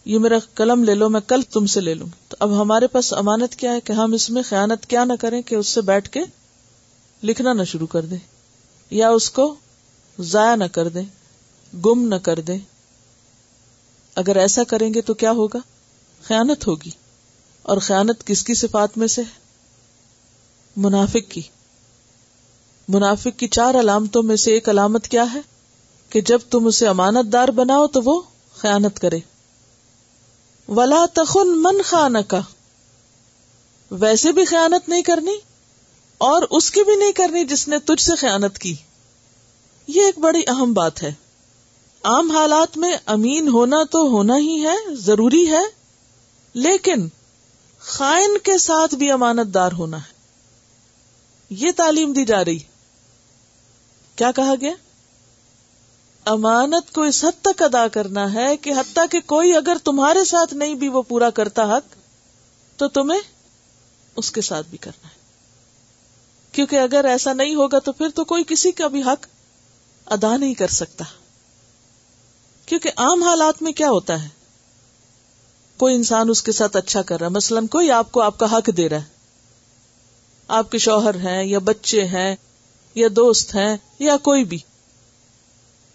یہ 0.05 0.19
میرا 0.19 0.37
قلم 0.53 0.83
لے 0.83 0.95
لو، 0.95 1.09
میں 1.09 1.21
کل 1.21 1.41
تم 1.41 1.65
سے 1.65 1.81
لے 1.81 1.93
لوں 1.93 2.07
تو 2.27 2.37
اب 2.39 2.61
ہمارے 2.61 2.87
پاس 2.87 3.13
امانت 3.13 3.55
کیا 3.55 3.71
ہے 3.71 3.81
کہ 3.81 3.93
ہم 3.93 4.13
اس 4.13 4.29
میں 4.29 4.43
خیانت 4.43 4.85
کیا 4.85 5.05
نہ 5.05 5.13
کریں 5.19 5.41
کہ 5.41 5.55
اس 5.55 5.67
سے 5.67 5.81
بیٹھ 5.81 6.09
کے 6.09 6.19
لکھنا 7.23 7.53
نہ 7.53 7.63
شروع 7.63 7.87
کر 7.87 8.01
دیں، 8.01 8.17
یا 8.89 9.09
اس 9.09 9.29
کو 9.29 9.55
ضائع 10.19 10.55
نہ 10.55 10.63
کر 10.63 10.87
دیں، 10.87 11.03
گم 11.77 12.07
نہ 12.07 12.15
کر 12.15 12.39
دیں۔ 12.39 12.59
اگر 14.15 14.35
ایسا 14.35 14.63
کریں 14.63 14.93
گے 14.93 15.01
تو 15.01 15.13
کیا 15.13 15.31
ہوگا؟ 15.31 15.59
خیانت 16.23 16.67
ہوگی۔ 16.67 16.89
اور 17.61 17.77
خیانت 17.77 18.27
کس 18.27 18.43
کی 18.43 18.53
صفات 18.53 18.97
میں 18.97 19.07
سے 19.07 19.21
ہے؟ 19.21 19.39
منافق 20.77 21.31
کی۔ 21.31 21.41
منافق 22.87 23.39
کی 23.39 23.47
چار 23.47 23.75
علامتوں 23.75 24.23
میں 24.23 24.35
سے 24.35 24.51
ایک 24.51 24.69
علامت 24.69 25.07
کیا 25.07 25.33
ہے؟ 25.33 25.39
کہ 26.09 26.21
جب 26.21 26.39
تم 26.49 26.67
اسے 26.67 26.87
امانت 26.87 27.33
دار 27.33 27.47
بناؤ 27.47 27.87
تو 27.87 28.01
وہ 28.01 28.21
خیانت 28.55 28.99
کرے۔ 28.99 29.19
ولا 30.67 31.05
تخن 31.13 31.63
من 31.63 31.81
خان 31.85 32.23
کا 32.23 32.41
ویسے 33.91 34.31
بھی 34.31 34.45
خیانت 34.45 34.89
نہیں 34.89 35.01
کرنی 35.01 35.37
اور 36.17 36.41
اس 36.49 36.71
کی 36.71 36.83
بھی 36.83 36.95
نہیں 36.95 37.11
کرنی 37.11 37.45
جس 37.45 37.67
نے 37.67 37.79
تجھ 37.79 38.01
سے 38.01 38.15
خیانت 38.15 38.59
کی۔ 38.59 38.75
یہ 39.87 40.01
ایک 40.01 40.19
بڑی 40.19 40.41
اہم 40.47 40.73
بات 40.73 41.03
ہے۔ 41.03 41.13
عام 42.03 42.31
حالات 42.31 42.77
میں 42.77 42.91
امین 43.05 43.47
ہونا 43.47 43.77
تو 43.91 44.01
ہونا 44.01 44.37
ہی 44.37 44.67
ہے، 44.67 44.95
ضروری 44.95 45.49
ہے، 45.49 45.63
لیکن 46.53 47.07
خائن 47.79 48.37
کے 48.43 48.57
ساتھ 48.57 48.95
بھی 48.95 49.11
امانت 49.11 49.53
دار 49.53 49.71
ہونا 49.71 49.97
ہے۔ 49.97 50.17
یہ 51.49 51.67
تعلیم 51.75 52.13
دی 52.13 52.25
جا 52.25 52.45
رہی۔ 52.45 52.59
کیا 54.15 54.31
کہا 54.31 54.53
گیا؟ 54.61 54.73
امانت 56.25 56.93
کو 56.93 57.03
اس 57.03 57.25
حد 57.25 57.41
تک 57.41 57.61
ادا 57.61 57.87
کرنا 57.87 58.33
ہے 58.33 58.57
کہ 58.57 58.69
حتیٰ 58.69 59.05
کہ 59.11 59.19
کوئی 59.19 59.55
اگر 59.55 59.77
تمہارے 59.83 60.25
ساتھ 60.25 60.53
نہیں 60.53 60.75
بھی 60.75 60.87
وہ 60.87 61.01
پورا 61.01 61.29
کرتا 61.29 61.77
حق، 61.77 61.95
تو 62.77 62.87
تمہیں 62.87 63.21
اس 64.15 64.31
کے 64.31 64.41
ساتھ 64.41 64.67
بھی 64.67 64.77
کرنا 64.77 65.07
ہے۔ 65.07 65.17
کیونکہ 66.51 66.75
اگر 66.75 67.05
ایسا 67.05 67.33
نہیں 67.33 67.55
ہوگا 67.55 67.79
تو 67.79 67.91
پھر 67.91 68.07
تو 68.15 68.23
کوئی 68.23 68.43
کسی 68.47 68.71
کا 68.71 68.87
بھی 68.87 69.01
حق 69.01 69.25
ادا 70.07 70.37
نہیں 70.37 70.53
کر 70.53 70.67
سکتا۔ 70.67 71.05
کیونکہ 72.65 72.91
عام 72.97 73.23
حالات 73.23 73.61
میں 73.61 73.71
کیا 73.71 73.89
ہوتا 73.89 74.23
ہے؟ 74.23 74.27
کوئی 75.77 75.95
انسان 75.95 76.29
اس 76.29 76.43
کے 76.43 76.51
ساتھ 76.51 76.77
اچھا 76.77 77.01
کر 77.01 77.19
رہا 77.19 77.27
ہے۔ 77.27 77.31
مثلاً 77.31 77.67
کوئی 77.67 77.91
آپ 77.91 78.11
کو 78.11 78.21
آپ 78.21 78.37
کا 78.37 78.51
حق 78.51 78.69
دے 78.77 78.89
رہا 78.89 78.97
ہے۔ 78.97 79.03
آپ 80.47 80.71
کے 80.71 80.77
شوہر 80.77 81.15
ہیں 81.15 81.43
یا 81.43 81.59
بچے 81.59 82.05
ہیں 82.05 82.35
یا 82.95 83.07
دوست 83.15 83.55
ہیں 83.55 83.77
یا 83.99 84.17
کوئی 84.17 84.43
بھی۔ 84.43 84.57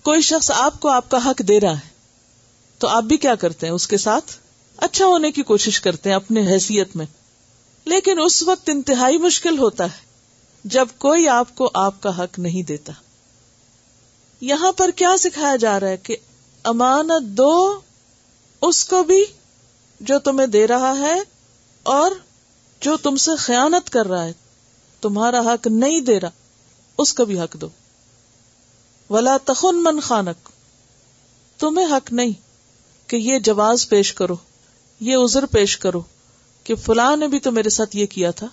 کوئی 0.02 0.20
شخص 0.20 0.50
آپ 0.50 0.80
کو 0.80 0.88
آپ 0.88 1.10
کا 1.10 1.18
حق 1.26 1.38
دے 1.48 1.60
رہا 1.60 1.72
ہے۔ 1.72 1.88
تو 2.78 2.88
آپ 2.88 3.02
بھی 3.02 3.16
کیا 3.16 3.34
کرتے 3.34 3.66
ہیں؟ 3.66 3.74
اس 3.74 3.88
کے 3.88 3.96
ساتھ 3.96 4.32
اچھا 4.76 5.06
ہونے 5.06 5.32
کی 5.32 5.42
کوشش 5.42 5.80
کرتے 5.80 6.08
ہیں 6.08 6.16
اپنے 6.16 6.46
حیثیت 6.46 6.96
میں۔ 6.96 7.06
لیکن 7.84 8.20
اس 8.24 8.42
وقت 8.42 8.68
انتہائی 8.68 9.18
مشکل 9.18 9.58
ہوتا 9.58 9.84
ہے 9.84 10.06
جب 10.64 10.86
کوئی 10.98 11.28
آپ 11.28 11.54
کو 11.54 11.70
آپ 11.74 12.02
کا 12.02 12.18
حق 12.18 12.38
نہیں 12.38 12.62
دیتا۔ 12.62 12.92
یہاں 14.42 14.72
پر 14.72 14.90
کیا 14.90 15.16
سکھایا 15.18 15.56
جا 15.56 15.80
رہا 15.80 15.88
ہے 15.88 15.96
کہ 15.96 16.16
امانت 16.64 17.22
دو 17.22 17.80
اس 18.62 18.84
کو 18.84 19.02
بھی 19.02 19.24
جو 20.00 20.18
تمہیں 20.18 20.46
دے 20.46 20.66
رہا 20.66 20.98
ہے 20.98 21.20
اور 21.82 22.10
جو 22.80 22.96
تم 22.96 23.16
سے 23.16 23.36
خیانت 23.36 23.90
کر 23.90 24.06
رہا 24.06 24.24
ہے، 24.24 24.32
تمہارا 25.00 25.40
حق 25.40 25.66
نہیں 25.66 26.00
دے 26.00 26.20
رہا، 26.20 26.30
اس 26.98 27.14
کا 27.14 27.24
بھی 27.24 27.40
حق 27.40 27.54
دو۔ 27.54 27.68
ولا 29.10 29.36
تخن 29.44 29.82
من 29.82 30.00
خانک 30.00 30.48
تمہیں 31.58 31.86
حق 31.86 32.12
نہیں 32.12 32.32
کہ 33.06 33.16
یہ 33.16 33.38
جواز 33.38 33.88
پیش 33.88 34.14
کرو، 34.14 34.36
یہ 35.00 35.16
عذر 35.16 35.46
پیش 35.46 35.78
کرو 35.78 36.00
کہ 36.64 36.74
فلاں 36.74 37.16
نے 37.16 37.28
بھی 37.28 37.38
تو 37.38 37.52
میرے 37.52 37.68
ساتھ 37.68 37.96
یہ 37.96 38.06
کیا 38.06 38.30
تھا۔ 38.30 38.46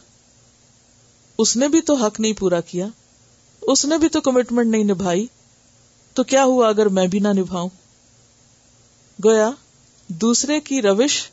اس 1.37 1.55
نے 1.55 1.67
بھی 1.67 1.81
تو 1.81 1.93
حق 1.93 2.19
نہیں 2.19 2.33
پورا 2.33 2.61
کیا، 2.61 2.87
اس 3.61 3.85
نے 3.85 3.97
بھی 3.97 4.09
تو 4.09 4.21
کمٹمنٹ 4.21 4.71
نہیں 4.71 4.83
نبھائی۔ 4.83 5.27
تو 6.19 6.23
کیا 6.23 6.43
ہوا 6.43 6.67
اگر 6.69 6.85
میں 6.85 7.07
بھی 7.07 7.19
نہ 7.19 7.27
نبھاؤں؟ 7.27 7.69
گویا، 9.25 9.49
دوسرے 10.07 10.59
کی 10.59 10.81
روش 10.81 11.29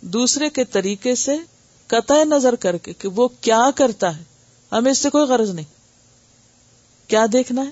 دوسرے 0.00 0.50
کے 0.50 0.64
طریقے 0.64 1.14
سے 1.14 1.36
قطع 1.86 2.24
نظر 2.24 2.54
کر 2.54 2.76
کے 2.76 2.92
کہ 2.92 3.08
وہ 3.08 3.28
کیا 3.40 3.70
کرتا 3.74 4.16
ہے۔ 4.16 4.22
ہمیں 4.72 4.92
اس 4.92 4.98
سے 4.98 5.10
کوئی 5.10 5.26
غرض 5.26 5.50
نہیں۔ 5.50 5.64
کیا 7.08 7.26
دیکھنا 7.32 7.62
ہے؟ 7.62 7.70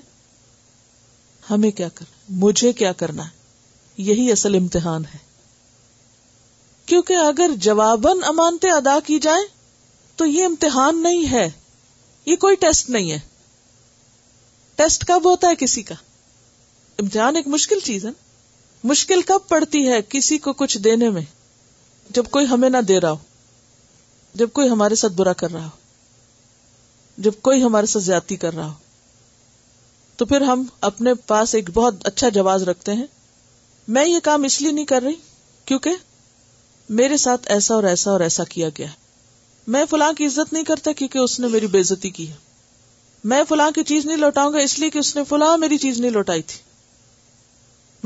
ہمیں 1.49 1.71
کیا 1.71 1.89
کرنا 1.89 2.25
مجھے 2.29 2.73
کیا 2.73 2.91
کرنا 2.91 3.23
ہے؟ 3.23 3.29
یہی 3.97 4.31
اصل 4.31 4.55
امتحان 4.55 5.05
ہے۔ 5.05 5.17
کیونکہ 6.85 7.13
اگر 7.13 7.49
جواباً 7.55 8.17
امانتے 8.23 8.69
ادا 8.69 8.99
کی 9.05 9.19
جائیں 9.19 9.47
تو 10.15 10.25
یہ 10.25 10.45
امتحان 10.45 11.03
نہیں 11.03 11.31
ہے۔ 11.31 11.49
یہ 12.25 12.35
کوئی 12.35 12.55
ٹیسٹ 12.55 12.89
نہیں 12.89 13.11
ہے۔ 13.11 13.19
ٹیسٹ 14.75 15.05
کب 15.05 15.21
ہوتا 15.25 15.47
ہے 15.49 15.55
کسی 15.55 15.83
کا؟ 15.83 15.95
امتحان 16.99 17.35
ایک 17.35 17.47
مشکل 17.47 17.79
چیز 17.83 18.05
ہے 18.05 18.11
مشکل 18.83 19.21
کب 19.21 19.39
پڑتی 19.47 19.87
ہے 19.87 19.99
کسی 20.09 20.37
کو 20.37 20.53
کچھ 20.53 20.77
دینے 20.77 21.09
میں؟ 21.09 21.21
جب 22.09 22.23
کوئی 22.31 22.45
ہمیں 22.47 22.69
نہ 22.69 22.77
دے 22.77 22.99
رہا 22.99 23.11
ہو۔ 23.11 23.17
جب 24.33 24.49
کوئی 24.53 24.69
ہمارے 24.69 24.95
ساتھ 24.95 25.13
برا 25.13 25.33
کر 25.33 25.51
رہا 25.51 25.65
ہو۔ 25.65 25.69
جب 27.17 27.31
کوئی 27.41 27.63
ہمارے 27.63 27.85
ساتھ 27.85 28.03
زیادتی 28.03 28.35
کر 28.35 28.53
رہا 28.53 28.67
ہو۔ 28.67 28.73
تو 30.15 30.25
پھر 30.25 30.41
ہم 30.41 30.63
اپنے 30.81 31.13
پاس 31.13 31.55
ایک 31.55 31.69
بہت 31.69 31.93
اچھا 32.03 32.29
جواز 32.29 32.63
رکھتے 32.63 32.93
ہیں۔ 32.93 33.05
میں 33.87 34.05
یہ 34.05 34.19
کام 34.23 34.43
اس 34.43 34.61
لیے 34.61 34.71
نہیں 34.71 34.85
کر 34.85 35.01
رہی 35.01 35.15
کیونکہ 35.65 35.91
میرے 36.89 37.17
ساتھ 37.17 37.41
ایسا 37.45 37.73
اور 37.73 37.83
ایسا 37.83 38.11
اور 38.11 38.19
ایسا 38.19 38.43
کیا 38.43 38.69
گیا۔ 38.77 38.87
میں 39.67 39.85
فلاں 39.89 40.13
کی 40.13 40.25
عزت 40.25 40.53
نہیں 40.53 40.63
کرتا 40.63 40.91
کیونکہ 40.91 41.17
اس 41.17 41.39
نے 41.39 41.47
میری 41.47 41.67
بےزتی 41.67 42.09
کی 42.09 42.29
ہے۔ 42.29 42.35
میں 43.23 43.43
فلاں 43.49 43.71
کی 43.71 43.83
چیز 43.83 44.05
نہیں 44.05 44.17
لوٹاؤں 44.17 44.53
گا 44.53 44.57
اس 44.57 44.79
لیے 44.79 44.89
کہ 44.89 44.97
اس 44.97 45.15
نے 45.15 45.23
فلاں 45.23 45.57
میری 45.57 45.77
چیز 45.77 45.99
نہیں 45.99 46.11
لوٹائی 46.11 46.41
تھی۔ 46.41 46.66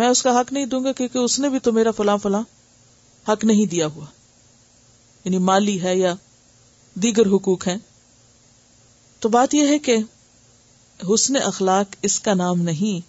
میں 0.01 0.09
اس 0.09 0.23
کا 0.23 0.39
حق 0.39 0.53
نہیں 0.53 0.65
دوں 0.65 0.83
گا 0.83 0.91
کیونکہ 0.91 1.17
اس 1.17 1.39
نے 1.39 1.49
بھی 1.49 1.59
تو 1.59 1.71
میرا 1.71 1.91
فلاں 1.91 2.17
فلاں 2.17 2.41
حق 3.27 3.45
نہیں 3.45 3.65
دیا 3.65 3.87
ہوا۔ 3.87 4.05
یعنی 5.25 5.37
مالی 5.37 5.81
ہے 5.81 5.95
یا 5.95 6.15
دیگر 6.93 7.27
حقوق 7.27 7.67
ہیں۔ 7.67 7.77
تو 9.19 9.29
بات 9.29 9.53
یہ 9.53 9.67
ہے 9.67 9.79
کہ 9.79 9.97
حسن 11.13 11.35
اخلاق 11.43 11.95
اس 12.01 12.19
کا 12.19 12.33
نام 12.33 12.61
نہیں 12.61 13.07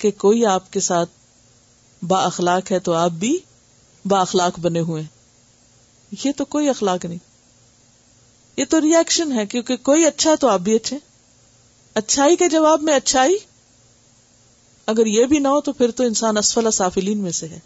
کہ 0.00 0.10
کوئی 0.10 0.46
آپ 0.46 0.72
کے 0.72 0.80
ساتھ 0.80 1.10
با 2.04 2.24
اخلاق 2.24 2.72
ہے 2.72 2.78
تو 2.78 2.92
آپ 2.92 3.10
بھی 3.10 3.38
با 4.04 4.20
اخلاق 4.20 4.58
بنے 4.58 4.80
ہوئے۔ 4.80 5.02
یہ 6.24 6.32
تو 6.36 6.44
کوئی 6.44 6.68
اخلاق 6.68 7.04
نہیں۔ 7.04 7.18
یہ 8.56 8.64
تو 8.68 8.80
ریئیکشن 8.80 9.32
ہے 9.32 9.46
کیونکہ 9.46 9.76
کوئی 9.76 10.06
اچھا 10.06 10.34
تو 10.40 10.48
آپ 10.48 10.60
بھی 10.60 10.74
اچھے۔ 10.74 10.98
اچھائی 11.94 12.36
کے 12.36 12.48
جواب 12.48 12.82
میں 12.82 12.94
اچھائی 12.94 13.36
اگر 14.86 15.06
یہ 15.06 15.26
بھی 15.26 15.38
نہ 15.38 15.48
ہو 15.48 15.60
تو 15.60 15.72
پھر 15.72 15.90
تو 15.90 16.04
انسان 16.04 16.36
اسفل 16.36 16.70
سافلین 16.70 17.18
میں 17.18 17.30
سے 17.30 17.48
ہے۔ 17.48 17.58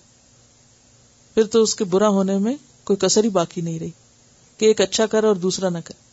پھر 1.35 1.45
تو 1.45 1.63
اس 1.63 1.75
کے 1.75 1.85
برا 1.85 2.09
ہونے 2.09 2.39
میں 2.39 2.57
کوئی 2.85 2.97
کسر 2.97 3.25
ہی 3.25 3.29
باقی 3.29 3.61
نہیں 3.61 3.79
رہی 3.79 3.91
کہ 4.59 4.65
ایک 4.65 4.81
اچھا 4.81 5.07
کرے 5.07 5.27
اور 5.27 5.37
دوسرا 5.37 5.69
نہ 5.69 5.79
کرے 5.85 6.07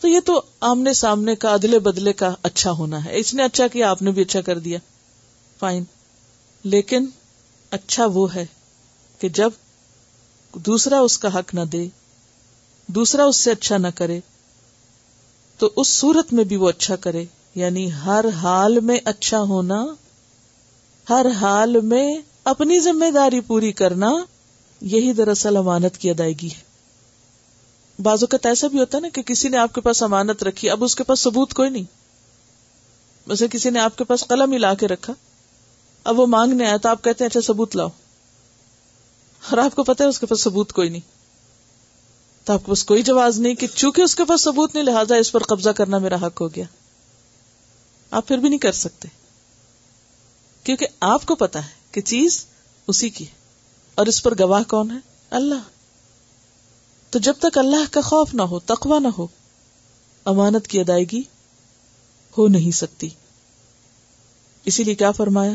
تو 0.00 0.08
یہ 0.08 0.20
تو 0.20 0.42
آمنے 0.60 0.92
سامنے 0.92 1.36
کا 1.36 1.48
ادلے 1.48 1.78
بدلے 1.78 2.12
کا 2.12 2.34
اچھا 2.42 2.70
ہونا 2.70 3.04
ہے۔ 3.04 3.18
اس 3.18 3.34
نے 3.34 3.42
اچھا 3.42 3.66
کیا، 3.66 3.90
آپ 3.90 4.02
نے 4.02 4.10
بھی 4.10 4.22
اچھا 4.22 4.40
کر 4.40 4.58
دیا۔ 4.58 4.78
فائن 5.58 5.84
لیکن 6.64 7.06
اچھا 7.70 8.06
وہ 8.06 8.34
ہے 8.34 8.46
کہ 9.18 9.28
جب 9.28 9.50
دوسرا 10.54 11.00
اس 11.00 11.18
کا 11.18 11.38
حق 11.38 11.54
نہ 11.54 11.60
دے، 11.60 11.88
دوسرا 12.86 13.24
اس 13.24 13.36
سے 13.36 13.50
اچھا 13.50 13.76
نہ 13.76 13.88
کرے، 13.94 14.20
تو 15.58 15.70
اس 15.76 15.88
صورت 15.88 16.32
میں 16.32 16.44
بھی 16.44 16.56
وہ 16.56 16.68
اچھا 16.68 16.96
کرے۔ 16.96 17.24
یعنی 17.54 17.92
ہر 17.92 18.24
حال 18.42 18.80
میں 18.80 18.98
اچھا 19.04 19.40
ہونا، 19.40 19.86
ہر 21.10 21.26
حال 21.40 21.80
میں 21.80 22.18
اپنی 22.44 22.80
ذمہ 22.80 23.10
داری 23.10 23.40
پوری 23.40 23.72
کرنا، 23.72 24.12
یہی 24.80 25.12
دراصل 25.12 25.56
امانت 25.56 25.98
کی 25.98 26.10
ادائیگی 26.10 26.48
ہے۔ 26.48 26.70
بعض 28.02 28.22
اوقات 28.22 28.46
ایسا 28.46 28.66
بھی 28.66 28.80
ہوتا 28.80 28.96
ہے 28.96 29.02
نا 29.02 29.08
کہ 29.08 29.22
کسی 29.22 29.48
نے 29.48 29.56
آپ 29.56 29.74
کے 29.74 29.80
پاس 29.80 30.02
امانت 30.02 30.42
رکھی، 30.42 30.70
اب 30.70 30.84
اس 30.84 30.96
کے 30.96 31.04
پاس 31.04 31.20
ثبوت 31.20 31.54
کوئی 31.54 31.70
نہیں۔ 31.70 31.84
ویسے 33.26 33.48
کسی 33.48 33.70
نے 33.70 33.80
آپ 33.80 33.98
کے 33.98 34.04
پاس 34.04 34.24
قلم 34.28 34.52
ہی 34.52 34.58
لا 34.58 34.74
کے 34.74 34.88
رکھا، 34.88 35.12
اب 36.04 36.20
وہ 36.20 36.26
مانگنے 36.26 36.66
آیا 36.66 36.76
تو 36.76 36.88
آپ 36.88 37.04
کہتے 37.04 37.24
ہیں 37.24 37.28
اچھا 37.28 37.40
ثبوت 37.40 37.76
لاؤ۔ 37.76 37.88
اور 39.50 39.58
آپ 39.58 39.76
کو 39.76 39.82
پتا 39.82 40.04
ہے 40.04 40.08
اس 40.08 40.20
کے 40.20 40.26
پاس 40.26 40.40
ثبوت 40.40 40.72
کوئی 40.72 40.88
نہیں۔ 40.88 41.00
تو 42.44 42.52
آپ 42.52 42.60
کے 42.60 42.68
پاس 42.68 42.84
کوئی 42.84 43.02
جواز 43.02 43.40
نہیں 43.40 43.54
کہ 43.54 43.66
چونکہ 43.74 44.02
اس 44.02 44.14
کے 44.14 44.24
پاس 44.24 44.42
ثبوت 44.42 44.74
نہیں، 44.74 44.84
لہٰذا 44.84 45.16
اس 45.16 45.32
پر 45.32 45.42
قبضہ 45.42 45.70
کرنا 45.70 45.98
میرا 45.98 46.26
حق 46.26 46.40
ہو 46.40 46.48
گیا۔ 46.48 46.64
آپ 48.10 48.28
پھر 48.28 48.38
بھی 48.38 48.48
نہیں 48.48 48.58
کر 48.58 48.72
سکتے۔ 48.72 49.08
کیونکہ 50.64 50.86
آپ 51.00 51.26
کو 51.26 51.34
پتا 51.34 51.64
ہے 51.64 51.70
کہ 51.90 52.00
چیز 52.00 52.44
اسی 52.86 53.10
کی 53.10 53.26
ہے۔ 53.26 53.32
اور 53.94 54.06
اس 54.06 54.22
پر 54.22 54.38
گواہ 54.38 54.62
کون 54.68 54.90
ہے؟ 54.90 54.96
اللہ۔ 55.30 55.62
تو 57.10 57.18
جب 57.18 57.34
تک 57.38 57.58
اللہ 57.58 57.92
کا 57.92 58.00
خوف 58.00 58.34
نہ 58.34 58.42
ہو 58.42 58.58
تقوا 58.58 58.98
نہ 58.98 59.08
ہو، 59.18 59.26
امانت 60.24 60.68
کی 60.68 60.80
ادائیگی 60.80 61.22
ہو 62.38 62.48
نہیں 62.48 62.70
سکتی۔ 62.70 63.08
اسی 64.64 64.84
لیے 64.84 64.94
کیا 64.94 65.10
فرمایا؟ 65.10 65.52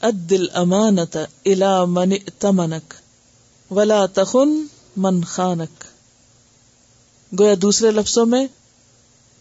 ادل 0.00 0.46
امانت 0.54 1.16
الا 1.44 1.84
من 1.84 2.10
تمنک 2.38 2.94
ولا 3.72 4.06
تخن 4.06 4.66
من 4.96 5.24
خانک۔ 5.24 5.84
گویا 7.40 7.54
دوسرے 7.62 7.90
لفظوں 7.90 8.26
میں 8.26 8.46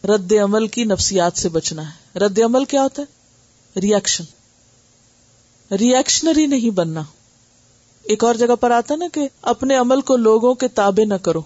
رد 0.04 0.34
عمل 0.44 0.68
کی 0.68 0.84
نفسیات 0.84 1.38
سے 1.38 1.50
بچنا 1.50 1.90
ہے۔ 1.90 2.20
رد 2.20 2.40
عمل 2.40 2.66
کیا 2.66 2.84
ہوتا 2.84 3.02
ہے؟ 3.02 3.20
ریئیکشن 3.80 4.24
ریئیکشنری 5.76 6.46
نہیں 6.46 6.70
بننا۔ 6.70 7.04
ایک 8.04 8.24
اور 8.24 8.36
جگہ 8.36 8.56
پر 8.56 8.72
آتا 8.72 8.96
نا 8.96 9.06
کہ 9.14 9.30
اپنے 9.42 9.76
عمل 9.76 10.02
کو 10.02 10.16
لوگوں 10.16 10.54
کے 10.56 10.68
تابع 10.68 11.06
نہ 11.06 11.14
کرو۔ 11.14 11.42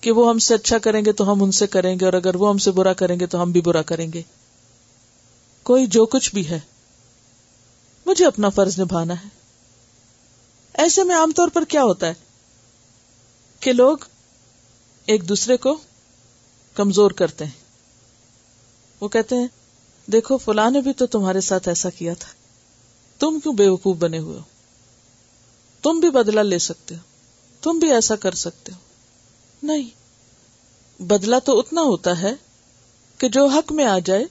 کہ 0.00 0.12
وہ 0.12 0.28
ہم 0.28 0.38
سے 0.38 0.54
اچھا 0.54 0.78
کریں 0.78 1.04
گے 1.04 1.12
تو 1.12 1.32
ہم 1.32 1.42
ان 1.42 1.52
سے 1.52 1.66
کریں 1.66 2.00
گے، 2.00 2.04
اور 2.04 2.12
اگر 2.12 2.34
وہ 2.34 2.48
ہم 2.48 2.58
سے 2.58 2.70
برا 2.70 2.92
کریں 2.92 3.20
گے 3.20 3.26
تو 3.26 3.42
ہم 3.42 3.52
بھی 3.52 3.60
برا 3.60 3.82
کریں 3.82 4.12
گے۔ 4.12 4.22
کوئی 5.62 5.86
جو 5.86 6.06
کچھ 6.06 6.34
بھی 6.34 6.48
ہے، 6.48 6.60
مجھے 8.06 8.26
اپنا 8.26 8.48
فرض 8.48 8.80
نبھانا 8.80 9.14
ہے۔ 9.14 9.28
ایسے 10.74 11.04
میں 11.04 11.16
عام 11.16 11.32
طور 11.32 11.48
پر 11.48 11.64
کیا 11.64 11.84
ہوتا 11.84 12.06
ہے؟ 12.06 12.14
کہ 13.60 13.72
لوگ 13.72 13.98
ایک 15.06 15.28
دوسرے 15.28 15.56
کو 15.56 15.76
کمزور 16.74 17.10
کرتے 17.10 17.44
ہیں۔ 17.44 17.59
وہ 19.00 19.08
کہتے 19.08 19.36
ہیں، 19.36 19.46
دیکھو، 20.06 20.36
فلاں 20.36 20.70
نے 20.70 20.80
بھی 20.80 20.92
تو 20.92 21.06
تمہارے 21.06 21.40
ساتھ 21.40 21.68
ایسا 21.68 21.90
کیا 21.90 22.14
تھا۔ 22.14 22.28
تم 23.18 23.40
کیوں 23.40 23.54
بے 23.54 23.68
وقوف 23.68 23.96
بنے 23.96 24.18
ہوئے 24.18 24.38
ہو؟ 24.38 24.42
تم 25.82 26.00
بھی 26.00 26.10
بدلا 26.10 26.42
لے 26.42 26.58
سکتے 26.58 26.94
ہو۔ 26.94 27.00
تم 27.62 27.78
بھی 27.78 27.92
ایسا 27.92 28.16
کر 28.16 28.34
سکتے 28.34 28.72
ہو۔ 28.72 28.78
نہیں 29.62 29.90
بدلا 31.02 31.38
تو 31.38 31.58
اتنا 31.58 31.80
ہوتا 31.80 32.22
ہے 32.22 32.34
کہ 33.18 33.28
جو 33.28 33.46
حق 33.46 33.72
میں 33.72 33.84
آ 33.84 33.98
جائے، 33.98 34.24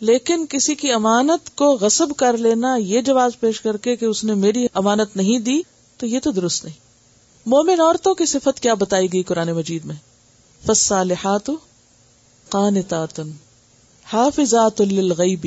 لیکن 0.00 0.46
کسی 0.48 0.74
کی 0.74 0.92
امانت 0.92 1.56
کو 1.56 1.64
غصب 1.64 2.06
کر 2.16 2.36
لینا، 2.36 2.76
یہ 2.76 3.00
جواز 3.00 3.40
پیش 3.40 3.60
کر 3.60 3.76
کے 3.76 3.96
کہ 3.96 4.04
اس 4.04 4.24
نے 4.24 4.34
میری 4.34 4.66
امانت 4.74 5.16
نہیں 5.16 5.38
دی، 5.38 5.62
تو 5.96 6.06
یہ 6.06 6.20
تو 6.20 6.30
درست 6.30 6.64
نہیں۔ 6.64 6.74
مومن 7.46 7.80
عورتوں 7.80 8.14
کی 8.14 8.26
صفت 8.26 8.60
کیا 8.60 8.74
بتائی 8.74 9.12
گئی 9.12 9.22
قرآن 9.22 9.52
مجید 9.52 9.84
میں؟ 9.84 9.96
فصالحات 10.66 11.50
قانتات۔ 12.48 13.20
حافظات 14.12 14.80
للغیب 14.80 15.46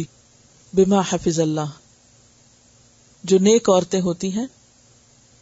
بما 0.73 1.01
حفظ 1.09 1.39
اللہ۔ 1.39 1.69
جو 3.23 3.39
نیک 3.39 3.69
عورتیں 3.69 4.01
ہوتی 4.01 4.31
ہیں، 4.31 4.45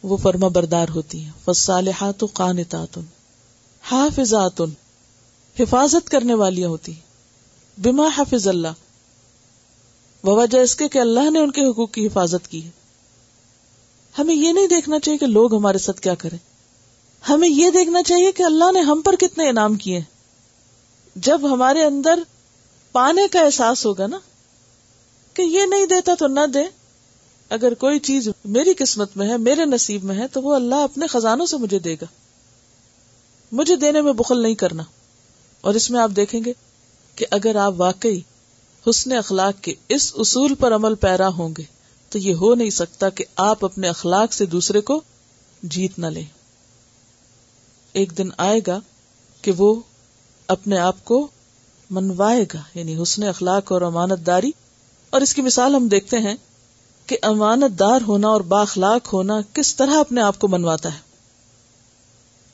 وہ 0.02 0.16
فرما 0.16 0.48
بردار 0.48 0.86
ہوتی 0.88 1.24
ہیں۔ 1.24 1.30
فصالحات 1.44 2.24
قانتات۔ 2.32 2.98
حافظات۔ 3.82 4.62
حفاظت 5.60 6.08
کرنے 6.08 6.34
والی 6.34 6.64
ہوتی 6.64 6.92
ہیں۔ 6.92 7.00
بما 7.80 8.08
حفظ 8.18 8.48
اللہ۔ 8.48 8.68
وجہ 10.24 10.58
اس 10.58 10.76
کے 10.76 10.88
کہ 10.88 10.98
اللہ 10.98 11.30
نے 11.30 11.38
ان 11.38 11.50
کے 11.50 11.70
حقوق 11.70 11.92
کی 11.92 12.06
حفاظت 12.06 12.48
کی 12.48 12.64
ہے۔ 12.64 12.70
ہمیں 14.18 14.34
یہ 14.34 14.52
نہیں 14.52 14.66
دیکھنا 14.66 15.00
چاہیے 15.00 15.18
کہ 15.18 15.26
لوگ 15.26 15.54
ہمارے 15.54 15.78
ساتھ 15.78 16.00
کیا 16.00 16.14
کریں۔ 16.14 16.38
ہمیں 17.28 17.48
یہ 17.48 17.70
دیکھنا 17.70 18.02
چاہیے 18.02 18.32
کہ 18.32 18.42
اللہ 18.42 18.72
نے 18.72 18.80
ہم 18.80 19.02
پر 19.04 19.14
کتنے 19.16 19.48
انعام 19.48 19.74
کیے 19.74 20.00
جب 21.16 21.54
ہمارے 21.54 21.84
اندر 21.84 22.18
پانے 22.94 23.22
کا 23.30 23.40
احساس 23.40 23.86
ہوگا 23.86 24.06
نا 24.06 24.18
کہ 25.34 25.42
یہ 25.42 25.62
نہیں 25.66 25.86
دیتا 25.86 26.14
تو 26.18 26.26
نہ 26.26 26.46
دے۔ 26.54 26.62
اگر 27.48 27.74
کوئی 27.74 27.98
چیز 27.98 28.28
میری 28.44 28.74
قسمت 28.74 29.16
میں 29.16 29.28
ہے، 29.28 29.36
میرے 29.36 29.64
نصیب 29.64 30.04
میں 30.04 30.18
ہے، 30.18 30.28
تو 30.28 30.42
وہ 30.42 30.54
اللہ 30.54 30.74
اپنے 30.74 31.06
خزانوں 31.06 31.46
سے 31.46 31.56
مجھے 31.56 31.78
دے 31.78 31.94
گا۔ 31.94 32.04
مجھے 33.52 33.76
دینے 33.76 34.00
میں 34.00 34.12
بخل 34.12 34.42
نہیں 34.42 34.54
کرنا۔ 34.54 34.82
اور 35.60 35.74
اس 35.74 35.90
میں 35.90 36.00
آپ 36.00 36.10
دیکھیں 36.16 36.40
گے 36.44 36.52
کہ 37.16 37.26
اگر 37.30 37.56
آپ 37.56 37.74
واقعی 37.76 38.20
حسن 38.90 39.12
اخلاق 39.12 39.62
کے 39.62 39.74
اس 39.88 40.12
اصول 40.16 40.54
پر 40.54 40.74
عمل 40.74 40.94
پیرا 40.94 41.28
ہوں 41.28 41.54
گے، 41.58 41.62
تو 42.08 42.18
یہ 42.18 42.34
ہو 42.34 42.54
نہیں 42.54 42.70
سکتا 42.70 43.08
کہ 43.08 43.24
آپ 43.36 43.64
اپنے 43.64 43.88
اخلاق 43.88 44.32
سے 44.32 44.46
دوسرے 44.46 44.80
کو 44.80 45.00
جیت 45.62 45.98
نہ 45.98 46.06
لیں۔ 46.06 46.26
ایک 47.92 48.18
دن 48.18 48.28
آئے 48.36 48.60
گا 48.66 48.80
کہ 49.42 49.52
وہ 49.52 49.80
اپنے 50.46 50.78
آپ 50.78 51.04
کو 51.04 51.28
منوائے 51.90 52.44
گا 52.54 52.62
یعنی 52.74 53.02
حسن 53.02 53.22
اخلاق 53.22 53.72
اور 53.72 53.82
امانت 53.82 54.26
داری۔ 54.26 54.50
اور 55.10 55.20
اس 55.20 55.34
کی 55.34 55.42
مثال 55.42 55.74
ہم 55.74 55.88
دیکھتے 55.88 56.18
ہیں 56.18 56.34
کہ 57.06 57.16
امانت 57.22 57.78
دار 57.78 58.00
ہونا 58.08 58.28
اور 58.28 58.40
باخلاق 58.40 59.12
ہونا 59.12 59.34
کس 59.52 59.76
طرح 59.76 60.00
اپنے 60.00 60.20
آپ 60.20 60.38
کو 60.38 60.48
منواتا 60.48 60.94
ہے۔ 60.94 60.98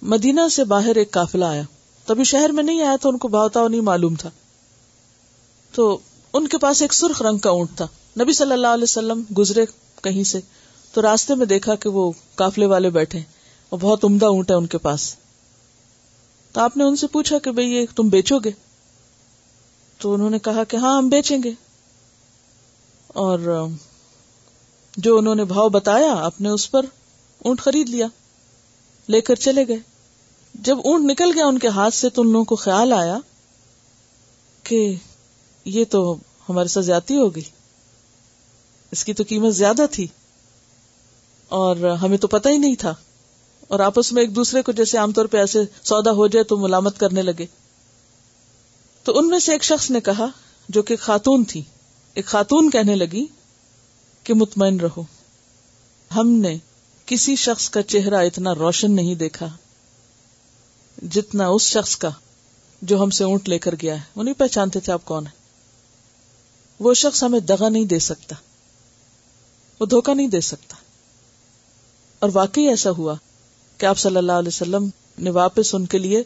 مدینہ 0.02 0.40
سے 0.50 0.64
باہر 0.64 0.96
ایک 0.96 1.10
قافلہ 1.10 1.44
آیا۔ 1.44 1.62
تبھی 2.06 2.24
شہر 2.24 2.50
میں 2.50 2.62
نہیں 2.62 2.82
آیا 2.82 2.96
تو 3.00 3.08
ان 3.08 3.18
کو 3.18 3.28
بہتا 3.28 3.68
نہیں 3.68 3.80
معلوم 3.80 4.14
تھا۔ 4.14 4.30
تو 5.72 5.98
ان 6.32 6.48
کے 6.48 6.58
پاس 6.58 6.82
ایک 6.82 6.94
سرخ 6.94 7.22
رنگ 7.22 7.38
کا 7.38 7.50
اونٹ 7.50 7.76
تھا۔ 7.76 7.86
نبی 8.20 8.32
صلی 8.32 8.52
اللہ 8.52 8.66
علیہ 8.66 8.84
وسلم 8.84 9.22
گزرے 9.38 9.64
کہیں 10.02 10.24
سے 10.24 10.40
تو 10.92 11.02
راستے 11.02 11.34
میں 11.34 11.46
دیکھا 11.46 11.74
کہ 11.74 11.88
وہ 11.88 12.12
کافلے 12.34 12.66
والے 12.66 12.90
بیٹھے 12.90 13.20
اور 13.68 13.78
بہت 13.78 14.04
عمدہ 14.04 14.26
اونٹ 14.26 14.50
ہے 14.50 14.56
ان 14.56 14.66
کے 14.66 14.78
پاس۔ 14.78 15.14
تو 16.52 16.60
آپ 16.60 16.76
نے 16.76 16.84
ان 16.84 16.96
سے 16.96 17.06
پوچھا 17.06 17.38
کہ 17.38 17.50
بھئی 17.50 17.72
یہ 17.72 17.86
تم 17.96 18.08
بیچو 18.08 18.38
گے؟ 18.38 18.50
تو 20.00 20.14
انہوں 20.14 20.30
نے 20.30 20.38
کہا 20.38 20.64
کہ 20.64 20.76
ہاں 20.76 20.96
ہم 20.96 21.08
بیچیں 21.08 21.38
گے۔ 21.44 21.52
اور 23.06 23.66
جو 24.96 25.18
انہوں 25.18 25.34
نے 25.34 25.44
بھاؤ 25.44 25.68
بتایا، 25.68 26.14
آپ 26.14 26.40
نے 26.40 26.48
اس 26.48 26.70
پر 26.70 26.86
اونٹ 27.38 27.60
خرید 27.60 27.88
لیا، 27.88 28.06
لے 29.08 29.20
کر 29.20 29.34
چلے 29.34 29.68
گئے۔ 29.68 29.78
جب 30.54 30.78
اونٹ 30.84 31.10
نکل 31.10 31.30
گیا 31.34 31.46
ان 31.46 31.58
کے 31.58 31.68
ہاتھ 31.68 31.94
سے، 31.94 32.08
تو 32.08 32.22
ان 32.22 32.32
لوگوں 32.32 32.44
کو 32.44 32.56
خیال 32.56 32.92
آیا 32.92 33.18
کہ 34.62 34.94
یہ 35.64 35.84
تو 35.90 36.16
ہمارے 36.48 36.68
ساتھ 36.68 36.86
زیادتی 36.86 37.16
ہوگی 37.16 37.42
اس 38.90 39.04
کی 39.04 39.14
تو 39.14 39.24
قیمت 39.28 39.54
زیادہ 39.54 39.86
تھی۔ 39.90 40.06
اور 41.48 41.76
ہمیں 41.76 42.18
تو 42.18 42.28
پتہ 42.28 42.48
ہی 42.48 42.58
نہیں 42.58 42.74
تھا۔ 42.74 42.94
اور 43.68 43.80
آپس 43.80 44.12
میں 44.12 44.22
ایک 44.22 44.36
دوسرے 44.36 44.62
کو 44.62 44.72
جیسے 44.72 44.98
عام 44.98 45.12
طور 45.12 45.26
پہ 45.26 45.38
ایسے 45.38 45.58
سودا 45.82 46.10
ہو 46.10 46.26
جائے 46.26 46.44
تو 46.44 46.56
ملامت 46.56 46.98
کرنے 46.98 47.22
لگے۔ 47.22 47.46
تو 49.02 49.18
ان 49.18 49.28
میں 49.28 49.38
سے 49.38 49.52
ایک 49.52 49.64
شخص 49.64 49.90
نے 49.90 50.00
کہا 50.00 50.26
جو 50.68 50.82
کہ 50.82 50.96
خاتون 50.96 51.44
تھی۔ 51.44 51.62
ایک 52.14 52.26
خاتون 52.26 52.70
کہنے 52.70 52.94
لگی 52.94 53.26
کہ 54.24 54.34
مطمئن 54.34 54.80
رہو، 54.80 55.02
ہم 56.16 56.28
نے 56.28 56.58
کسی 57.06 57.36
شخص 57.36 57.70
کا 57.70 57.82
چہرہ 57.82 58.14
اتنا 58.14 58.54
روشن 58.54 58.92
نہیں 58.92 59.14
دیکھا 59.14 59.48
جتنا 61.12 61.46
اس 61.46 61.62
شخص 61.62 61.96
کا 61.96 62.10
جو 62.82 63.02
ہم 63.02 63.10
سے 63.10 63.24
اونٹ 63.24 63.48
لے 63.48 63.58
کر 63.58 63.74
گیا 63.82 63.94
ہے۔ 63.94 64.00
وہ 64.16 64.22
نہیں 64.22 64.34
پہچانتے 64.34 64.80
تھے 64.80 64.92
آپ 64.92 65.04
کون 65.04 65.26
ہے 65.26 65.30
وہ 66.80 66.94
شخص 66.94 67.22
ہمیں 67.22 67.40
دگا 67.40 67.68
نہیں 67.68 67.84
دے 67.84 67.98
سکتا، 67.98 68.36
وہ 69.80 69.86
دھوکا 69.86 70.14
نہیں 70.14 70.28
دے 70.28 70.40
سکتا۔ 70.40 70.76
اور 72.18 72.30
واقعی 72.32 72.68
ایسا 72.68 72.90
ہوا 72.90 73.14
کہ 73.78 73.86
آپ 73.86 73.98
صلی 73.98 74.16
اللہ 74.16 74.32
علیہ 74.32 74.48
وسلم 74.48 74.88
نے 75.18 75.30
واپس 75.30 75.74
ان 75.74 75.86
کے 75.86 75.98
لیے 75.98 76.22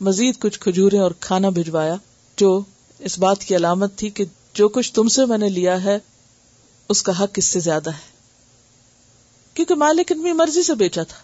مزید 0.00 0.38
کچھ 0.38 0.60
کھجورے 0.60 0.98
اور 0.98 1.10
کھانا 1.20 1.48
بھجوایا۔ 1.48 1.96
جو 2.36 2.60
اس 2.98 3.18
بات 3.18 3.40
کی 3.40 3.56
علامت 3.56 3.96
تھی 3.96 4.10
کہ 4.10 4.24
جو 4.54 4.68
کچھ 4.68 4.92
تم 4.92 5.08
سے 5.08 5.24
میں 5.24 5.38
نے 5.38 5.48
لیا 5.48 5.84
ہے، 5.84 5.98
اس 6.88 7.02
کا 7.02 7.24
حق 7.24 7.30
اس 7.36 7.44
سے 7.44 7.60
زیادہ 7.60 7.90
ہے۔ 7.90 8.14
کیونکہ 9.54 9.74
مالک 9.74 10.12
اتنی 10.12 10.32
مرضی 10.32 10.62
سے 10.62 10.74
بیچا 10.74 11.02
تھا۔ 11.02 11.16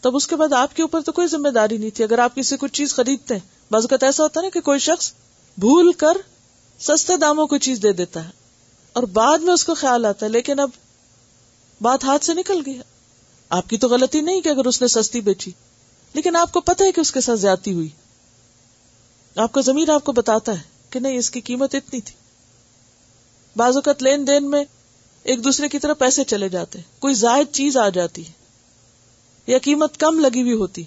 تب 0.00 0.16
اس 0.16 0.26
کے 0.26 0.36
بعد 0.36 0.52
آپ 0.52 0.76
کے 0.76 0.82
اوپر 0.82 1.00
تو 1.00 1.12
کوئی 1.12 1.28
ذمہ 1.28 1.48
داری 1.48 1.76
نہیں 1.76 1.90
تھی۔ 1.90 2.04
اگر 2.04 2.18
آپ 2.18 2.34
کسی 2.34 2.56
کچھ 2.60 2.72
چیز 2.72 2.94
خریدتے 2.94 3.34
ہیں، 3.34 3.72
بعض 3.72 3.82
اوقات 3.82 4.02
ایسا 4.02 4.22
ہوتا 4.22 4.40
ہے 4.40 4.44
نا 4.44 4.50
کہ 4.50 4.60
کوئی 4.60 4.78
شخص 4.78 5.12
بھول 5.58 5.92
کر 5.92 6.16
سستے 6.78 7.16
داموں 7.16 7.46
کو 7.46 7.58
چیز 7.58 7.82
دے 7.82 7.92
دیتا 7.92 8.24
ہے 8.24 8.30
اور 8.92 9.02
بعد 9.02 9.38
میں 9.38 9.54
اس 9.54 9.64
کو 9.64 9.74
خیال 9.74 10.04
آتا 10.04 10.26
ہے، 10.26 10.30
لیکن 10.30 10.60
اب 10.60 10.70
بات 11.80 12.04
ہاتھ 12.04 12.24
سے 12.24 12.34
نکل 12.34 12.62
گئی 12.66 12.80
آپ 13.48 13.68
کی 13.68 13.78
تو 13.78 13.88
غلطی 13.88 14.20
نہیں 14.20 14.40
کہ 14.40 14.48
اگر 14.48 14.64
اس 14.64 14.82
نے 14.82 14.88
سستی 14.88 15.20
بیچی، 15.20 15.50
لیکن 16.14 16.36
آپ 16.36 16.52
کو 16.52 16.60
پتا 16.60 16.84
ہے 16.84 16.92
کہ 16.92 17.00
اس 17.00 17.12
کے 17.12 17.20
ساتھ 17.20 17.40
زیادتی 17.40 17.72
ہوئی۔ 17.72 17.88
آپ 19.38 19.52
کا 19.52 19.60
زمین 19.60 19.90
آپ 19.90 20.04
کو 20.04 20.12
بتاتا 20.12 20.52
ہے 20.52 20.62
کہ 20.90 21.00
نہیں، 21.00 21.18
اس 21.18 21.30
کی 21.30 21.40
قیمت 21.40 21.74
اتنی 21.74 22.00
تھی۔ 22.00 22.14
بعض 23.56 23.76
اوقات 23.76 24.02
لین 24.02 24.26
دین 24.26 24.50
میں 24.50 24.64
ایک 25.22 25.44
دوسرے 25.44 25.68
کی 25.68 25.78
طرف 25.78 25.98
پیسے 25.98 26.24
چلے 26.24 26.48
جاتے 26.48 26.78
ہیں 26.78 27.00
کوئی 27.00 27.14
زائد 27.14 27.46
چیز 27.52 27.76
آ 27.76 27.88
جاتی 27.88 28.26
ہے 28.26 28.32
یا 29.46 29.58
قیمت 29.58 29.96
کم 29.96 30.18
لگی 30.18 30.42
ہوئی 30.42 30.52
ہوتی۔ 30.52 30.84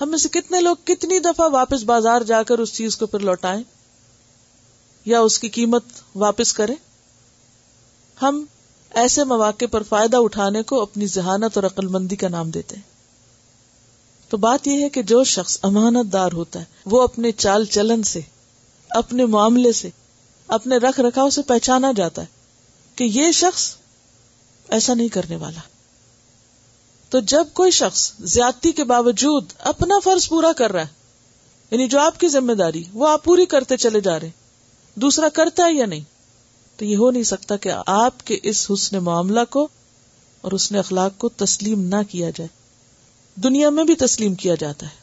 ہم 0.00 0.08
میں 0.08 0.18
سے 0.18 0.28
کتنے 0.28 0.60
لوگ 0.60 0.76
کتنی 0.84 1.18
دفعہ 1.18 1.48
واپس 1.48 1.82
بازار 1.82 2.20
جا 2.20 2.42
کر 2.42 2.58
اس 2.58 2.72
چیز 2.72 2.96
کو 2.96 3.06
پھر 3.06 3.18
لوٹائیں 3.18 3.62
یا 5.04 5.20
اس 5.20 5.38
کی 5.38 5.48
قیمت 5.48 5.84
واپس 6.14 6.52
کرے 6.52 6.74
ہم 8.22 8.44
ایسے 8.90 9.24
مواقع 9.24 9.64
پر 9.70 9.82
فائدہ 9.82 10.16
اٹھانے 10.16 10.62
کو 10.62 10.82
اپنی 10.82 11.06
ذہانت 11.06 11.56
اور 11.56 11.64
عقل 11.64 11.86
مندی 11.86 12.16
کا 12.16 12.28
نام 12.28 12.50
دیتے 12.50 12.76
ہیں۔ 12.76 12.89
تو 14.30 14.36
بات 14.36 14.66
یہ 14.66 14.84
ہے 14.84 14.88
کہ 14.88 15.02
جو 15.02 15.24
شخص 15.24 15.58
امانت 15.62 16.12
دار 16.12 16.32
ہوتا 16.32 16.60
ہے، 16.60 16.64
وہ 16.86 17.02
اپنے 17.02 17.32
چال 17.32 17.64
چلن 17.64 18.02
سے، 18.02 18.20
اپنے 18.90 19.26
معاملے 19.26 19.72
سے، 19.72 19.90
اپنے 20.46 20.76
رکھ 20.76 21.00
رکھاؤ 21.00 21.30
سے 21.30 21.42
پہچانا 21.42 21.92
جاتا 21.96 22.22
ہے 22.22 22.26
کہ 22.96 23.04
یہ 23.04 23.32
شخص 23.32 23.74
ایسا 24.68 24.94
نہیں 24.94 25.08
کرنے 25.08 25.36
والا۔ 25.36 25.60
تو 27.08 27.20
جب 27.20 27.44
کوئی 27.52 27.70
شخص 27.70 28.12
زیادتی 28.18 28.72
کے 28.72 28.84
باوجود 28.84 29.52
اپنا 29.58 29.94
فرض 30.04 30.28
پورا 30.28 30.52
کر 30.52 30.72
رہا 30.72 30.80
ہے 30.80 31.00
یعنی 31.70 31.88
جو 31.88 32.00
آپ 32.00 32.20
کی 32.20 32.28
ذمہ 32.28 32.52
داری، 32.52 32.84
وہ 32.92 33.08
آپ 33.08 33.24
پوری 33.24 33.46
کرتے 33.46 33.76
چلے 33.76 34.00
جا 34.00 34.20
رہے 34.20 34.30
دوسرا 34.94 35.28
کرتا 35.28 35.64
ہے 35.64 35.72
یا 35.72 35.86
نہیں، 35.86 36.04
تو 36.76 36.84
یہ 36.84 36.96
ہو 36.96 37.10
نہیں 37.10 37.22
سکتا 37.22 37.56
کہ 37.56 37.70
آپ 37.86 38.26
کے 38.26 38.38
اس 38.42 38.70
حسن 38.70 38.98
معاملہ 38.98 39.40
کو 39.50 39.68
اور 40.40 40.52
اس 40.52 40.72
نے 40.72 40.78
اخلاق 40.78 41.18
کو 41.18 41.28
تسلیم 41.28 41.80
نہ 41.80 42.02
کیا 42.10 42.30
جائے۔ 42.30 42.59
دنیا 43.36 43.70
میں 43.70 43.84
بھی 43.84 43.94
تسلیم 43.94 44.34
کیا 44.34 44.54
جاتا 44.54 44.86
ہے۔ 44.86 45.00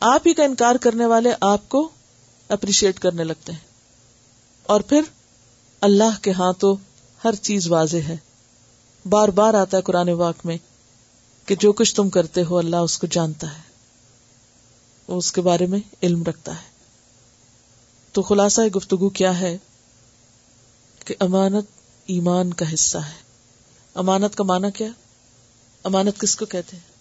آپ 0.00 0.20
ہی 0.26 0.34
کا 0.34 0.44
انکار 0.44 0.74
کرنے 0.74 1.06
والے 1.06 1.30
آپ 1.40 1.68
کو 1.68 1.88
اپریشیٹ 2.48 2.98
کرنے 2.98 3.24
لگتے 3.24 3.52
ہیں۔ 3.52 3.58
اور 4.62 4.80
پھر 4.80 5.00
اللہ 5.80 6.22
کے 6.22 6.32
ہاں 6.32 6.52
تو 6.52 6.76
ہر 7.24 7.34
چیز 7.34 7.70
واضح 7.70 7.96
ہے۔ 7.96 8.16
بار 9.08 9.28
بار 9.28 9.54
آتا 9.54 9.76
ہے 9.76 9.82
قرآن 9.82 10.08
واق 10.08 10.46
میں 10.46 10.56
کہ 11.46 11.54
جو 11.54 11.72
کچھ 11.72 11.94
تم 11.94 12.10
کرتے 12.10 12.44
ہو 12.44 12.58
اللہ 12.58 12.76
اس 12.76 12.98
کو 12.98 13.06
جانتا 13.06 13.56
ہے۔ 13.56 13.62
وہ 15.08 15.16
اس 15.16 15.32
کے 15.32 15.40
بارے 15.40 15.66
میں 15.66 15.80
علم 16.02 16.22
رکھتا 16.22 16.52
ہے۔ 16.52 16.68
تو 18.12 18.22
خلاصہ 18.22 18.60
گفتگو 18.60 19.08
کیا 19.08 19.40
ہے 19.40 19.58
کہ 21.04 21.14
امانت 21.20 21.64
ایمان 22.06 22.52
کا 22.52 22.74
حصہ 22.74 22.98
ہے۔ 22.98 23.22
امانت 23.94 24.34
کا 24.34 24.44
معنی 24.44 24.68
کیا 24.70 24.88
امانت 25.84 26.20
کس 26.20 26.36
کو 26.36 26.46
کہتے 26.46 26.76
ہیں؟ 26.76 26.95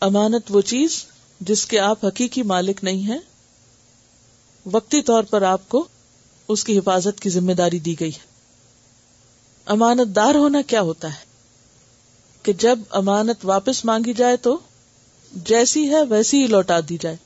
امانت 0.00 0.44
وہ 0.48 0.60
چیز 0.60 1.04
جس 1.40 1.66
کے 1.66 1.80
آپ 1.80 2.04
حقیقی 2.04 2.42
مالک 2.42 2.84
نہیں 2.84 3.02
ہیں۔ 3.02 3.18
وقتی 4.72 5.02
طور 5.02 5.22
پر 5.22 5.42
آپ 5.42 5.68
کو 5.68 5.88
اس 6.48 6.64
کی 6.64 6.78
حفاظت 6.78 7.20
کی 7.20 7.30
ذمہ 7.30 7.52
داری 7.52 7.78
دی 7.78 8.00
گئی 8.00 8.10
ہے۔ 8.10 8.26
امانت 9.66 10.16
دار 10.16 10.34
ہونا 10.34 10.62
کیا 10.62 10.80
ہوتا 10.80 11.08
ہے؟ 11.08 11.24
کہ 12.42 12.52
جب 12.52 12.78
امانت 12.90 13.44
واپس 13.44 13.84
مانگی 13.84 14.12
جائے 14.12 14.36
تو 14.36 14.58
جیسی 15.32 15.90
ہے 15.90 16.02
ویسی 16.02 16.42
ہی 16.42 16.46
لوٹا 16.46 16.80
دی 16.88 16.98
جائے۔ 17.00 17.16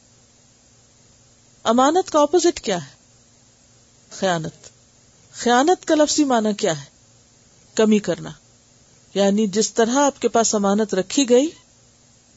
امانت 1.62 2.10
کا 2.10 2.20
اپوزٹ 2.20 2.60
کیا 2.60 2.84
ہے؟ 2.84 2.90
خیانت۔ 4.10 4.52
خیانت 5.32 5.84
کا 5.84 5.94
لفظی 5.94 6.24
معنی 6.24 6.54
کیا 6.54 6.80
ہے؟ 6.80 6.86
کمی 7.74 7.98
کرنا۔ 7.98 8.30
یعنی 9.14 9.46
جس 9.46 9.74
طرح 9.74 9.94
آپ 9.94 10.22
کے 10.22 10.28
پاس 10.28 10.54
امانت 10.54 10.94
رکھی 10.94 11.28
گئی 11.28 11.50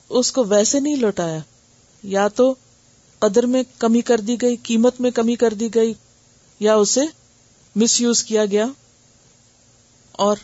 اس 0.10 0.32
کو 0.32 0.44
ویسے 0.44 0.80
نہیں 0.80 0.96
لوٹایا۔ 0.96 1.40
یا 2.04 2.28
تو 2.28 2.56
قدر 3.20 3.46
میں 3.46 3.64
کمی 3.78 4.02
کر 4.02 4.20
دی 4.20 4.42
گئی، 4.42 4.56
قیمت 4.56 5.02
میں 5.02 5.12
کمی 5.12 5.36
کر 5.36 5.54
دی 5.54 5.76
گئی، 5.76 5.94
یا 6.60 6.76
اسے 6.76 7.02
مس 7.76 8.02
یوز 8.02 8.24
کیا 8.24 8.46
گیا۔ 8.46 8.66
اور 10.12 10.38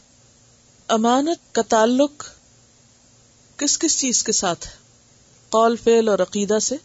امانت 0.88 1.56
کا 1.56 1.62
تعلق 1.62 2.24
کس 3.58 3.80
کس 3.80 4.00
چیز 4.00 4.24
کے 4.24 4.32
ساتھ 4.32 4.68
ہے؟ 4.68 4.72
قول 5.50 5.76
فیل 5.76 6.10
اور 6.10 6.20
عقیدہ 6.20 6.60
سے۔ 6.60 6.76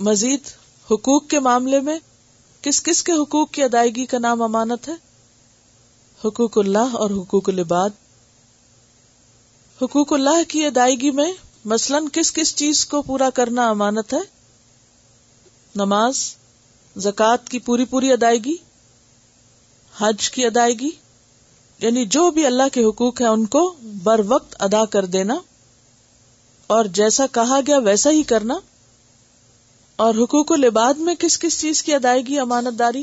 مزید 0.00 0.40
حقوق 0.90 1.28
کے 1.28 1.40
معاملے 1.40 1.80
میں 1.80 1.98
کس 2.62 2.82
کس 2.82 3.02
کے 3.02 3.12
حقوق 3.12 3.50
کی 3.50 3.62
ادائیگی 3.62 4.06
کا 4.06 4.18
نام 4.18 4.42
امانت 4.42 4.88
ہے؟ 4.88 4.94
حقوق 6.24 6.58
اللہ 6.58 6.78
اور 6.78 7.10
حقوق 7.10 7.48
العباد۔ 7.48 7.90
حقوق 9.82 10.12
اللہ 10.12 10.42
کی 10.48 10.66
ادائیگی 10.66 11.10
میں 11.10 11.32
مثلاً 11.68 12.04
کس 12.12 12.32
کس 12.32 12.54
چیز 12.56 12.84
کو 12.86 13.02
پورا 13.02 13.30
کرنا 13.30 13.68
امانت 13.68 14.12
ہے؟ 14.12 14.18
نماز، 15.74 16.20
زکوٰۃ 16.96 17.48
کی 17.48 17.58
پوری 17.58 17.84
پوری 17.84 18.12
ادائیگی، 18.12 18.54
حج 19.94 20.30
کی 20.30 20.46
ادائیگی 20.46 20.90
یعنی 21.80 22.04
جو 22.06 22.30
بھی 22.30 22.46
اللہ 22.46 22.68
کے 22.72 22.84
حقوق 22.84 23.20
ہیں 23.20 23.28
ان 23.28 23.46
کو 23.46 23.74
بر 24.04 24.20
وقت 24.26 24.56
ادا 24.58 24.84
کر 24.84 25.04
دینا، 25.04 25.36
اور 26.66 26.84
جیسا 26.84 27.26
کہا 27.32 27.60
گیا 27.66 27.78
ویسا 27.78 28.10
ہی 28.10 28.22
کرنا۔ 28.22 28.58
اور 29.98 30.14
حقوق 30.14 30.52
العباد 30.52 30.94
میں 30.94 31.14
کس 31.14 31.38
کس 31.38 31.60
چیز 31.60 31.82
کی 31.82 31.94
ادائیگی 31.94 32.38
امانت 32.38 32.78
داری؟ 32.78 33.02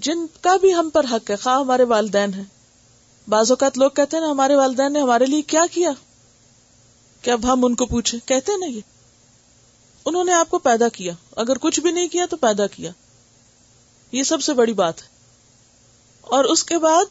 جن 0.00 0.26
کا 0.40 0.56
بھی 0.56 0.74
ہم 0.74 0.90
پر 0.92 1.04
حق 1.10 1.30
ہے، 1.30 1.36
خواہ 1.36 1.60
ہمارے 1.60 1.84
والدین 1.84 2.34
ہیں۔ 2.34 2.44
بعض 3.28 3.50
اوقات 3.50 3.78
لوگ 3.78 3.90
کہتے 3.90 4.16
ہیں 4.16 4.24
نا، 4.24 4.30
ہمارے 4.30 4.56
والدین 4.56 4.92
نے 4.92 5.00
ہمارے 5.00 5.26
لیے 5.26 5.42
کیا 5.42 5.64
کیا؟ 5.72 5.90
کہ 7.22 7.30
اب 7.30 7.52
ہم 7.52 7.64
ان 7.64 7.74
کو 7.74 7.86
پوچھیں۔ 7.86 8.28
کہتے 8.28 8.56
نا 8.56 8.66
یہ۔ 8.66 8.80
انہوں 10.04 10.24
نے 10.24 10.32
آپ 10.32 10.50
کو 10.50 10.58
پیدا 10.58 10.88
کیا۔ 10.88 11.12
اگر 11.36 11.58
کچھ 11.58 11.80
بھی 11.80 11.90
نہیں 11.90 12.08
کیا 12.08 12.26
تو 12.30 12.36
پیدا 12.36 12.66
کیا۔ 12.66 12.90
یہ 14.12 14.22
سب 14.22 14.42
سے 14.42 14.52
بڑی 14.52 14.72
بات 14.72 15.02
ہے۔ 15.02 15.08
اور 16.20 16.44
اس 16.44 16.64
کے 16.64 16.78
بعد 16.78 17.04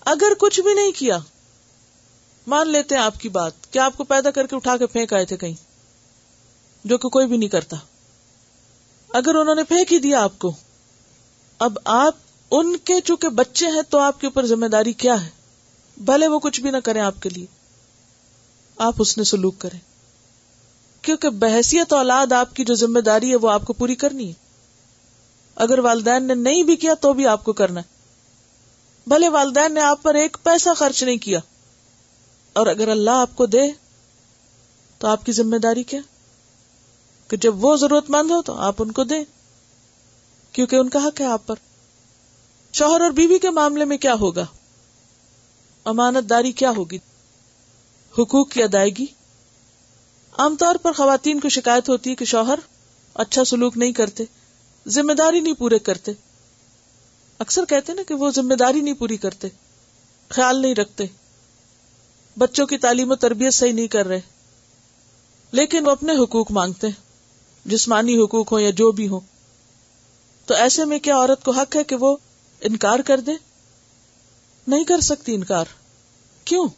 اگر 0.00 0.32
کچھ 0.38 0.60
بھی 0.60 0.74
نہیں 0.74 0.92
کیا، 0.92 1.18
مان 2.46 2.68
لیتے 2.68 2.94
ہیں 2.94 3.02
آپ 3.02 3.20
کی 3.20 3.28
بات 3.28 3.72
کیا 3.72 3.84
آپ 3.84 3.96
کو 3.96 4.04
پیدا 4.04 4.30
کر 4.30 4.46
کے 4.46 4.56
اٹھا 4.56 4.76
کے 4.76 4.86
پھینک 4.86 5.12
آئے 5.12 5.24
تھے 5.24 5.36
کہیں، 5.36 5.54
جو 6.84 6.98
کہ 6.98 7.08
کوئی 7.08 7.26
بھی 7.26 7.36
نہیں 7.36 7.48
کرتا۔ 7.48 7.76
اگر 9.08 9.34
انہوں 9.34 9.54
نے 9.54 9.64
پھینک 9.64 9.92
ہی 9.92 9.98
دیا 9.98 10.22
آپ 10.24 10.38
کو، 10.38 10.52
اب 11.58 11.78
آپ 11.84 12.14
ان 12.50 12.76
کے 12.76 13.00
چونکہ 13.04 13.28
بچے 13.28 13.66
ہیں 13.66 13.82
تو 13.82 13.98
آپ 13.98 14.20
کے 14.20 14.26
اوپر 14.26 14.46
ذمہ 14.46 14.66
داری 14.66 14.92
کیا 14.92 15.24
ہے؟ 15.24 15.30
بھلے 15.96 16.28
وہ 16.28 16.38
کچھ 16.38 16.60
بھی 16.60 16.70
نہ 16.70 16.76
کریں 16.84 17.02
آپ 17.02 17.14
کے 17.22 17.28
لیے۔ 17.28 17.46
آپ 18.80 18.94
اس 18.98 19.18
نے 19.18 19.24
سلوک 19.24 19.58
کریں۔ 19.58 19.78
کیونکہ 21.02 21.30
بحثیت 21.30 21.92
اولاد 21.92 22.32
آپ 22.32 22.56
کی 22.56 22.64
جو 22.64 22.74
ذمہ 22.74 23.00
داری 23.00 23.30
ہے 23.30 23.36
وہ 23.36 23.50
آپ 23.50 23.64
کو 23.64 23.72
پوری 23.72 23.94
کرنی 23.94 24.28
ہے۔ 24.28 24.32
اگر 25.54 25.78
والدین 25.78 26.24
نے 26.24 26.34
نہیں 26.34 26.62
بھی 26.62 26.76
کیا 26.76 26.94
تو 26.94 27.12
بھی 27.12 27.26
آپ 27.26 27.44
کو 27.44 27.52
کرنا 27.52 27.80
ہے۔ 27.80 27.94
بھلے 29.06 29.28
والدین 29.28 29.74
نے 29.74 29.80
آپ 29.80 30.02
پر 30.02 30.14
ایک 30.14 30.36
پیسہ 30.42 30.68
خرچ 30.76 31.02
نہیں 31.02 31.16
کیا۔ 31.16 31.40
اور 32.52 32.66
اگر 32.66 32.88
اللہ 32.88 33.10
آپ 33.10 33.36
کو 33.36 33.46
دے، 33.46 33.72
تو 34.98 35.08
آپ 35.08 35.26
کی 35.26 35.32
ذمہ 35.32 35.56
داری 35.56 35.82
کیا؟ 35.82 36.00
کہ 37.28 37.36
جب 37.36 37.64
وہ 37.64 37.76
ضرورت 37.76 38.10
مند 38.10 38.30
ہو 38.30 38.42
تو 38.42 38.54
آپ 38.54 38.74
ان 38.78 38.92
کو 38.92 39.04
دیں۔ 39.04 39.24
کیونکہ 40.52 40.76
ان 40.76 40.88
کا 40.88 40.98
حق 40.98 41.20
ہے 41.20 41.26
آپ 41.26 41.46
پر۔ 41.46 41.54
شوہر 42.72 43.00
اور 43.00 43.10
بیوی 43.10 43.38
کے 43.38 43.50
معاملے 43.50 43.84
میں 43.84 43.98
کیا 43.98 44.14
ہوگا؟ 44.14 44.46
امانت 45.84 46.30
داری 46.30 46.52
کیا 46.52 46.72
ہوگی؟ 46.76 46.98
حقوق 48.18 48.50
کی 48.50 48.62
ادائیگی۔ 48.62 49.06
عام 50.38 50.56
طور 50.56 50.74
پر 50.74 50.92
خواتین 50.92 51.40
کو 51.40 51.48
شکایت 51.48 51.88
ہوتی 51.88 52.10
ہے 52.10 52.14
کہ 52.14 52.24
شوہر 52.24 52.58
اچھا 53.14 53.44
سلوک 53.44 53.76
نہیں 53.76 53.92
کرتے 53.92 54.24
ذمہ 54.88 55.12
داری 55.12 55.40
نہیں 55.40 55.54
پورے 55.54 55.78
کرتے۔ 55.78 56.12
اکثر 57.38 57.64
کہتے 57.64 57.94
نا 57.94 58.02
کہ 58.08 58.14
وہ 58.14 58.30
ذمہ 58.30 58.54
داری 58.54 58.80
نہیں 58.80 58.94
پوری 58.94 59.16
کرتے، 59.16 59.48
خیال 60.28 60.62
نہیں 60.62 60.74
رکھتے۔ 60.74 61.06
بچوں 62.38 62.66
کی 62.66 62.78
تعلیم 62.78 63.10
و 63.10 63.16
تربیت 63.16 63.54
صحیح 63.54 63.72
نہیں 63.72 63.86
کر 63.86 64.06
رہے۔ 64.06 64.20
لیکن 65.52 65.86
وہ 65.86 65.90
اپنے 65.90 66.12
حقوق 66.24 66.50
مانگتے 66.50 66.86
جسمانی 67.64 68.24
حقوق 68.24 68.52
ہو 68.52 68.58
یا 68.58 68.70
جو 68.70 68.92
بھی 68.92 69.08
ہو 69.08 69.20
تو 70.46 70.54
ایسے 70.54 70.84
میں 70.84 70.98
کیا 70.98 71.16
عورت 71.16 71.44
کو 71.44 71.50
حق 71.50 71.76
ہے 71.76 71.84
کہ 71.84 71.96
وہ 71.96 72.16
انکار 72.60 72.98
کر 72.98 73.20
دے؟ 73.20 73.32
نہیں 74.66 74.84
کر 74.84 75.00
سکتی 75.00 75.34
انکار۔ 75.34 75.64
کیوں؟ 76.44 76.68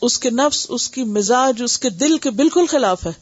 اس 0.00 0.18
کے 0.18 0.30
نفس، 0.30 0.66
اس 0.68 0.90
کی 0.90 1.04
مزاج، 1.04 1.62
اس 1.64 1.78
کے 1.78 1.90
دل 1.90 2.18
کے 2.18 2.30
بالکل 2.30 2.66
خلاف 2.66 3.06
ہے 3.06 3.12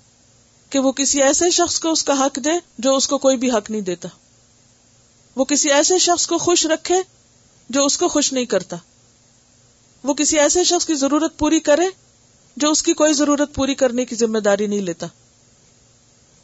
کہ 0.70 0.78
وہ 0.78 0.92
کسی 0.92 1.22
ایسے 1.22 1.50
شخص 1.50 1.80
کو 1.80 1.90
اس 1.90 2.04
کا 2.04 2.12
حق 2.12 2.38
دے 2.44 2.50
جو 2.78 2.96
اس 2.96 3.08
کو 3.08 3.18
کوئی 3.18 3.36
بھی 3.36 3.50
حق 3.50 3.70
نہیں 3.70 3.80
دیتا۔ 3.80 4.08
وہ 5.36 5.44
کسی 5.44 5.72
ایسے 5.72 5.98
شخص 5.98 6.26
کو 6.26 6.38
خوش 6.38 6.66
رکھے 6.66 6.94
جو 7.70 7.84
اس 7.84 7.98
کو 7.98 8.08
خوش 8.08 8.32
نہیں 8.32 8.44
کرتا۔ 8.44 8.76
وہ 10.02 10.14
کسی 10.14 10.38
ایسے 10.38 10.64
شخص 10.64 10.86
کی 10.86 10.94
ضرورت 10.94 11.38
پوری 11.38 11.60
کرے 11.60 11.86
جو 12.56 12.70
اس 12.70 12.82
کی 12.82 12.92
کوئی 12.92 13.14
ضرورت 13.14 13.54
پوری 13.54 13.74
کرنے 13.74 14.04
کی 14.04 14.16
ذمہ 14.16 14.38
داری 14.38 14.66
نہیں 14.66 14.80
لیتا۔ 14.80 15.06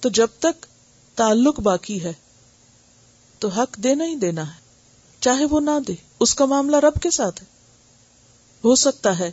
تو 0.01 0.09
جب 0.09 0.27
تک 0.39 0.67
تعلق 1.15 1.61
باقی 1.61 2.03
ہے، 2.03 2.13
تو 3.39 3.49
حق 3.49 3.77
دینا 3.77 4.05
ہی 4.05 4.15
دینا 4.15 4.47
ہے، 4.47 4.61
چاہے 5.21 5.45
وہ 5.45 5.61
نہ 5.61 5.81
دے۔ 5.89 5.95
اس 6.21 6.35
کا 6.35 6.45
معاملہ 6.45 6.77
رب 6.77 7.03
کے 7.03 7.11
ساتھ 7.11 7.43
ہے۔ 7.43 7.47
ہو 8.65 8.75
سکتا 8.75 9.19
ہے 9.19 9.33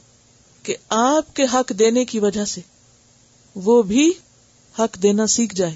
کہ 0.63 0.75
آپ 0.89 1.35
کے 1.35 1.43
حق 1.53 1.71
دینے 1.79 2.05
کی 2.05 2.19
وجہ 2.19 2.45
سے 2.45 2.61
وہ 3.55 3.81
بھی 3.81 4.13
حق 4.79 5.03
دینا 5.03 5.27
سیکھ 5.27 5.55
جائے۔ 5.55 5.75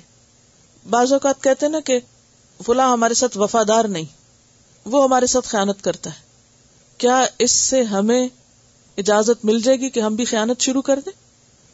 بعض 0.89 1.13
اوقات 1.13 1.43
کہتے 1.43 1.67
نا 1.67 1.79
کہ 1.79 1.99
فلاں 2.65 2.91
ہمارے 2.91 3.13
ساتھ 3.13 3.37
وفادار 3.37 3.85
نہیں، 3.85 4.05
وہ 4.85 5.03
ہمارے 5.03 5.25
ساتھ 5.25 5.47
خیانت 5.47 5.83
کرتا 5.83 6.09
ہے۔ 6.09 6.21
کیا 6.97 7.25
اس 7.39 7.51
سے 7.51 7.83
ہمیں 7.83 8.27
اجازت 8.97 9.45
مل 9.45 9.61
جائے 9.61 9.79
گی 9.79 9.89
کہ 9.89 9.99
ہم 9.99 10.15
بھی 10.15 10.25
خیانت 10.25 10.61
شروع 10.61 10.81
کر 10.81 10.99
دیں؟ 10.99 11.13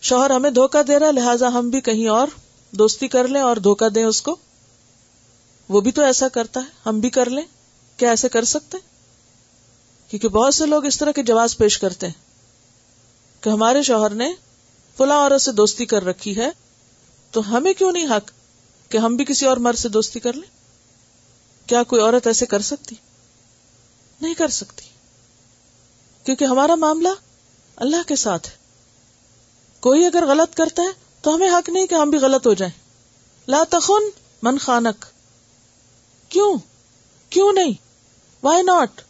شوہر 0.01 0.29
ہمیں 0.29 0.49
دھوکہ 0.49 0.83
دے 0.83 0.99
رہا 0.99 1.11
لہٰذا 1.11 1.47
ہم 1.47 1.69
بھی 1.69 1.81
کہیں 1.81 2.07
اور 2.07 2.27
دوستی 2.71 3.07
کر 3.07 3.27
لیں 3.27 3.41
اور 3.41 3.57
دھوکہ 3.57 3.89
دیں 3.89 4.03
اس 4.03 4.21
کو۔ 4.21 4.35
وہ 5.69 5.81
بھی 5.81 5.91
تو 5.91 6.01
ایسا 6.01 6.27
کرتا 6.27 6.59
ہے، 6.59 6.65
ہم 6.85 6.99
بھی 6.99 7.09
کر 7.09 7.29
لیں۔ 7.29 7.43
کیا 7.97 8.09
ایسے 8.09 8.29
کر 8.29 8.43
سکتے 8.43 8.77
کیونکہ 10.09 10.27
بہت 10.27 10.53
سے 10.53 10.65
لوگ 10.65 10.85
اس 10.85 10.97
طرح 10.97 11.11
کے 11.11 11.23
جواز 11.23 11.57
پیش 11.57 11.77
کرتے 11.77 12.07
ہیں۔ 12.07 12.28
کہ 13.41 13.49
ہمارے 13.49 13.83
شوہر 13.83 14.09
نے 14.09 14.33
فلاں 14.97 15.17
عورت 15.17 15.41
سے 15.41 15.51
دوستی 15.51 15.85
کر 15.85 16.03
رکھی 16.03 16.37
ہے، 16.37 16.49
تو 17.31 17.57
ہمیں 17.57 17.73
کیوں 17.73 17.91
نہیں 17.91 18.05
حق 18.05 18.31
کہ 18.91 18.97
ہم 18.97 19.15
بھی 19.15 19.25
کسی 19.25 19.45
اور 19.45 19.57
مرد 19.57 19.77
سے 19.77 19.89
دوستی 19.89 20.19
کر 20.19 20.33
لیں؟ 20.33 20.59
کیا 21.69 21.83
کوئی 21.83 22.01
عورت 22.01 22.27
ایسے 22.27 22.45
کر 22.45 22.59
سکتی؟ 22.59 22.95
نہیں 24.21 24.33
کر 24.33 24.47
سکتی۔ 24.47 24.85
کیونکہ 26.23 26.45
ہمارا 26.45 26.75
معاملہ 26.75 27.09
اللہ 27.75 28.07
کے 28.07 28.15
ساتھ 28.15 28.47
ہے۔ 28.47 28.53
کوئی 29.79 30.05
اگر 30.05 30.25
غلط 30.27 30.55
کرتا 30.55 30.81
ہے، 30.81 30.87
تو 31.21 31.35
ہمیں 31.35 31.49
حق 31.49 31.69
نہیں 31.69 31.87
کہ 31.87 31.95
ہم 31.95 32.09
بھی 32.09 32.17
غلط 32.17 32.47
ہو 32.47 32.53
جائیں۔ 32.53 32.79
لا 33.47 33.63
تخن 33.69 34.09
من 34.41 34.57
خانک۔ 34.57 35.05
کیوں؟ 36.29 36.57
کیوں 37.29 37.53
نہیں؟ 37.53 37.73
وائی 38.43 38.63
ناٹ 38.63 39.01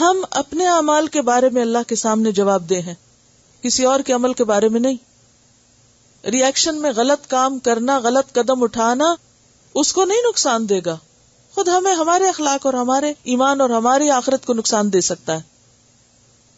ہم 0.00 0.24
اپنے 0.30 0.68
اعمال 0.68 1.06
کے 1.06 1.22
بارے 1.22 1.50
میں 1.50 1.62
اللہ 1.62 1.78
کے 1.86 1.94
سامنے 1.94 2.32
جواب 2.32 2.70
دے 2.70 2.80
ہیں۔ 2.80 2.94
کسی 3.62 3.84
اور 3.84 4.00
کے 4.00 4.12
عمل 4.12 4.32
کے 4.32 4.44
بارے 4.44 4.68
میں 4.68 4.80
نہیں۔ 4.80 4.96
ریئیکشن 6.26 6.76
میں 6.76 6.90
غلط 6.96 7.26
کام 7.26 7.58
کرنا، 7.58 7.98
غلط 7.98 8.32
قدم 8.32 8.62
اٹھانا 8.62 9.14
اس 9.74 9.92
کو 9.92 10.04
نہیں 10.04 10.18
نقصان 10.28 10.68
دے 10.68 10.80
گا۔ 10.86 10.96
خود 11.54 11.68
ہمیں 11.68 11.94
ہمارے 11.94 12.28
اخلاق 12.28 12.66
اور 12.66 12.74
ہمارے 12.74 13.12
ایمان 13.22 13.60
اور 13.60 13.70
ہماری 13.70 14.10
آخرت 14.10 14.46
کو 14.46 14.54
نقصان 14.54 14.92
دے 14.92 15.00
سکتا 15.00 15.34
ہے۔ 15.34 15.40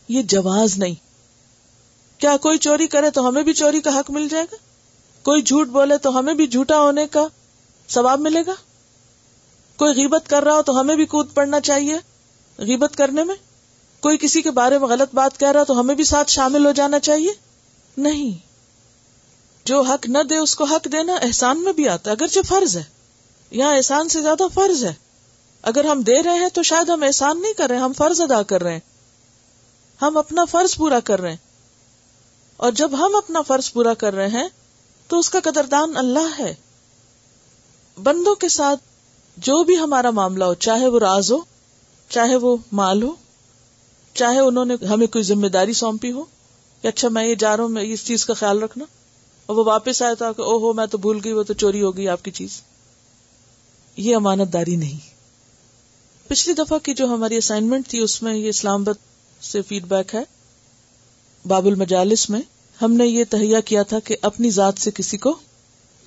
یہ 0.08 0.22
جواز 0.22 0.78
نہیں۔ 0.78 0.94
کیا 2.20 2.36
کوئی 2.36 2.58
چوری 2.58 2.86
کرے 2.86 3.10
تو 3.10 3.28
ہمیں 3.28 3.42
بھی 3.42 3.52
چوری 3.52 3.80
کا 3.80 3.98
حق 3.98 4.10
مل 4.10 4.28
جائے 4.28 4.44
گا؟ 4.44 4.56
کوئی 5.22 5.42
جھوٹ 5.42 5.68
بولے 5.68 5.98
تو 5.98 6.18
ہمیں 6.18 6.34
بھی 6.34 6.46
جھوٹا 6.46 6.80
ہونے 6.80 7.06
کا 7.06 7.26
ثواب 7.88 8.20
ملے 8.20 8.42
گا؟ 8.46 8.54
کوئی 9.76 9.94
غیبت 9.94 10.30
کر 10.30 10.42
رہا 10.42 10.54
ہو 10.54 10.62
تو 10.62 10.80
ہمیں 10.80 10.96
بھی 10.96 11.06
کود 11.06 11.34
پڑنا 11.34 11.60
چاہیے۔ 11.60 11.98
غیبت 12.58 12.96
کرنے 12.96 13.24
میں؟ 13.24 13.34
کوئی 14.00 14.18
کسی 14.18 14.42
کے 14.42 14.50
بارے 14.50 14.78
میں 14.78 14.88
غلط 14.88 15.14
بات 15.14 15.40
کہہ 15.40 15.50
رہا 15.50 15.64
تو 15.64 15.80
ہمیں 15.80 15.94
بھی 15.94 16.04
ساتھ 16.04 16.30
شامل 16.30 16.66
ہو 16.66 16.70
جانا 16.70 17.00
چاہیے؟ 17.00 17.32
نہیں۔ 17.96 18.38
جو 19.64 19.80
حق 19.80 20.06
نہ 20.06 20.18
دے 20.30 20.36
اس 20.36 20.56
کو 20.56 20.64
حق 20.64 20.88
دینا 20.92 21.12
احسان 21.12 21.62
میں 21.62 21.72
بھی 21.72 21.88
آتا 21.88 22.10
ہے، 22.10 22.16
اگر 22.20 22.26
جو 22.26 22.42
فرض 22.42 22.76
ہے۔ 22.76 22.82
یہاں 23.50 23.76
احسان 23.76 24.08
سے 24.08 24.22
زیادہ 24.22 24.42
فرض 24.54 24.84
ہے۔ 24.84 24.94
اگر 25.62 25.84
ہم 25.84 26.00
دے 26.00 26.22
رہے 26.22 26.38
ہیں 26.38 26.48
تو 26.48 26.62
شاید 26.62 26.88
ہم 26.88 27.02
احسان 27.02 27.42
نہیں 27.42 27.52
کر 27.52 27.68
رہے، 27.68 27.76
ہم 27.76 27.92
فرض 27.92 28.20
ادا 28.20 28.42
کر 28.42 28.62
رہے 28.62 28.72
ہیں۔ 28.72 28.80
ہم 30.02 30.16
اپنا 30.16 30.44
فرض 30.44 30.76
پورا 30.76 31.00
کر 31.00 31.20
رہے 31.20 31.30
ہیں۔ 31.30 31.36
اور 32.56 32.72
جب 32.72 33.06
ہم 33.06 33.14
اپنا 33.14 33.42
فرض 33.42 33.72
پورا 33.72 33.94
کر 33.94 34.14
رہے 34.14 34.28
ہیں، 34.28 34.48
تو 35.08 35.18
اس 35.18 35.30
کا 35.30 35.40
قدردان 35.40 35.96
اللہ 35.96 36.38
ہے۔ 36.38 36.54
بندوں 38.02 38.34
کے 38.34 38.48
ساتھ 38.48 38.80
جو 39.36 39.64
بھی 39.64 39.78
ہمارا 39.78 40.10
معاملہ 40.10 40.44
ہو، 40.44 40.54
چاہے 40.54 40.86
وہ 40.86 40.98
راز 40.98 41.32
ہو 41.32 41.38
چاہے 42.08 42.36
وہ 42.36 42.56
مال 42.72 43.02
ہو، 43.02 43.14
چاہے 44.14 44.38
انہوں 44.38 44.64
نے 44.64 44.74
ہمیں 44.86 45.06
کوئی 45.06 45.24
ذمہ 45.24 45.46
داری 45.46 45.72
سونپی 45.72 46.12
ہو، 46.12 46.24
کہ 46.82 46.88
اچھا 46.88 47.08
میں 47.08 47.26
یہ 47.26 47.34
جا 47.34 47.56
رہا 47.56 47.64
ہوں، 47.64 47.70
میں 47.70 47.82
اس 47.82 48.04
چیز 48.04 48.26
کا 48.26 48.34
خیال 48.34 48.62
رکھنا۔ 48.62 48.84
اور 49.46 49.56
وہ 49.56 49.64
واپس 49.64 50.02
آئے 50.02 50.14
تو 50.14 50.24
او 50.24 50.58
ہو 50.58 50.72
میں 50.72 50.86
تو 50.86 50.98
بھول 50.98 51.20
گئی، 51.24 51.32
وہ 51.32 51.42
تو 51.42 51.54
چوری 51.54 51.82
ہو 51.82 51.96
گئی 51.96 52.08
آپ 52.08 52.24
کی 52.24 52.30
چیز۔ 52.30 52.60
یہ 53.96 54.16
امانت 54.16 54.52
داری 54.52 54.76
نہیں۔ 54.76 54.98
پچھلی 56.28 56.54
دفعہ 56.54 56.78
کی 56.78 56.94
جو 56.94 57.06
ہماری 57.06 57.36
اسائنمنٹ 57.36 57.88
تھی، 57.88 57.98
اس 57.98 58.22
میں 58.22 58.34
یہ 58.34 58.48
اسلام 58.48 58.82
آباد 58.82 58.94
سے 59.44 59.62
فیڈ 59.62 59.84
بیک 59.84 60.14
ہے۔ 60.14 60.22
باب 61.46 61.66
المجالس 61.66 62.30
میں 62.30 62.40
ہم 62.82 62.92
نے 62.92 63.06
یہ 63.06 63.24
تہیا 63.30 63.60
کیا 63.60 63.82
تھا 63.82 63.98
کہ 63.98 64.16
اپنی 64.22 64.50
ذات 64.50 64.74
سے 64.78 64.90
کسی 64.90 65.16
کو 65.16 65.38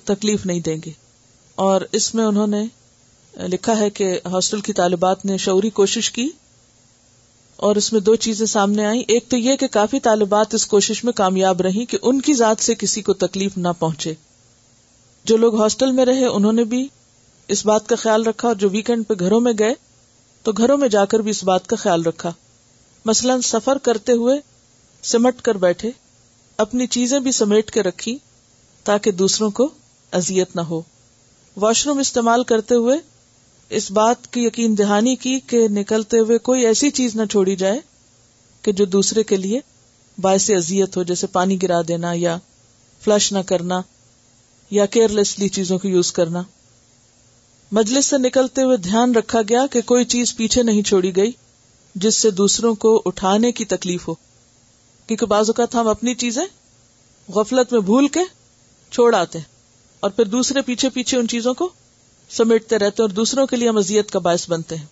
تکلیف 0.04 0.46
نہیں 0.46 0.60
دیں 0.60 0.76
گے۔ 0.84 0.90
اور 1.54 1.80
اس 1.92 2.14
میں 2.14 2.24
انہوں 2.24 2.46
نے 2.46 2.64
لکھا 3.36 3.78
ہے 3.78 3.90
کہ 3.90 4.20
ہاسٹل 4.24 4.60
کی 4.60 4.72
طالبات 4.72 5.24
نے 5.24 5.36
شعوری 5.36 5.70
کوشش 5.70 6.10
کی 6.10 6.28
اور 7.56 7.76
اس 7.76 7.92
میں 7.92 8.00
دو 8.00 8.16
چیزیں 8.16 8.46
سامنے 8.46 8.86
آئیں۔ 8.86 9.02
ایک 9.08 9.28
تو 9.28 9.36
یہ 9.36 9.56
کہ 9.56 9.66
کافی 9.66 10.00
طالبات 10.00 10.54
اس 10.54 10.66
کوشش 10.66 11.04
میں 11.04 11.12
کامیاب 11.12 11.60
رہی 11.60 11.86
کہ 11.86 11.98
ان 12.02 12.20
کی 12.20 12.34
ذات 12.34 12.62
سے 12.62 12.74
کسی 12.74 13.02
کو 13.02 13.12
تکلیف 13.12 13.56
نہ 13.56 13.68
پہنچے۔ 13.78 14.14
جو 15.24 15.36
لوگ 15.36 15.60
ہاسٹل 15.60 15.92
میں 15.92 16.04
رہے، 16.04 16.26
انہوں 16.26 16.52
نے 16.52 16.64
بھی 16.64 16.88
اس 17.48 17.66
بات 17.66 17.88
کا 17.88 17.96
خیال 17.96 18.26
رکھا 18.26 18.48
اور 18.48 18.56
جو 18.56 18.68
ویکینڈ 18.70 19.06
پہ 19.08 19.14
گھروں 19.18 19.40
میں 19.40 19.52
گئے، 19.58 19.74
تو 20.42 20.52
گھروں 20.52 20.78
میں 20.78 20.88
جا 20.88 21.04
کر 21.04 21.18
بھی 21.18 21.30
اس 21.30 21.44
بات 21.44 21.66
کا 21.66 21.76
خیال 21.76 22.02
رکھا۔ 22.02 22.32
مثلاً 23.04 23.40
سفر 23.40 23.78
کرتے 23.78 24.12
ہوئے 24.12 24.40
سمٹ 25.02 25.42
کر 25.42 25.54
بیٹھے، 25.54 25.90
اپنی 26.56 26.86
چیزیں 26.86 27.20
بھی 27.20 27.32
سمیٹ 27.32 27.70
کے 27.70 27.82
رکھی 27.82 28.18
تاکہ 28.84 29.10
دوسروں 29.10 29.50
کو 29.50 29.68
ازیت 30.12 30.56
نہ 30.56 30.60
ہو۔ 30.60 30.82
واش 31.56 31.86
روم 31.86 31.98
استعمال 31.98 32.44
کرتے 32.44 32.74
ہوئے 32.74 33.11
اس 33.74 33.90
بات 33.90 34.32
کی 34.32 34.44
یقین 34.44 34.78
دہانی 34.78 35.16
کی 35.16 35.40
کہ 35.40 35.68
نکلتے 35.68 36.18
ہوئے 36.18 36.38
کوئی 36.38 36.66
ایسی 36.66 36.90
چیز 36.90 37.16
نہ 37.16 37.24
چھوڑی 37.30 37.56
جائے 37.56 37.80
کہ 38.62 38.72
جو 38.72 38.84
دوسرے 38.84 39.22
کے 39.22 39.36
لیے 39.36 39.60
باعث 40.20 40.50
اذیت 40.50 40.96
ہو، 40.96 41.02
جیسے 41.02 41.26
پانی 41.26 41.62
گرا 41.62 41.80
دینا 41.88 42.12
یا 42.14 42.36
فلش 43.04 43.32
نہ 43.32 43.38
کرنا 43.46 43.80
یا 44.70 44.86
کیئر 44.86 45.08
لیسلی 45.08 45.48
چیزوں 45.48 45.78
کو 45.78 45.88
یوز 45.88 46.12
کرنا۔ 46.12 46.42
مجلس 47.72 48.06
سے 48.06 48.18
نکلتے 48.18 48.62
ہوئے 48.62 48.76
دھیان 48.76 49.14
رکھا 49.14 49.40
گیا 49.48 49.66
کہ 49.70 49.80
کوئی 49.80 50.04
چیز 50.04 50.36
پیچھے 50.36 50.62
نہیں 50.62 50.82
چھوڑی 50.82 51.16
گئی، 51.16 51.32
جس 51.94 52.14
سے 52.14 52.30
دوسروں 52.30 52.74
کو 52.74 53.02
اٹھانے 53.04 53.52
کی 53.52 53.64
تکلیف 53.64 54.08
ہو۔ 54.08 54.14
کیونکہ 55.06 55.26
بعض 55.26 55.48
اوقات 55.48 55.74
ہم 55.74 55.88
اپنی 55.88 56.14
چیزیں 56.14 56.44
غفلت 57.28 57.72
میں 57.72 57.80
بھول 57.80 58.08
کے 58.08 58.20
چھوڑ 58.90 59.14
آتے 59.14 59.38
اور 60.00 60.10
پھر 60.10 60.24
دوسرے 60.24 60.62
پیچھے 60.62 60.88
پیچھے 60.88 61.18
ان 61.18 61.28
چیزوں 61.28 61.54
کو 61.54 61.68
سمیٹتے 62.32 62.76
رہتے 62.76 62.84
ہیں 62.84 63.08
اور 63.08 63.08
دوسروں 63.08 63.46
کے 63.46 63.56
لیے 63.56 63.70
مزیت 63.70 64.10
کا 64.10 64.18
باعث 64.18 64.50
بنتے 64.50 64.76
ہیں۔ 64.76 64.86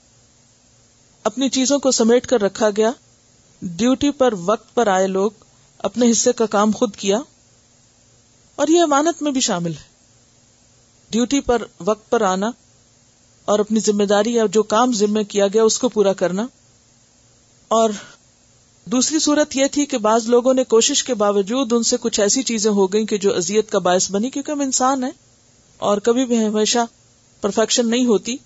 اپنی 1.24 1.49
چیزوں 1.49 1.78
کو 1.78 1.91
سمیٹ 1.91 2.26
کر 2.26 2.41
رکھا 2.41 2.70
گیا۔ 2.76 2.91
ڈیوٹی 3.62 4.11
پر 4.11 4.34
وقت 4.45 4.74
پر 4.74 4.86
آئے 4.86 5.07
لوگ 5.07 5.30
اپنے 5.78 6.11
حصے 6.11 6.32
کا 6.32 6.47
کام 6.47 6.70
خود 6.70 6.97
کیا۔ 6.97 7.20
اور 8.55 8.68
یہ 8.68 8.80
امانت 8.80 9.22
میں 9.22 9.32
بھی 9.32 9.41
شامل 9.41 9.70
ہے۔ 9.70 9.91
ڈیوٹی 11.11 11.41
پر 11.41 11.62
وقت 11.80 12.11
پر 12.11 12.20
آنا 12.20 12.51
اور 13.45 13.59
اپنی 13.59 13.80
ذمہ 13.80 14.05
داری 14.05 14.34
یا 14.34 14.45
جو 14.53 14.62
کام 14.62 14.93
ذمہ 14.93 15.22
کیا 15.22 15.47
گیا 15.47 15.62
اس 15.62 15.78
کو 15.78 15.88
پورا 15.88 16.12
کرنا۔ 16.12 16.47
اور 17.68 17.91
دوسری 18.84 19.18
صورت 19.18 19.57
یہ 19.57 19.64
تھی 19.72 19.86
کہ 19.86 19.99
بعض 19.99 20.28
لوگوں 20.28 20.55
نے 20.55 20.64
کوشش 20.64 21.05
کے 21.05 21.14
باوجود 21.14 21.72
ان 21.72 21.82
سے 21.82 21.97
کچھ 22.01 22.20
ایسی 22.20 22.43
چیزیں 22.43 22.70
ہو 22.70 22.93
گئیں 22.93 23.07
کہ 23.07 23.18
جو 23.18 23.36
اذیت 23.36 23.70
کا 23.70 23.78
باعث 23.78 24.11
بنی، 24.11 24.30
کیونکہ 24.30 24.51
ہم 24.51 24.61
انسان 24.61 25.05
ہیں 25.05 25.11
اور 25.78 25.99
کبھی 25.99 26.24
بھی 26.24 26.47
ہمیشہ 26.47 26.78
پرفیکشن 27.41 27.91
نہیں 27.91 28.07
ہوتی۔ 28.07 28.36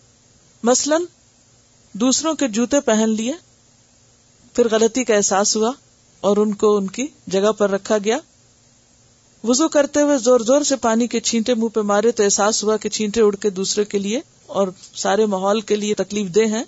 مثلا 0.62 0.96
دوسروں 1.92 2.34
کے 2.34 2.48
جوتے 2.48 2.80
پہن 2.80 3.10
لیے، 3.10 3.32
پھر 4.52 4.66
غلطی 4.70 5.04
کا 5.04 5.14
احساس 5.14 5.56
ہوا 5.56 5.72
اور 6.20 6.36
ان 6.36 6.54
کو 6.54 6.76
ان 6.76 6.86
کی 6.86 7.06
جگہ 7.26 7.52
پر 7.52 7.70
رکھا 7.70 7.98
گیا۔ 7.98 8.18
وزو 9.44 9.68
کرتے 9.68 10.00
ہوئے 10.00 10.18
زور 10.18 10.40
زور 10.40 10.62
سے 10.62 10.76
پانی 10.76 11.06
کے 11.06 11.20
چھینٹے 11.20 11.54
منہ 11.54 11.68
پہ 11.68 11.80
مارے 11.80 12.10
تو 12.10 12.22
احساس 12.22 12.64
ہوا 12.64 12.76
کہ 12.76 12.88
چھینٹے 12.88 13.22
اڑ 13.22 13.36
کے 13.36 13.50
دوسرے 13.50 13.84
کے 13.84 13.98
لیے 13.98 14.20
اور 14.46 14.68
سارے 14.94 15.26
ماحول 15.26 15.60
کے 15.60 15.76
لیے 15.76 15.94
تکلیف 15.94 16.34
دہ 16.34 16.40
ہیں۔ 16.40 16.64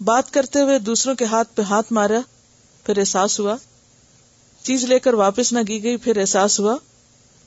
بات 0.00 0.30
کرتے 0.30 0.60
ہوئے 0.60 0.78
دوسروں 0.78 1.14
کے 1.14 1.24
ہاتھ 1.24 1.48
پہ 1.54 1.62
ہاتھ 1.62 1.92
مارا، 1.92 2.20
پھر 2.86 2.98
احساس 2.98 3.40
ہوا۔ 3.40 3.56
چیز 4.62 4.84
لے 4.84 4.98
کر 4.98 5.14
واپس 5.14 5.52
نہ 5.52 5.62
کی 5.62 5.82
گئی، 5.82 5.96
پھر 5.96 6.16
احساس 6.16 6.60
ہوا 6.60 6.76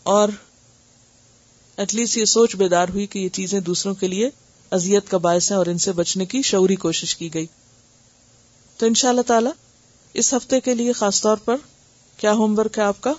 اور 0.03 0.29
ایٹ 1.77 1.95
لیسٹ 1.95 2.17
یہ 2.17 2.25
سوچ 2.25 2.55
بیدار 2.55 2.89
ہوئی 2.89 3.07
کہ 3.07 3.19
یہ 3.19 3.29
چیزیں 3.29 3.59
دوسروں 3.59 3.95
کے 3.95 4.07
لیے 4.07 4.29
ازیت 4.71 5.09
کا 5.09 5.17
باعث 5.17 5.51
ہے 5.51 5.55
اور 5.55 5.65
ان 5.65 5.77
سے 5.77 5.91
بچنے 5.91 6.25
کی 6.25 6.41
شعوری 6.41 6.75
کوشش 6.75 7.15
کی 7.15 7.33
گئی۔ 7.33 7.45
تو 8.77 8.85
ان 8.85 8.93
شاء 8.93 9.09
اللہ 9.09 9.21
تعالی، 9.21 9.49
اس 10.13 10.33
ہفتے 10.33 10.59
کے 10.59 10.75
لیے 10.75 10.93
خاص 10.93 11.21
طور 11.21 11.37
پر 11.37 11.55
کیا 12.17 12.33
ہوم 12.33 12.59
ورک 12.59 12.77
ہے 12.77 12.83
آپ 12.83 13.01
کا؟ 13.01 13.13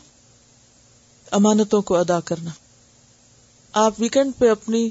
امانتوں 1.30 1.82
کو 1.82 1.96
ادا 1.96 2.20
کرنا۔ 2.20 2.50
آپ 3.72 3.94
ویکینڈ 3.98 4.32
پہ 4.38 4.50
اپنی 4.50 4.90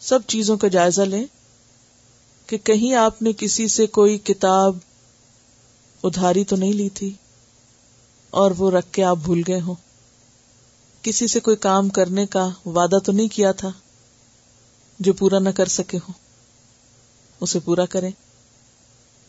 سب 0.00 0.18
چیزوں 0.26 0.56
کا 0.56 0.68
جائزہ 0.68 1.02
لیں 1.02 1.24
کہ 2.46 2.58
کہیں 2.58 2.94
آپ 2.94 3.22
نے 3.22 3.32
کسی 3.38 3.68
سے 3.68 3.86
کوئی 3.86 4.18
کتاب 4.18 4.76
ادھاری 6.02 6.44
تو 6.44 6.56
نہیں 6.56 6.72
لی 6.72 6.88
تھی 6.88 7.12
اور 8.30 8.50
وہ 8.58 8.70
رکھ 8.70 8.92
کے 8.92 9.04
آپ 9.04 9.16
بھول 9.16 9.42
گئے 9.48 9.60
ہوں۔ 9.60 9.74
کسی 11.02 11.26
سے 11.26 11.40
کوئی 11.40 11.56
کام 11.56 11.88
کرنے 11.88 12.26
کا 12.26 12.48
وعدہ 12.66 12.98
تو 13.04 13.12
نہیں 13.12 13.28
کیا 13.28 13.52
تھا 13.52 13.72
جو 15.00 15.12
پورا 15.12 15.38
نہ 15.38 15.48
کر 15.48 15.66
سکے 15.66 15.96
ہو 15.96 16.12
اسے 17.40 17.58
پورا 17.60 17.84
کریں۔ 17.86 18.10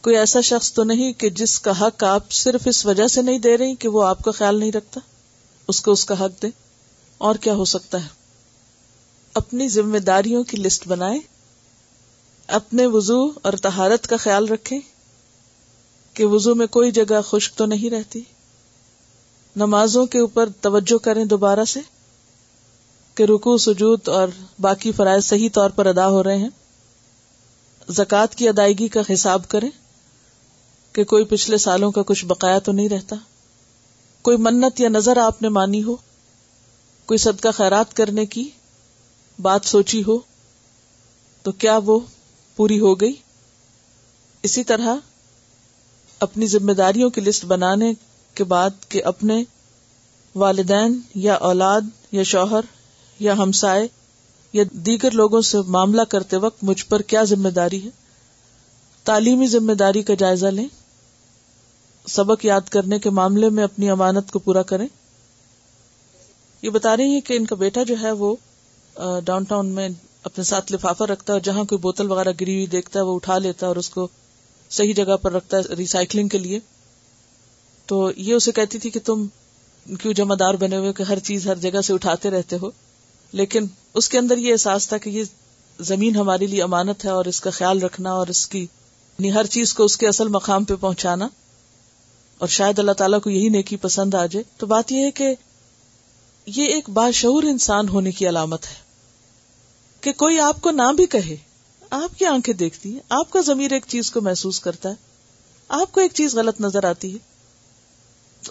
کوئی 0.01 0.17
ایسا 0.17 0.41
شخص 0.41 0.73
تو 0.73 0.83
نہیں 0.83 1.13
کہ 1.13 1.29
جس 1.29 1.59
کا 1.59 1.81
حق 1.81 2.03
آپ 2.03 2.31
صرف 2.31 2.61
اس 2.65 2.85
وجہ 2.85 3.07
سے 3.07 3.21
نہیں 3.21 3.39
دے 3.39 3.57
رہی 3.57 3.75
کہ 3.75 3.87
وہ 3.87 4.03
آپ 4.03 4.21
کا 4.21 4.31
خیال 4.31 4.59
نہیں 4.59 4.71
رکھتا؟ 4.71 4.99
اس 5.67 5.81
کو 5.81 5.91
اس 5.91 6.05
کا 6.05 6.25
حق 6.25 6.41
دے 6.41 6.47
اور 7.17 7.35
کیا 7.35 7.53
ہو 7.53 7.65
سکتا 7.65 8.03
ہے؟ 8.03 8.07
اپنی 9.33 9.69
ذمہ 9.69 9.97
داریوں 9.97 10.43
کی 10.43 10.57
لسٹ 10.57 10.87
بنائے 10.87 11.19
اپنے 12.47 12.85
وضو 12.85 13.27
اور 13.41 13.53
تہارت 13.53 14.07
کا 14.07 14.17
خیال 14.17 14.47
رکھے 14.47 14.79
کہ 16.13 16.25
وضو 16.25 16.55
میں 16.55 16.67
کوئی 16.67 16.91
جگہ 16.91 17.21
خشک 17.21 17.57
تو 17.57 17.65
نہیں 17.65 17.89
رہتی۔ 17.89 18.21
نمازوں 19.55 20.05
کے 20.05 20.19
اوپر 20.19 20.49
توجہ 20.61 20.97
کریں 20.97 21.25
دوبارہ 21.25 21.65
سے 21.65 21.79
کہ 23.15 23.23
رکو 23.23 23.57
سجود 23.57 24.07
اور 24.07 24.27
باقی 24.59 24.91
فرائض 24.91 25.25
صحیح 25.25 25.49
طور 25.53 25.69
پر 25.69 25.85
ادا 25.85 26.09
ہو 26.09 26.23
رہے 26.23 26.37
ہیں۔ 26.37 26.49
زکوٰۃ 27.89 28.35
کی 28.35 28.49
ادائیگی 28.49 28.87
کا 28.87 29.01
حساب 29.13 29.47
کریں 29.47 29.69
کہ 30.93 31.03
کوئی 31.03 31.25
پچھلے 31.25 31.57
سالوں 31.57 31.91
کا 31.91 32.01
کچھ 32.05 32.25
بقایا 32.25 32.59
تو 32.59 32.71
نہیں 32.71 32.89
رہتا۔ 32.89 33.15
کوئی 34.21 34.37
منت 34.37 34.79
یا 34.79 34.89
نظر 34.89 35.17
آپ 35.17 35.41
نے 35.41 35.49
مانی 35.49 35.83
ہو، 35.83 35.95
کوئی 37.05 37.17
صدقہ 37.17 37.47
خیرات 37.53 37.93
کرنے 37.93 38.25
کی 38.25 38.49
بات 39.41 39.61
سوچی 39.65 40.03
ہو، 40.07 40.17
تو 41.41 41.51
کیا 41.51 41.79
وہ 41.85 41.99
پوری 42.55 42.79
ہو 42.79 43.01
گئی؟ 43.01 43.13
اسی 44.43 44.63
طرح 44.63 44.95
اپنی 46.19 46.47
ذمہ 46.47 46.71
داریوں 46.71 47.09
کی 47.09 47.21
لسٹ 47.21 47.45
بنانے 47.45 47.93
کے 48.35 48.43
بعد 48.43 48.69
کہ 48.89 49.03
اپنے 49.03 49.43
والدین 50.35 50.99
یا 51.15 51.33
اولاد 51.33 51.81
یا 52.11 52.23
شوہر 52.23 52.61
یا 53.19 53.33
ہمسائے 53.33 53.87
یا 54.53 54.63
دیگر 54.71 55.11
لوگوں 55.11 55.41
سے 55.41 55.57
معاملہ 55.67 56.01
کرتے 56.01 56.37
وقت 56.37 56.63
مجھ 56.63 56.85
پر 56.85 57.01
کیا 57.01 57.23
ذمہ 57.23 57.49
داری 57.49 57.83
ہے؟ 57.83 57.89
تعلیمی 59.03 59.47
ذمہ 59.47 59.73
داری 59.73 60.01
کا 60.01 60.13
جائزہ 60.13 60.47
لیں؟ 60.47 60.67
سبق 62.07 62.45
یاد 62.45 62.61
کرنے 62.61 62.99
کے 62.99 63.09
معاملے 63.09 63.49
میں 63.49 63.63
اپنی 63.63 63.89
امانت 63.89 64.31
کو 64.31 64.39
پورا 64.39 64.63
کریں؟ 64.63 64.87
یہ 66.61 66.69
بتا 66.69 66.97
رہی 66.97 67.13
ہیں 67.13 67.21
کہ 67.21 67.33
ان 67.33 67.45
کا 67.45 67.55
بیٹا 67.55 67.83
جو 67.83 67.95
ہے 68.01 68.11
وہ 68.11 68.35
ڈاؤن 69.25 69.43
ٹاؤن 69.43 69.67
میں 69.67 69.89
اپنے 70.23 70.43
ساتھ 70.43 70.71
لفافہ 70.71 71.03
رکھتا 71.03 71.33
ہے 71.33 71.35
اور 71.35 71.41
جہاں 71.41 71.63
کوئی 71.63 71.79
بوتل 71.79 72.11
وغیرہ 72.11 72.31
گری 72.41 72.55
ہوئی 72.55 72.65
دیکھتا 72.65 72.99
ہے 72.99 73.05
وہ 73.05 73.15
اٹھا 73.15 73.37
لیتا 73.37 73.65
ہے 73.65 73.67
اور 73.67 73.75
اس 73.75 73.89
کو 73.89 74.07
صحیح 74.69 74.93
جگہ 74.93 75.17
پر 75.17 75.31
رکھتا 75.31 75.57
ہے 75.57 75.61
ریسائکلنگ 75.61 76.27
کے 76.27 76.37
لیے۔ 76.37 76.59
تو 77.85 78.11
یہ 78.17 78.33
اسے 78.33 78.51
کہتی 78.51 78.79
تھی 78.79 78.89
کہ 78.89 78.99
تم 79.05 79.25
کیوں 80.01 80.13
جمع 80.13 80.35
دار 80.39 80.53
بنے 80.53 80.77
ہوئے 80.77 80.93
کہ 80.93 81.03
ہر 81.03 81.19
چیز 81.19 81.47
ہر 81.47 81.55
جگہ 81.55 81.81
سے 81.81 81.93
اٹھاتے 81.93 82.29
رہتے 82.29 82.57
ہو؟ 82.61 82.71
لیکن 83.31 83.65
اس 83.93 84.09
کے 84.09 84.17
اندر 84.17 84.37
یہ 84.37 84.51
احساس 84.51 84.87
تھا 84.87 84.97
کہ 84.97 85.09
یہ 85.09 85.23
زمین 85.79 86.15
ہمارے 86.15 86.47
لیے 86.47 86.63
امانت 86.63 87.05
ہے 87.05 87.09
اور 87.09 87.25
اس 87.25 87.41
کا 87.41 87.49
خیال 87.49 87.83
رکھنا 87.83 88.13
اور 88.13 88.27
اس 88.27 88.47
کی 88.47 88.59
یعنی 88.59 89.33
ہر 89.33 89.45
چیز 89.45 89.73
کو 89.73 89.83
اس 89.83 89.97
کے 89.97 90.07
اصل 90.07 90.27
مقام 90.27 90.63
پہ 90.63 90.75
پہنچانا۔ 90.75 91.27
اور 92.37 92.47
شاید 92.47 92.79
اللہ 92.79 92.91
تعالیٰ 92.91 93.21
کو 93.21 93.29
یہی 93.29 93.49
نیکی 93.49 93.75
پسند 93.75 94.13
آ 94.13 94.25
جائے۔ 94.25 94.43
تو 94.57 94.65
بات 94.65 94.91
یہ 94.91 95.03
ہے 95.03 95.11
کہ 95.11 95.35
یہ 96.45 96.63
ایک 96.63 96.89
باشعور 96.89 97.43
انسان 97.43 97.89
ہونے 97.89 98.11
کی 98.11 98.29
علامت 98.29 98.65
ہے۔ 98.65 98.83
کہ 100.01 100.11
کوئی 100.11 100.39
آپ 100.39 100.61
کو 100.61 100.71
نہ 100.71 100.93
بھی 100.97 101.05
کہے، 101.05 101.35
آپ 101.89 102.19
کی 102.19 102.25
آنکھیں 102.25 102.55
دیکھتی 102.55 102.91
ہیں، 102.91 102.99
آپ 103.09 103.31
کا 103.31 103.41
ضمیر 103.41 103.73
ایک 103.73 103.83
چیز 103.87 104.11
کو 104.11 104.21
محسوس 104.21 104.59
کرتا 104.59 104.89
ہے، 104.89 104.93
آپ 105.67 105.91
کو 105.91 106.01
ایک 106.01 106.11
چیز 106.13 106.35
غلط 106.35 106.61
نظر 106.61 106.83
آتی 106.83 107.13
ہے۔ 107.13 107.32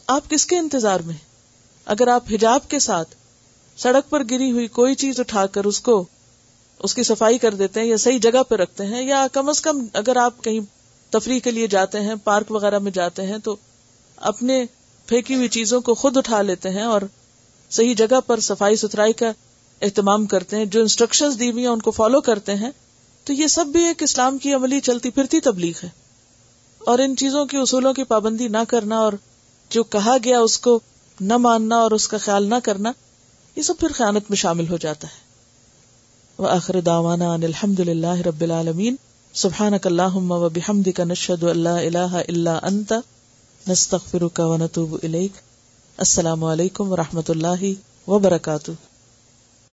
آپ 0.06 0.30
کس 0.30 0.46
کے 0.46 0.58
انتظار 0.58 1.00
میں 1.00 1.14
اگر 1.84 2.08
آپ 2.08 2.24
حجاب 2.30 2.60
کے 2.68 2.78
ساتھ 2.78 3.14
سڑک 3.76 4.10
پر 4.10 4.22
گری 4.30 4.50
ہوئی 4.50 4.66
کوئی 4.66 4.94
چیز 4.94 5.20
اٹھا 5.20 5.46
کر 5.46 5.64
اس 5.64 5.80
کو 5.80 6.04
اس 6.78 6.94
کی 6.94 7.02
صفائی 7.02 7.38
کر 7.38 7.54
دیتے 7.54 7.80
ہیں 7.80 7.86
یا 7.86 7.96
صحیح 7.96 8.18
جگہ 8.22 8.42
پہ 8.42 8.54
رکھتے 8.54 8.86
ہیں 8.86 9.02
یا 9.02 9.26
کم 9.32 9.48
از 9.48 9.60
کم 9.60 9.86
اگر 9.92 10.16
آپ 10.16 10.44
کہیں 10.44 10.60
تفریح 11.10 11.40
کے 11.40 11.50
لیے 11.50 11.66
جاتے 11.66 12.00
ہیں، 12.00 12.14
پارک 12.24 12.52
وغیرہ 12.52 12.78
میں 12.78 12.92
جاتے 12.92 13.26
ہیں، 13.26 13.38
تو 13.38 13.56
اپنے 14.16 14.64
پھینکی 15.06 15.34
ہوئی 15.34 15.48
چیزوں 15.48 15.80
کو 15.80 15.94
خود 15.94 16.16
اٹھا 16.16 16.42
لیتے 16.42 16.70
ہیں 16.70 16.82
اور 16.82 17.00
صحیح 17.70 17.94
جگہ 17.94 18.20
پر 18.26 18.40
صفائی 18.40 18.76
ستھرائی 18.76 19.12
کا 19.12 19.32
اہتمام 19.82 20.26
کرتے 20.26 20.56
ہیں، 20.56 20.64
جو 20.64 20.80
انسٹرکشن 20.80 21.38
دی 21.38 21.50
ہوئی 21.50 21.62
ہیں، 21.62 21.70
ان 21.70 21.80
کو 21.80 21.90
فالو 21.90 22.20
کرتے 22.20 22.54
ہیں۔ 22.54 22.70
تو 23.24 23.32
یہ 23.32 23.46
سب 23.46 23.66
بھی 23.66 23.84
ایک 23.84 24.02
اسلام 24.02 24.38
کی 24.38 24.54
عملی 24.54 24.80
چلتی 24.80 25.10
پھرتی 25.10 25.40
تبلیغ 25.40 25.72
ہے۔ 25.84 25.88
اور 26.78 26.98
ان 26.98 27.16
چیزوں 27.16 27.46
کی 27.46 27.56
اصولوں 27.56 27.94
کی 27.94 28.04
پابندی 28.04 28.48
نہ 28.48 28.58
کرنا 28.68 28.98
اور 28.98 29.12
جو 29.72 29.82
کہا 29.82 30.16
گیا 30.24 30.40
اس 30.40 30.58
کو 30.58 30.80
نہ 31.20 31.36
ماننا 31.36 31.76
اور 31.76 31.90
اس 31.90 32.08
کا 32.08 32.18
خیال 32.18 32.46
نہ 32.46 32.54
کرنا، 32.64 32.92
یہ 33.56 33.62
سب 33.62 33.74
پھر 33.80 33.88
خیانت 33.92 34.22
میں 34.28 34.36
شامل 34.36 34.68
ہو 34.68 34.76
جاتا 34.76 35.08
ہے۔ 35.08 35.32
وآخر 36.42 36.80
دعوانا 36.80 37.32
ان 37.32 37.42
الحمد 37.42 37.80
للہ 37.80 38.20
رب 38.26 38.40
العالمین۔ 38.40 38.96
سبحانک 39.32 39.86
اللہم 39.86 40.30
و 40.30 40.48
بحمدک 40.48 41.00
نشہد 41.00 41.42
اللہ 41.42 41.68
الہ 41.68 42.14
الا 42.28 42.58
انت۔ 42.62 42.92
نستغفرک 43.68 44.40
و 44.44 44.56
نتوب 44.56 44.96
الیک۔ 45.02 45.32
السلام 45.96 46.44
علیکم 46.44 46.92
و 46.92 46.96
رحمت 46.96 47.30
اللہ 47.30 48.10
وبرکاتہ۔ 48.10 48.70